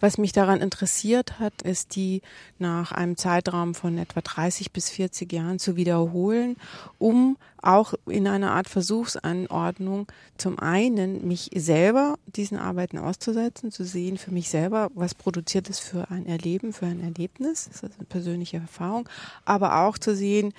Was 0.00 0.16
mich 0.16 0.32
daran 0.32 0.62
interessiert 0.62 1.38
hat, 1.38 1.60
ist 1.60 1.96
die 1.96 2.22
nach 2.58 2.92
einem 2.92 3.18
Zeitraum 3.18 3.74
von 3.74 3.98
etwa 3.98 4.22
30 4.22 4.72
bis 4.72 4.88
40 4.88 5.30
Jahren 5.30 5.58
zu 5.58 5.76
wiederholen, 5.76 6.56
um 6.96 7.36
auch 7.60 7.92
in 8.06 8.26
einer 8.26 8.52
Art 8.52 8.70
Versuchsanordnung 8.70 10.06
zum 10.38 10.58
einen 10.58 11.28
mich 11.28 11.50
selber 11.54 12.18
diesen 12.24 12.56
Arbeiten 12.56 12.96
auszusetzen, 12.96 13.70
zu 13.70 13.84
sehen 13.84 14.16
für 14.16 14.30
mich 14.30 14.48
selber, 14.48 14.88
was 14.94 15.14
produziert 15.14 15.68
es 15.68 15.78
für 15.78 16.10
ein 16.10 16.24
Erleben, 16.24 16.72
für 16.72 16.86
ein 16.86 17.02
Erlebnis, 17.02 17.68
das 17.70 17.82
ist 17.82 17.98
eine 17.98 18.06
persönliche 18.08 18.56
Erfahrung, 18.56 19.06
aber 19.44 19.80
auch 19.82 19.98
zu 19.98 20.16
sehen, 20.16 20.54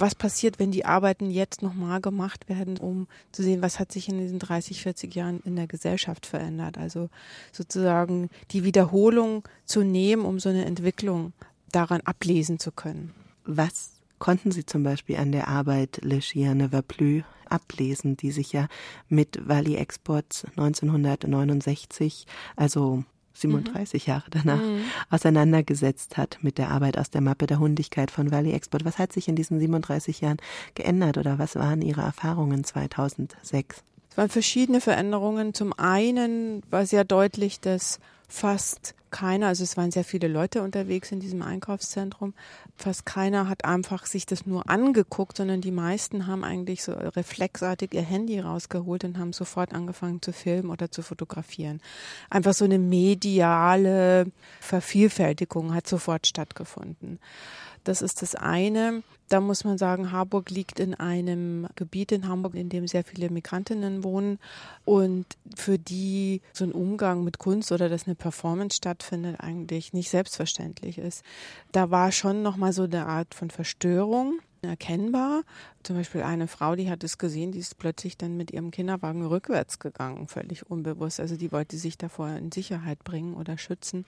was 0.00 0.14
passiert, 0.14 0.58
wenn 0.58 0.70
die 0.70 0.84
Arbeiten 0.84 1.30
jetzt 1.30 1.62
nochmal 1.62 2.00
gemacht 2.00 2.48
werden, 2.48 2.78
um 2.78 3.06
zu 3.32 3.42
sehen, 3.42 3.62
was 3.62 3.78
hat 3.78 3.92
sich 3.92 4.08
in 4.08 4.18
diesen 4.18 4.38
30, 4.38 4.82
40 4.82 5.14
Jahren 5.14 5.40
in 5.44 5.56
der 5.56 5.66
Gesellschaft 5.66 6.26
verändert. 6.26 6.78
Also 6.78 7.08
sozusagen 7.52 8.30
die 8.50 8.64
Wiederholung 8.64 9.44
zu 9.64 9.82
nehmen, 9.82 10.24
um 10.24 10.38
so 10.38 10.48
eine 10.48 10.64
Entwicklung 10.64 11.32
daran 11.72 12.00
ablesen 12.02 12.58
zu 12.58 12.72
können. 12.72 13.12
Was 13.44 13.90
konnten 14.18 14.50
Sie 14.50 14.64
zum 14.64 14.82
Beispiel 14.82 15.16
an 15.16 15.32
der 15.32 15.48
Arbeit 15.48 16.00
Le 16.02 16.20
Chien 16.20 16.58
ne 16.58 16.72
va 16.72 16.82
plus 16.82 17.22
ablesen, 17.48 18.16
die 18.16 18.32
sich 18.32 18.52
ja 18.52 18.68
mit 19.08 19.46
Valley 19.46 19.76
Exports 19.76 20.44
1969, 20.56 22.26
also 22.56 23.04
37 23.40 24.06
mhm. 24.06 24.10
Jahre 24.10 24.24
danach, 24.30 24.60
mhm. 24.60 24.80
auseinandergesetzt 25.10 26.16
hat 26.16 26.38
mit 26.42 26.58
der 26.58 26.70
Arbeit 26.70 26.98
aus 26.98 27.10
der 27.10 27.20
Mappe 27.20 27.46
der 27.46 27.58
Hundigkeit 27.58 28.10
von 28.10 28.30
Valley 28.30 28.52
Export. 28.52 28.84
Was 28.84 28.98
hat 28.98 29.12
sich 29.12 29.28
in 29.28 29.36
diesen 29.36 29.58
37 29.58 30.20
Jahren 30.20 30.38
geändert 30.74 31.18
oder 31.18 31.38
was 31.38 31.56
waren 31.56 31.82
Ihre 31.82 32.02
Erfahrungen 32.02 32.64
2006? 32.64 33.82
Es 34.10 34.16
waren 34.16 34.30
verschiedene 34.30 34.80
Veränderungen. 34.80 35.52
Zum 35.52 35.72
einen 35.74 36.62
war 36.70 36.86
sehr 36.86 37.04
deutlich, 37.04 37.60
dass 37.60 38.00
fast 38.28 38.94
keiner, 39.10 39.46
also 39.46 39.64
es 39.64 39.76
waren 39.76 39.90
sehr 39.90 40.04
viele 40.04 40.28
Leute 40.28 40.62
unterwegs 40.62 41.10
in 41.10 41.20
diesem 41.20 41.40
Einkaufszentrum, 41.40 42.34
fast 42.76 43.06
keiner 43.06 43.48
hat 43.48 43.64
einfach 43.64 44.04
sich 44.04 44.26
das 44.26 44.46
nur 44.46 44.68
angeguckt, 44.68 45.36
sondern 45.38 45.60
die 45.60 45.70
meisten 45.70 46.26
haben 46.26 46.44
eigentlich 46.44 46.82
so 46.82 46.92
reflexartig 46.92 47.94
ihr 47.94 48.02
Handy 48.02 48.40
rausgeholt 48.40 49.04
und 49.04 49.18
haben 49.18 49.32
sofort 49.32 49.72
angefangen 49.72 50.20
zu 50.20 50.32
filmen 50.32 50.70
oder 50.70 50.90
zu 50.90 51.02
fotografieren. 51.02 51.80
Einfach 52.28 52.52
so 52.52 52.64
eine 52.64 52.78
mediale 52.78 54.26
Vervielfältigung 54.60 55.72
hat 55.72 55.86
sofort 55.86 56.26
stattgefunden. 56.26 57.18
Das 57.86 58.02
ist 58.02 58.20
das 58.20 58.34
eine. 58.34 59.04
Da 59.28 59.40
muss 59.40 59.62
man 59.62 59.78
sagen, 59.78 60.10
Harburg 60.10 60.50
liegt 60.50 60.80
in 60.80 60.94
einem 60.94 61.68
Gebiet 61.76 62.10
in 62.10 62.26
Hamburg, 62.26 62.56
in 62.56 62.68
dem 62.68 62.88
sehr 62.88 63.04
viele 63.04 63.30
Migrantinnen 63.30 64.02
wohnen 64.02 64.40
und 64.84 65.24
für 65.54 65.78
die 65.78 66.42
so 66.52 66.64
ein 66.64 66.72
Umgang 66.72 67.22
mit 67.22 67.38
Kunst 67.38 67.70
oder 67.70 67.88
dass 67.88 68.06
eine 68.06 68.16
Performance 68.16 68.76
stattfindet 68.76 69.38
eigentlich 69.38 69.92
nicht 69.92 70.10
selbstverständlich 70.10 70.98
ist. 70.98 71.22
Da 71.70 71.92
war 71.92 72.10
schon 72.10 72.42
noch 72.42 72.56
mal 72.56 72.72
so 72.72 72.82
eine 72.82 73.06
Art 73.06 73.36
von 73.36 73.50
Verstörung 73.50 74.40
erkennbar. 74.62 75.44
Zum 75.84 75.94
Beispiel 75.94 76.22
eine 76.22 76.48
Frau, 76.48 76.74
die 76.74 76.90
hat 76.90 77.04
es 77.04 77.18
gesehen, 77.18 77.52
die 77.52 77.60
ist 77.60 77.78
plötzlich 77.78 78.16
dann 78.16 78.36
mit 78.36 78.50
ihrem 78.50 78.72
Kinderwagen 78.72 79.24
rückwärts 79.24 79.78
gegangen, 79.78 80.26
völlig 80.26 80.68
unbewusst. 80.68 81.20
Also 81.20 81.36
die 81.36 81.52
wollte 81.52 81.76
sich 81.76 81.98
davor 81.98 82.30
in 82.30 82.50
Sicherheit 82.50 83.04
bringen 83.04 83.34
oder 83.34 83.58
schützen. 83.58 84.06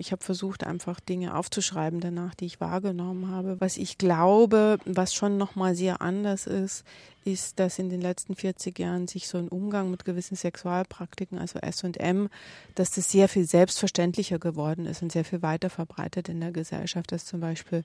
Ich 0.00 0.12
habe 0.12 0.22
versucht, 0.22 0.64
einfach 0.64 1.00
Dinge 1.00 1.34
aufzuschreiben 1.34 1.98
danach, 1.98 2.34
die 2.36 2.46
ich 2.46 2.60
wahrgenommen 2.60 3.32
habe. 3.32 3.60
Was 3.60 3.76
ich 3.76 3.98
glaube, 3.98 4.78
was 4.84 5.12
schon 5.12 5.36
nochmal 5.38 5.74
sehr 5.74 6.00
anders 6.00 6.46
ist, 6.46 6.84
ist, 7.24 7.58
dass 7.58 7.78
in 7.78 7.90
den 7.90 8.00
letzten 8.00 8.34
40 8.34 8.78
Jahren 8.78 9.06
sich 9.08 9.28
so 9.28 9.38
ein 9.38 9.48
Umgang 9.48 9.90
mit 9.90 10.04
gewissen 10.04 10.36
Sexualpraktiken, 10.36 11.38
also 11.38 11.58
S&M, 11.58 12.28
dass 12.74 12.92
das 12.92 13.10
sehr 13.10 13.28
viel 13.28 13.44
selbstverständlicher 13.44 14.38
geworden 14.38 14.86
ist 14.86 15.02
und 15.02 15.12
sehr 15.12 15.24
viel 15.24 15.42
weiter 15.42 15.68
verbreitet 15.68 16.28
in 16.28 16.40
der 16.40 16.52
Gesellschaft, 16.52 17.12
dass 17.12 17.24
zum 17.24 17.40
Beispiel, 17.40 17.84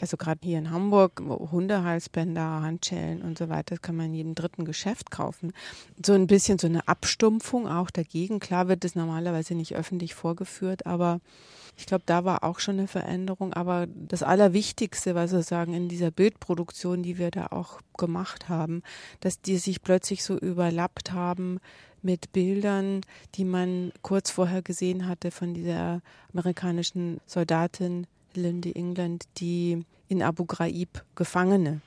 also 0.00 0.16
gerade 0.16 0.40
hier 0.42 0.58
in 0.58 0.70
Hamburg, 0.70 1.20
Hundehalsbänder, 1.20 2.62
Handschellen 2.62 3.22
und 3.22 3.38
so 3.38 3.48
weiter, 3.48 3.74
das 3.76 3.82
kann 3.82 3.96
man 3.96 4.06
in 4.06 4.14
jedem 4.14 4.34
dritten 4.34 4.64
Geschäft 4.64 5.10
kaufen. 5.10 5.52
So 6.04 6.14
ein 6.14 6.26
bisschen 6.26 6.58
so 6.58 6.66
eine 6.66 6.88
Abstumpfung 6.88 7.68
auch 7.68 7.90
dagegen. 7.90 8.40
Klar 8.40 8.68
wird 8.68 8.84
es 8.84 8.94
normalerweise 8.94 9.54
nicht 9.54 9.74
öffentlich 9.74 10.14
vorgeführt, 10.14 10.86
aber 10.86 11.20
ich 11.76 11.86
glaube, 11.86 12.04
da 12.06 12.24
war 12.24 12.44
auch 12.44 12.58
schon 12.58 12.78
eine 12.78 12.88
Veränderung. 12.88 13.52
Aber 13.54 13.86
das 13.86 14.22
Allerwichtigste, 14.22 15.14
was 15.14 15.32
wir 15.32 15.42
sagen, 15.42 15.74
in 15.74 15.88
dieser 15.88 16.10
Bildproduktion, 16.10 17.02
die 17.02 17.18
wir 17.18 17.30
da 17.30 17.46
auch 17.46 17.80
gemacht 17.96 18.48
haben, 18.48 18.82
dass 19.20 19.40
die 19.40 19.56
sich 19.56 19.82
plötzlich 19.82 20.22
so 20.22 20.36
überlappt 20.36 21.12
haben 21.12 21.58
mit 22.02 22.32
Bildern, 22.32 23.02
die 23.34 23.44
man 23.44 23.92
kurz 24.02 24.30
vorher 24.30 24.62
gesehen 24.62 25.06
hatte 25.06 25.30
von 25.30 25.54
dieser 25.54 26.00
amerikanischen 26.32 27.20
Soldatin 27.26 28.06
Lindy 28.34 28.72
England, 28.72 29.24
die 29.38 29.84
in 30.08 30.22
Abu 30.22 30.44
Ghraib 30.44 31.04
Gefangene 31.14 31.80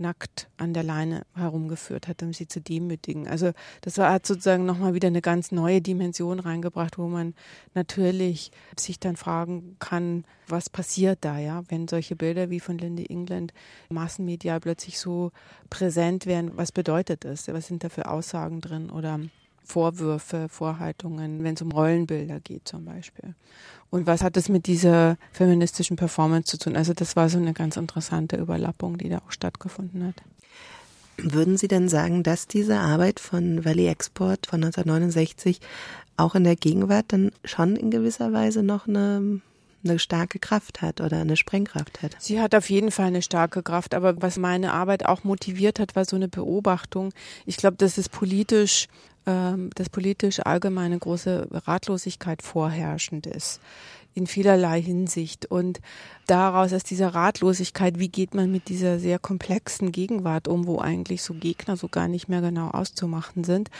nackt 0.00 0.48
an 0.56 0.74
der 0.74 0.82
Leine 0.82 1.22
herumgeführt 1.34 2.08
hat, 2.08 2.22
um 2.22 2.32
sie 2.32 2.48
zu 2.48 2.60
demütigen. 2.60 3.28
Also 3.28 3.52
das 3.82 3.98
war, 3.98 4.12
hat 4.12 4.26
sozusagen 4.26 4.66
nochmal 4.66 4.94
wieder 4.94 5.08
eine 5.08 5.20
ganz 5.20 5.52
neue 5.52 5.80
Dimension 5.80 6.40
reingebracht, 6.40 6.98
wo 6.98 7.06
man 7.06 7.34
natürlich 7.74 8.50
sich 8.76 8.98
dann 8.98 9.16
fragen 9.16 9.76
kann, 9.78 10.24
was 10.48 10.68
passiert 10.68 11.18
da, 11.22 11.38
ja, 11.38 11.62
wenn 11.68 11.86
solche 11.86 12.16
Bilder 12.16 12.50
wie 12.50 12.60
von 12.60 12.78
Lindy 12.78 13.06
England 13.06 13.52
massenmedial 13.88 14.60
plötzlich 14.60 14.98
so 14.98 15.30
präsent 15.68 16.26
werden, 16.26 16.52
was 16.56 16.72
bedeutet 16.72 17.24
das? 17.24 17.46
Was 17.48 17.66
sind 17.66 17.84
da 17.84 17.88
für 17.88 18.08
Aussagen 18.08 18.60
drin 18.60 18.90
oder 18.90 19.20
Vorwürfe, 19.70 20.48
Vorhaltungen, 20.48 21.44
wenn 21.44 21.54
es 21.54 21.62
um 21.62 21.70
Rollenbilder 21.70 22.40
geht 22.40 22.66
zum 22.66 22.84
Beispiel. 22.84 23.34
Und 23.88 24.06
was 24.06 24.22
hat 24.22 24.36
das 24.36 24.48
mit 24.48 24.66
dieser 24.66 25.16
feministischen 25.32 25.96
Performance 25.96 26.50
zu 26.50 26.58
tun? 26.58 26.76
Also 26.76 26.92
das 26.92 27.14
war 27.14 27.28
so 27.28 27.38
eine 27.38 27.52
ganz 27.52 27.76
interessante 27.76 28.36
Überlappung, 28.36 28.98
die 28.98 29.08
da 29.08 29.18
auch 29.18 29.30
stattgefunden 29.30 30.06
hat. 30.06 30.16
Würden 31.18 31.56
Sie 31.56 31.68
denn 31.68 31.88
sagen, 31.88 32.24
dass 32.24 32.48
diese 32.48 32.78
Arbeit 32.78 33.20
von 33.20 33.64
Valley 33.64 33.86
Export 33.86 34.46
von 34.46 34.64
1969 34.64 35.60
auch 36.16 36.34
in 36.34 36.44
der 36.44 36.56
Gegenwart 36.56 37.06
dann 37.08 37.30
schon 37.44 37.76
in 37.76 37.90
gewisser 37.90 38.32
Weise 38.32 38.62
noch 38.62 38.88
eine 38.88 39.40
eine 39.84 39.98
starke 39.98 40.38
Kraft 40.38 40.82
hat 40.82 41.00
oder 41.00 41.20
eine 41.20 41.36
Sprengkraft 41.36 42.02
hat. 42.02 42.16
Sie 42.18 42.40
hat 42.40 42.54
auf 42.54 42.68
jeden 42.70 42.90
Fall 42.90 43.06
eine 43.06 43.22
starke 43.22 43.62
Kraft, 43.62 43.94
aber 43.94 44.20
was 44.20 44.36
meine 44.36 44.72
Arbeit 44.72 45.06
auch 45.06 45.24
motiviert 45.24 45.78
hat, 45.78 45.96
war 45.96 46.04
so 46.04 46.16
eine 46.16 46.28
Beobachtung. 46.28 47.12
Ich 47.46 47.56
glaube, 47.56 47.76
dass 47.76 47.98
es 47.98 48.08
politisch 48.08 48.88
ähm, 49.26 49.70
dass 49.74 49.88
politisch 49.88 50.40
allgemeine 50.40 50.98
große 50.98 51.48
Ratlosigkeit 51.66 52.42
vorherrschend 52.42 53.26
ist 53.26 53.60
in 54.14 54.26
vielerlei 54.26 54.80
Hinsicht. 54.82 55.46
Und 55.46 55.80
daraus 56.26 56.72
aus 56.72 56.82
dieser 56.82 57.14
Ratlosigkeit, 57.14 57.98
wie 57.98 58.08
geht 58.08 58.34
man 58.34 58.50
mit 58.50 58.68
dieser 58.68 58.98
sehr 58.98 59.18
komplexen 59.18 59.92
Gegenwart 59.92 60.48
um, 60.48 60.66
wo 60.66 60.78
eigentlich 60.78 61.22
so 61.22 61.34
Gegner 61.34 61.76
so 61.76 61.88
gar 61.88 62.08
nicht 62.08 62.28
mehr 62.28 62.40
genau 62.40 62.70
auszumachen 62.70 63.44
sind, 63.44 63.70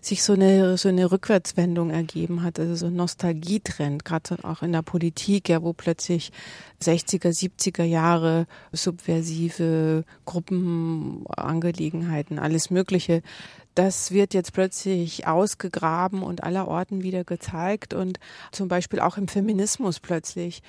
sich 0.00 0.24
so 0.24 0.32
eine, 0.32 0.76
so 0.76 0.88
eine 0.88 1.12
Rückwärtswendung 1.12 1.90
ergeben 1.90 2.42
hat, 2.42 2.58
also 2.58 2.74
so 2.74 2.86
ein 2.86 2.96
Nostalgietrend, 2.96 4.04
gerade 4.04 4.42
auch 4.44 4.62
in 4.62 4.72
der 4.72 4.82
Politik, 4.82 5.48
ja, 5.48 5.62
wo 5.62 5.72
plötzlich 5.72 6.32
60er, 6.82 7.28
70er 7.28 7.84
Jahre 7.84 8.46
subversive 8.72 10.04
Gruppenangelegenheiten, 10.24 12.38
alles 12.38 12.70
Mögliche 12.70 13.22
das 13.76 14.10
wird 14.10 14.34
jetzt 14.34 14.52
plötzlich 14.52 15.26
ausgegraben 15.26 16.22
und 16.22 16.42
allerorten 16.42 17.02
wieder 17.02 17.24
gezeigt 17.24 17.94
und 17.94 18.18
zum 18.50 18.68
Beispiel 18.68 19.00
auch 19.00 19.16
im 19.18 19.28
Feminismus 19.28 20.00
plötzlich 20.00 20.62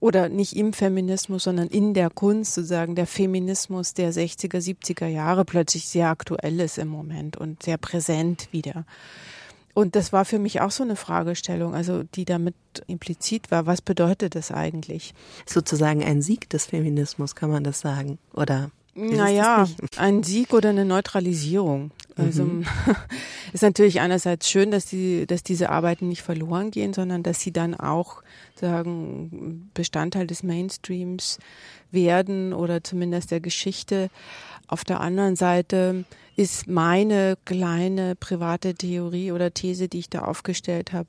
oder 0.00 0.28
nicht 0.28 0.56
im 0.56 0.72
Feminismus, 0.72 1.44
sondern 1.44 1.68
in 1.68 1.94
der 1.94 2.10
Kunst 2.10 2.54
sozusagen 2.54 2.94
der 2.94 3.06
Feminismus 3.06 3.94
der 3.94 4.12
60er, 4.12 4.58
70er 4.58 5.06
Jahre 5.06 5.44
plötzlich 5.44 5.86
sehr 5.86 6.08
aktuell 6.08 6.58
ist 6.60 6.78
im 6.78 6.88
Moment 6.88 7.36
und 7.36 7.62
sehr 7.62 7.78
präsent 7.78 8.48
wieder. 8.50 8.84
Und 9.74 9.96
das 9.96 10.12
war 10.12 10.24
für 10.24 10.38
mich 10.38 10.60
auch 10.60 10.70
so 10.70 10.84
eine 10.84 10.96
Fragestellung, 10.96 11.74
also 11.74 12.02
die 12.02 12.24
damit 12.24 12.54
implizit 12.86 13.50
war. 13.50 13.66
Was 13.66 13.82
bedeutet 13.82 14.36
das 14.36 14.52
eigentlich? 14.52 15.14
Sozusagen 15.46 16.02
ein 16.02 16.22
Sieg 16.22 16.48
des 16.48 16.66
Feminismus, 16.66 17.34
kann 17.34 17.50
man 17.50 17.64
das 17.64 17.80
sagen? 17.80 18.18
Oder 18.32 18.70
naja, 18.94 19.66
ein 19.96 20.22
Sieg 20.22 20.52
oder 20.52 20.70
eine 20.70 20.84
Neutralisierung. 20.84 21.90
Also 22.16 22.44
mhm. 22.44 22.64
ist 23.52 23.62
natürlich 23.62 24.00
einerseits 24.00 24.48
schön, 24.48 24.70
dass 24.70 24.86
die, 24.86 25.26
dass 25.26 25.42
diese 25.42 25.70
Arbeiten 25.70 26.08
nicht 26.08 26.22
verloren 26.22 26.70
gehen, 26.70 26.94
sondern 26.94 27.22
dass 27.22 27.40
sie 27.40 27.52
dann 27.52 27.74
auch 27.74 28.22
sagen 28.54 29.70
Bestandteil 29.74 30.26
des 30.26 30.42
Mainstreams 30.42 31.38
werden 31.90 32.52
oder 32.52 32.84
zumindest 32.84 33.32
der 33.32 33.40
Geschichte. 33.40 34.10
Auf 34.68 34.84
der 34.84 35.00
anderen 35.00 35.36
Seite 35.36 36.04
ist 36.36 36.68
meine 36.68 37.36
kleine 37.44 38.14
private 38.16 38.74
Theorie 38.74 39.32
oder 39.32 39.52
These, 39.52 39.88
die 39.88 40.00
ich 40.00 40.10
da 40.10 40.20
aufgestellt 40.20 40.92
habe, 40.92 41.08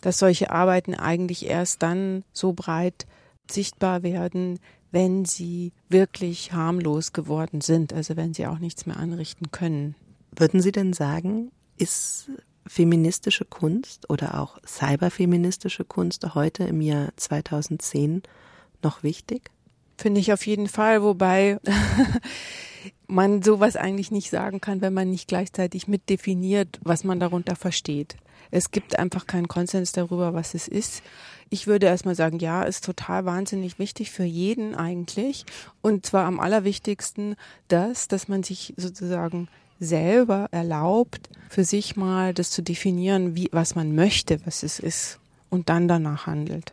dass 0.00 0.18
solche 0.18 0.50
Arbeiten 0.50 0.94
eigentlich 0.94 1.46
erst 1.46 1.82
dann 1.82 2.24
so 2.32 2.52
breit 2.52 3.06
sichtbar 3.50 4.02
werden, 4.02 4.58
wenn 4.92 5.24
sie 5.24 5.72
wirklich 5.88 6.52
harmlos 6.52 7.12
geworden 7.12 7.60
sind, 7.60 7.92
also 7.92 8.16
wenn 8.16 8.34
sie 8.34 8.46
auch 8.46 8.58
nichts 8.58 8.86
mehr 8.86 8.96
anrichten 8.96 9.50
können. 9.50 9.94
Würden 10.34 10.60
Sie 10.60 10.72
denn 10.72 10.92
sagen, 10.92 11.50
ist 11.78 12.30
feministische 12.66 13.44
Kunst 13.44 14.10
oder 14.10 14.40
auch 14.40 14.58
cyberfeministische 14.66 15.84
Kunst 15.84 16.34
heute 16.34 16.64
im 16.64 16.80
Jahr 16.80 17.10
2010 17.16 18.22
noch 18.82 19.02
wichtig? 19.02 19.50
Finde 19.96 20.20
ich 20.20 20.32
auf 20.32 20.46
jeden 20.46 20.68
Fall, 20.68 21.02
wobei 21.02 21.58
man 23.06 23.42
sowas 23.42 23.76
eigentlich 23.76 24.10
nicht 24.10 24.30
sagen 24.30 24.60
kann, 24.60 24.80
wenn 24.82 24.92
man 24.92 25.10
nicht 25.10 25.28
gleichzeitig 25.28 25.88
mitdefiniert, 25.88 26.78
was 26.82 27.04
man 27.04 27.18
darunter 27.20 27.56
versteht. 27.56 28.16
Es 28.50 28.70
gibt 28.70 28.98
einfach 28.98 29.26
keinen 29.26 29.48
Konsens 29.48 29.92
darüber, 29.92 30.34
was 30.34 30.54
es 30.54 30.68
ist. 30.68 31.02
Ich 31.48 31.66
würde 31.66 31.86
erstmal 31.86 32.14
sagen, 32.14 32.38
ja, 32.38 32.64
ist 32.64 32.84
total 32.84 33.24
wahnsinnig 33.24 33.78
wichtig 33.78 34.10
für 34.10 34.24
jeden 34.24 34.74
eigentlich. 34.74 35.44
Und 35.80 36.04
zwar 36.04 36.24
am 36.24 36.40
allerwichtigsten 36.40 37.36
das, 37.68 38.08
dass 38.08 38.28
man 38.28 38.42
sich 38.42 38.74
sozusagen 38.76 39.48
selber 39.78 40.48
erlaubt, 40.50 41.28
für 41.48 41.64
sich 41.64 41.96
mal 41.96 42.34
das 42.34 42.50
zu 42.50 42.62
definieren, 42.62 43.36
wie, 43.36 43.48
was 43.52 43.74
man 43.74 43.94
möchte, 43.94 44.44
was 44.46 44.62
es 44.62 44.78
ist 44.78 45.20
und 45.50 45.68
dann 45.68 45.86
danach 45.86 46.26
handelt. 46.26 46.72